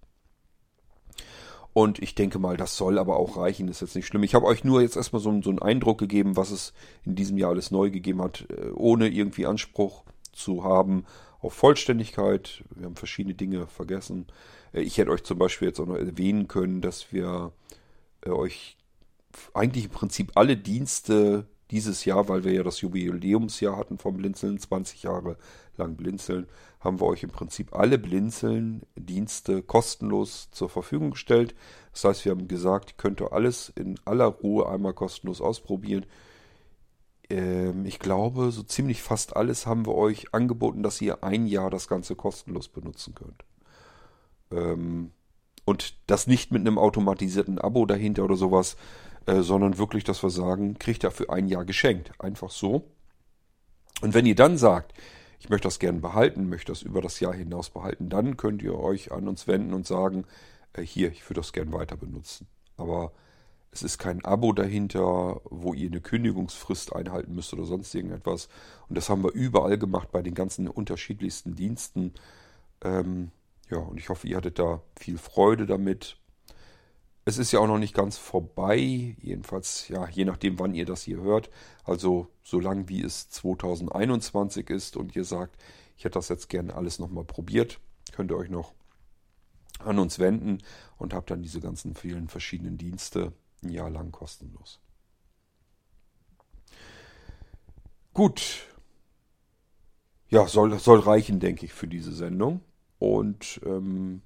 Und 1.74 1.98
ich 1.98 2.14
denke 2.14 2.38
mal, 2.38 2.56
das 2.56 2.76
soll 2.76 2.98
aber 3.00 3.16
auch 3.16 3.36
reichen, 3.36 3.66
ist 3.66 3.80
jetzt 3.80 3.96
nicht 3.96 4.06
schlimm. 4.06 4.22
Ich 4.22 4.36
habe 4.36 4.46
euch 4.46 4.62
nur 4.62 4.80
jetzt 4.80 4.96
erstmal 4.96 5.20
so, 5.20 5.42
so 5.42 5.50
einen 5.50 5.58
Eindruck 5.58 5.98
gegeben, 5.98 6.36
was 6.36 6.52
es 6.52 6.72
in 7.04 7.16
diesem 7.16 7.36
Jahr 7.36 7.50
alles 7.50 7.72
neu 7.72 7.90
gegeben 7.90 8.22
hat, 8.22 8.46
äh, 8.48 8.70
ohne 8.70 9.08
irgendwie 9.08 9.44
Anspruch 9.44 10.04
zu 10.32 10.62
haben 10.62 11.04
auf 11.40 11.52
Vollständigkeit. 11.52 12.62
Wir 12.76 12.86
haben 12.86 12.94
verschiedene 12.94 13.34
Dinge 13.34 13.66
vergessen. 13.66 14.28
Äh, 14.72 14.82
ich 14.82 14.98
hätte 14.98 15.10
euch 15.10 15.24
zum 15.24 15.36
Beispiel 15.36 15.66
jetzt 15.66 15.80
auch 15.80 15.86
noch 15.86 15.96
erwähnen 15.96 16.46
können, 16.46 16.80
dass 16.80 17.12
wir 17.12 17.50
äh, 18.24 18.30
euch 18.30 18.76
eigentlich 19.52 19.86
im 19.86 19.90
Prinzip 19.90 20.30
alle 20.36 20.56
Dienste 20.56 21.48
dieses 21.72 22.04
Jahr, 22.04 22.28
weil 22.28 22.44
wir 22.44 22.52
ja 22.52 22.62
das 22.62 22.82
Jubiläumsjahr 22.82 23.76
hatten 23.76 23.98
vom 23.98 24.16
Blinzeln, 24.16 24.60
20 24.60 25.02
Jahre 25.02 25.36
lang 25.76 25.96
Blinzeln, 25.96 26.46
haben 26.84 27.00
wir 27.00 27.06
euch 27.06 27.22
im 27.22 27.30
Prinzip 27.30 27.74
alle 27.74 27.98
Blinzeln-Dienste 27.98 29.62
kostenlos 29.62 30.50
zur 30.50 30.68
Verfügung 30.68 31.12
gestellt. 31.12 31.54
Das 31.92 32.04
heißt, 32.04 32.24
wir 32.24 32.32
haben 32.32 32.48
gesagt, 32.48 32.98
könnt 32.98 33.20
ihr 33.20 33.32
alles 33.32 33.72
in 33.74 33.98
aller 34.04 34.26
Ruhe 34.26 34.68
einmal 34.68 34.92
kostenlos 34.92 35.40
ausprobieren. 35.40 36.06
Ähm, 37.30 37.86
ich 37.86 37.98
glaube, 37.98 38.50
so 38.50 38.62
ziemlich 38.62 39.02
fast 39.02 39.36
alles 39.36 39.66
haben 39.66 39.86
wir 39.86 39.94
euch 39.94 40.34
angeboten, 40.34 40.82
dass 40.82 41.00
ihr 41.00 41.24
ein 41.24 41.46
Jahr 41.46 41.70
das 41.70 41.88
Ganze 41.88 42.16
kostenlos 42.16 42.68
benutzen 42.68 43.14
könnt. 43.14 43.44
Ähm, 44.52 45.12
und 45.64 45.94
das 46.06 46.26
nicht 46.26 46.52
mit 46.52 46.60
einem 46.60 46.78
automatisierten 46.78 47.58
Abo 47.58 47.86
dahinter 47.86 48.24
oder 48.24 48.36
sowas, 48.36 48.76
äh, 49.26 49.40
sondern 49.40 49.78
wirklich, 49.78 50.04
dass 50.04 50.22
wir 50.22 50.30
sagen, 50.30 50.78
kriegt 50.78 51.04
ihr 51.04 51.10
für 51.10 51.30
ein 51.30 51.48
Jahr 51.48 51.64
geschenkt. 51.64 52.12
Einfach 52.18 52.50
so. 52.50 52.90
Und 54.02 54.12
wenn 54.12 54.26
ihr 54.26 54.34
dann 54.34 54.58
sagt, 54.58 54.92
ich 55.44 55.50
möchte 55.50 55.66
das 55.66 55.78
gerne 55.78 56.00
behalten, 56.00 56.48
möchte 56.48 56.72
das 56.72 56.80
über 56.80 57.02
das 57.02 57.20
Jahr 57.20 57.34
hinaus 57.34 57.68
behalten, 57.68 58.08
dann 58.08 58.38
könnt 58.38 58.62
ihr 58.62 58.78
euch 58.78 59.12
an 59.12 59.28
uns 59.28 59.46
wenden 59.46 59.74
und 59.74 59.86
sagen, 59.86 60.24
äh, 60.72 60.80
hier, 60.80 61.12
ich 61.12 61.28
würde 61.28 61.42
das 61.42 61.52
gerne 61.52 61.70
weiter 61.70 61.98
benutzen. 61.98 62.46
Aber 62.78 63.12
es 63.70 63.82
ist 63.82 63.98
kein 63.98 64.24
Abo 64.24 64.54
dahinter, 64.54 65.42
wo 65.44 65.74
ihr 65.74 65.90
eine 65.90 66.00
Kündigungsfrist 66.00 66.96
einhalten 66.96 67.34
müsst 67.34 67.52
oder 67.52 67.64
sonst 67.64 67.94
irgendetwas. 67.94 68.48
Und 68.88 68.96
das 68.96 69.10
haben 69.10 69.22
wir 69.22 69.32
überall 69.32 69.76
gemacht 69.76 70.10
bei 70.12 70.22
den 70.22 70.32
ganzen 70.32 70.66
unterschiedlichsten 70.66 71.54
Diensten. 71.54 72.14
Ähm, 72.82 73.30
ja, 73.68 73.80
und 73.80 73.98
ich 73.98 74.08
hoffe, 74.08 74.26
ihr 74.26 74.38
hattet 74.38 74.58
da 74.58 74.80
viel 74.96 75.18
Freude 75.18 75.66
damit. 75.66 76.16
Es 77.26 77.38
ist 77.38 77.52
ja 77.52 77.60
auch 77.60 77.66
noch 77.66 77.78
nicht 77.78 77.94
ganz 77.94 78.18
vorbei, 78.18 79.16
jedenfalls, 79.18 79.88
ja, 79.88 80.06
je 80.08 80.26
nachdem, 80.26 80.58
wann 80.58 80.74
ihr 80.74 80.84
das 80.84 81.02
hier 81.02 81.20
hört. 81.22 81.48
Also, 81.84 82.28
solange 82.42 82.88
wie 82.88 83.02
es 83.02 83.30
2021 83.30 84.68
ist 84.68 84.96
und 84.96 85.16
ihr 85.16 85.24
sagt, 85.24 85.56
ich 85.96 86.04
hätte 86.04 86.18
das 86.18 86.28
jetzt 86.28 86.48
gerne 86.48 86.74
alles 86.74 86.98
nochmal 86.98 87.24
probiert, 87.24 87.80
könnt 88.12 88.30
ihr 88.30 88.36
euch 88.36 88.50
noch 88.50 88.74
an 89.78 89.98
uns 89.98 90.18
wenden 90.18 90.58
und 90.98 91.14
habt 91.14 91.30
dann 91.30 91.42
diese 91.42 91.60
ganzen 91.60 91.94
vielen 91.94 92.28
verschiedenen 92.28 92.76
Dienste 92.76 93.32
ein 93.62 93.70
Jahr 93.70 93.90
lang 93.90 94.12
kostenlos. 94.12 94.80
Gut. 98.12 98.68
Ja, 100.28 100.46
soll, 100.46 100.78
soll 100.78 101.00
reichen, 101.00 101.40
denke 101.40 101.64
ich, 101.66 101.72
für 101.72 101.88
diese 101.88 102.12
Sendung. 102.12 102.60
Und 102.98 103.60
ähm, 103.64 104.22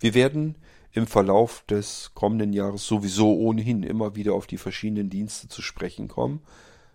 wir 0.00 0.14
werden 0.14 0.56
im 0.96 1.06
Verlauf 1.06 1.62
des 1.68 2.12
kommenden 2.14 2.54
Jahres 2.54 2.86
sowieso 2.86 3.36
ohnehin 3.36 3.82
immer 3.82 4.16
wieder 4.16 4.32
auf 4.32 4.46
die 4.46 4.56
verschiedenen 4.56 5.10
Dienste 5.10 5.46
zu 5.46 5.60
sprechen 5.60 6.08
kommen, 6.08 6.40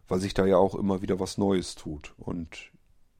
weil 0.07 0.19
sich 0.19 0.33
da 0.33 0.47
ja 0.47 0.57
auch 0.57 0.73
immer 0.73 1.03
wieder 1.03 1.19
was 1.19 1.37
Neues 1.37 1.75
tut. 1.75 2.15
Und 2.17 2.71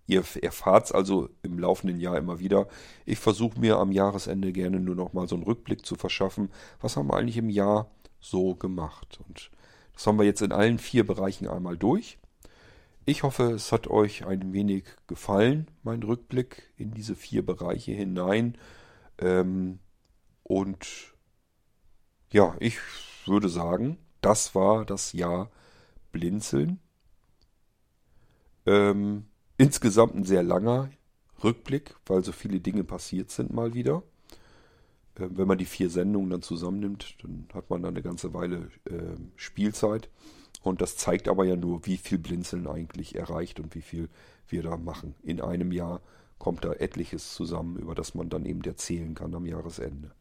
ihr 0.08 0.24
erfahrt 0.41 0.86
es 0.86 0.91
also 0.91 1.30
im 1.44 1.60
laufenden 1.60 1.99
Jahr 1.99 2.18
immer 2.18 2.40
wieder. 2.40 2.68
Ich 3.06 3.20
versuche 3.20 3.60
mir 3.60 3.78
am 3.78 3.91
Jahresende 3.91 4.52
gerne 4.52 4.80
nur 4.80 4.95
noch 4.95 5.14
mal 5.14 5.28
so 5.28 5.36
einen 5.36 5.44
Rückblick 5.44 5.86
zu 5.86 5.94
verschaffen. 5.94 6.49
Was 6.80 6.98
haben 6.98 7.10
wir 7.10 7.16
eigentlich 7.16 7.38
im 7.38 7.52
Jahr 7.52 7.91
so 8.20 8.56
gemacht? 8.56 9.20
Und 9.28 9.52
das 9.94 10.08
haben 10.08 10.18
wir 10.18 10.26
jetzt 10.26 10.41
in 10.41 10.52
allen 10.52 10.80
vier 10.80 11.06
Bereichen 11.06 11.48
einmal 11.48 11.78
durch. 11.78 12.18
Ich 13.06 13.22
hoffe, 13.22 13.52
es 13.52 13.72
hat 13.72 13.88
euch 13.88 14.26
ein 14.26 14.52
wenig 14.52 14.86
gefallen, 15.06 15.68
mein 15.84 16.02
Rückblick 16.02 16.74
in 16.76 16.90
diese 16.90 17.16
vier 17.16 17.45
Bereiche 17.45 17.91
hinein. 17.91 18.58
Ähm, 19.20 19.78
und 20.52 21.14
ja, 22.30 22.57
ich 22.60 22.78
würde 23.26 23.48
sagen, 23.48 23.98
das 24.19 24.53
war 24.53 24.84
das 24.84 25.14
Jahr 25.14 25.49
Blinzeln. 26.11 26.82
Ähm, 28.65 29.28
insgesamt 29.57 30.14
ein 30.14 30.26
sehr 30.26 30.44
langer 30.44 30.90
Rückblick, 31.41 31.95
weil 32.06 32.26
so 32.26 32.34
viele 32.34 32.60
Dinge 32.60 32.84
passiert 32.84 33.32
sind 33.32 33.53
mal 33.53 33.73
wieder. 33.73 34.03
Ähm, 35.18 35.38
wenn 35.38 35.48
man 35.48 35.57
die 35.57 35.64
vier 35.64 35.90
Sendungen 35.90 36.30
dann 36.30 36.41
zusammennimmt, 36.41 37.23
dann 37.23 37.48
hat 37.53 37.69
man 37.69 37.82
dann 37.82 37.94
eine 37.94 38.03
ganze 38.03 38.34
Weile 38.34 38.69
äh, 38.90 39.15
Spielzeit. 39.38 40.10
Und 40.64 40.82
das 40.82 40.98
zeigt 40.98 41.30
aber 41.30 41.45
ja 41.45 41.56
nur, 41.56 41.86
wie 41.86 41.95
viel 41.95 42.18
Blinzeln 42.18 42.68
eigentlich 42.68 43.15
erreicht 43.15 43.61
und 43.61 43.73
wie 43.73 43.82
viel 43.82 44.10
wir 44.49 44.64
da 44.64 44.76
machen. 44.76 45.15
In 45.23 45.40
einem 45.40 45.72
Jahr 45.72 46.02
kommt 46.40 46.65
da 46.65 46.73
etliches 46.73 47.36
zusammen, 47.36 47.78
über 47.78 47.95
das 47.95 48.15
man 48.15 48.28
dann 48.28 48.45
eben 48.45 48.61
erzählen 48.65 49.15
kann 49.15 49.34
am 49.34 49.45
Jahresende. 49.45 50.11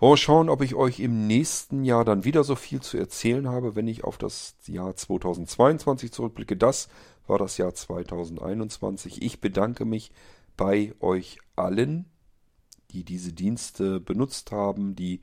Wollen 0.00 0.12
wir 0.12 0.16
schauen, 0.16 0.48
ob 0.48 0.62
ich 0.62 0.74
euch 0.74 0.98
im 0.98 1.26
nächsten 1.26 1.84
Jahr 1.84 2.06
dann 2.06 2.24
wieder 2.24 2.42
so 2.42 2.56
viel 2.56 2.80
zu 2.80 2.96
erzählen 2.96 3.46
habe, 3.48 3.76
wenn 3.76 3.86
ich 3.86 4.02
auf 4.02 4.16
das 4.16 4.54
Jahr 4.66 4.96
2022 4.96 6.10
zurückblicke. 6.10 6.56
Das 6.56 6.88
war 7.26 7.36
das 7.36 7.58
Jahr 7.58 7.74
2021. 7.74 9.20
Ich 9.20 9.42
bedanke 9.42 9.84
mich 9.84 10.10
bei 10.56 10.94
euch 11.00 11.36
allen, 11.54 12.06
die 12.92 13.04
diese 13.04 13.34
Dienste 13.34 14.00
benutzt 14.00 14.52
haben, 14.52 14.96
die 14.96 15.20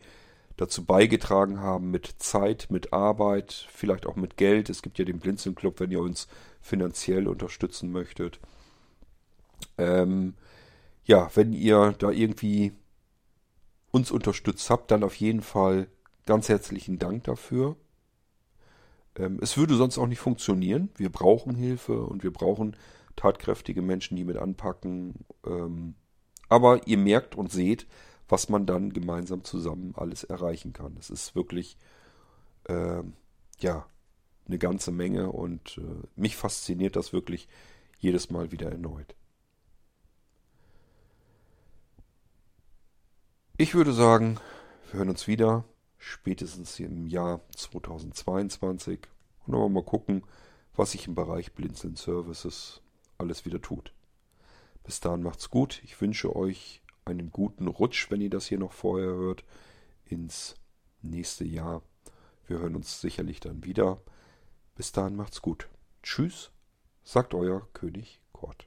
dazu 0.57 0.85
beigetragen 0.85 1.59
haben 1.59 1.89
mit 1.89 2.13
Zeit, 2.19 2.67
mit 2.69 2.93
Arbeit, 2.93 3.67
vielleicht 3.71 4.05
auch 4.05 4.15
mit 4.15 4.37
Geld. 4.37 4.69
Es 4.69 4.83
gibt 4.83 4.99
ja 4.99 5.05
den 5.05 5.17
Blinzeln 5.17 5.55
Club, 5.55 5.79
wenn 5.79 5.89
ihr 5.89 6.01
uns 6.01 6.27
finanziell 6.61 7.27
unterstützen 7.27 7.91
möchtet. 7.91 8.39
Ähm, 9.79 10.35
ja, 11.03 11.31
wenn 11.33 11.51
ihr 11.53 11.95
da 11.97 12.11
irgendwie 12.11 12.73
uns 13.98 14.11
unterstützt 14.11 14.69
habt, 14.69 14.91
dann 14.91 15.03
auf 15.03 15.15
jeden 15.15 15.41
Fall 15.41 15.88
ganz 16.26 16.49
herzlichen 16.49 16.99
Dank 16.99 17.24
dafür. 17.26 17.76
Ähm, 19.15 19.40
es 19.41 19.57
würde 19.57 19.76
sonst 19.76 19.98
auch 19.98 20.07
nicht 20.07 20.19
funktionieren. 20.19 20.90
Wir 20.95 21.11
brauchen 21.11 21.56
Hilfe 21.56 22.03
und 22.03 22.24
wir 22.24 22.32
brauchen 22.32 22.78
tatkräftige 23.15 23.82
Menschen, 23.82 24.15
die 24.15 24.24
mit 24.24 24.38
anpacken. 24.38 25.26
Ähm, 25.45 25.95
aber 26.48 26.88
ihr 26.88 26.98
merkt 26.98 27.36
und 27.36 27.52
seht, 27.52 27.88
was 28.30 28.49
man 28.49 28.65
dann 28.65 28.94
gemeinsam 28.94 29.44
zusammen 29.44 29.94
alles 29.95 30.24
erreichen 30.24 30.74
kann. 30.74 30.95
Es 30.99 31.10
ist 31.10 31.36
wirklich, 31.36 31.78
äh, 32.65 33.02
ja, 33.60 33.86
eine 34.48 34.57
ganze 34.60 34.91
Menge 34.91 35.32
und 35.32 35.78
äh, 35.78 36.07
mich 36.15 36.38
fasziniert 36.38 36.95
das 36.95 37.11
wirklich 37.11 37.49
jedes 37.99 38.30
Mal 38.30 38.52
wieder 38.52 38.72
erneut. 38.72 39.15
Ich 43.59 43.73
würde 43.73 43.91
sagen, 43.91 44.39
wir 44.91 44.99
hören 44.99 45.09
uns 45.09 45.25
wieder, 45.25 45.63
spätestens 45.97 46.79
im 46.79 47.07
Jahr 47.07 47.41
2022. 47.55 48.99
Und 49.47 49.53
dann 49.53 49.73
mal 49.73 49.84
gucken, 49.84 50.21
was 50.75 50.91
sich 50.91 51.07
im 51.07 51.15
Bereich 51.15 51.53
Blinzeln 51.53 51.95
Services 51.95 52.81
alles 53.17 53.45
wieder 53.45 53.59
tut. 53.59 53.93
Bis 54.84 54.99
dahin 54.99 55.23
macht's 55.23 55.49
gut. 55.49 55.81
Ich 55.84 55.99
wünsche 55.99 56.35
euch 56.35 56.84
einen 57.03 57.31
guten 57.31 57.67
Rutsch, 57.67 58.11
wenn 58.11 58.21
ihr 58.21 58.29
das 58.29 58.45
hier 58.45 58.59
noch 58.59 58.73
vorher 58.73 59.09
hört, 59.09 59.43
ins 60.05 60.53
nächste 61.01 61.43
Jahr. 61.43 61.81
Wir 62.45 62.59
hören 62.59 62.75
uns 62.75 63.01
sicherlich 63.01 63.39
dann 63.39 63.63
wieder. 63.63 63.99
Bis 64.75 64.91
dahin 64.91 65.15
macht's 65.15 65.41
gut. 65.41 65.67
Tschüss, 66.03 66.51
sagt 67.03 67.34
euer 67.34 67.67
König 67.73 68.21
Kurt. 68.34 68.66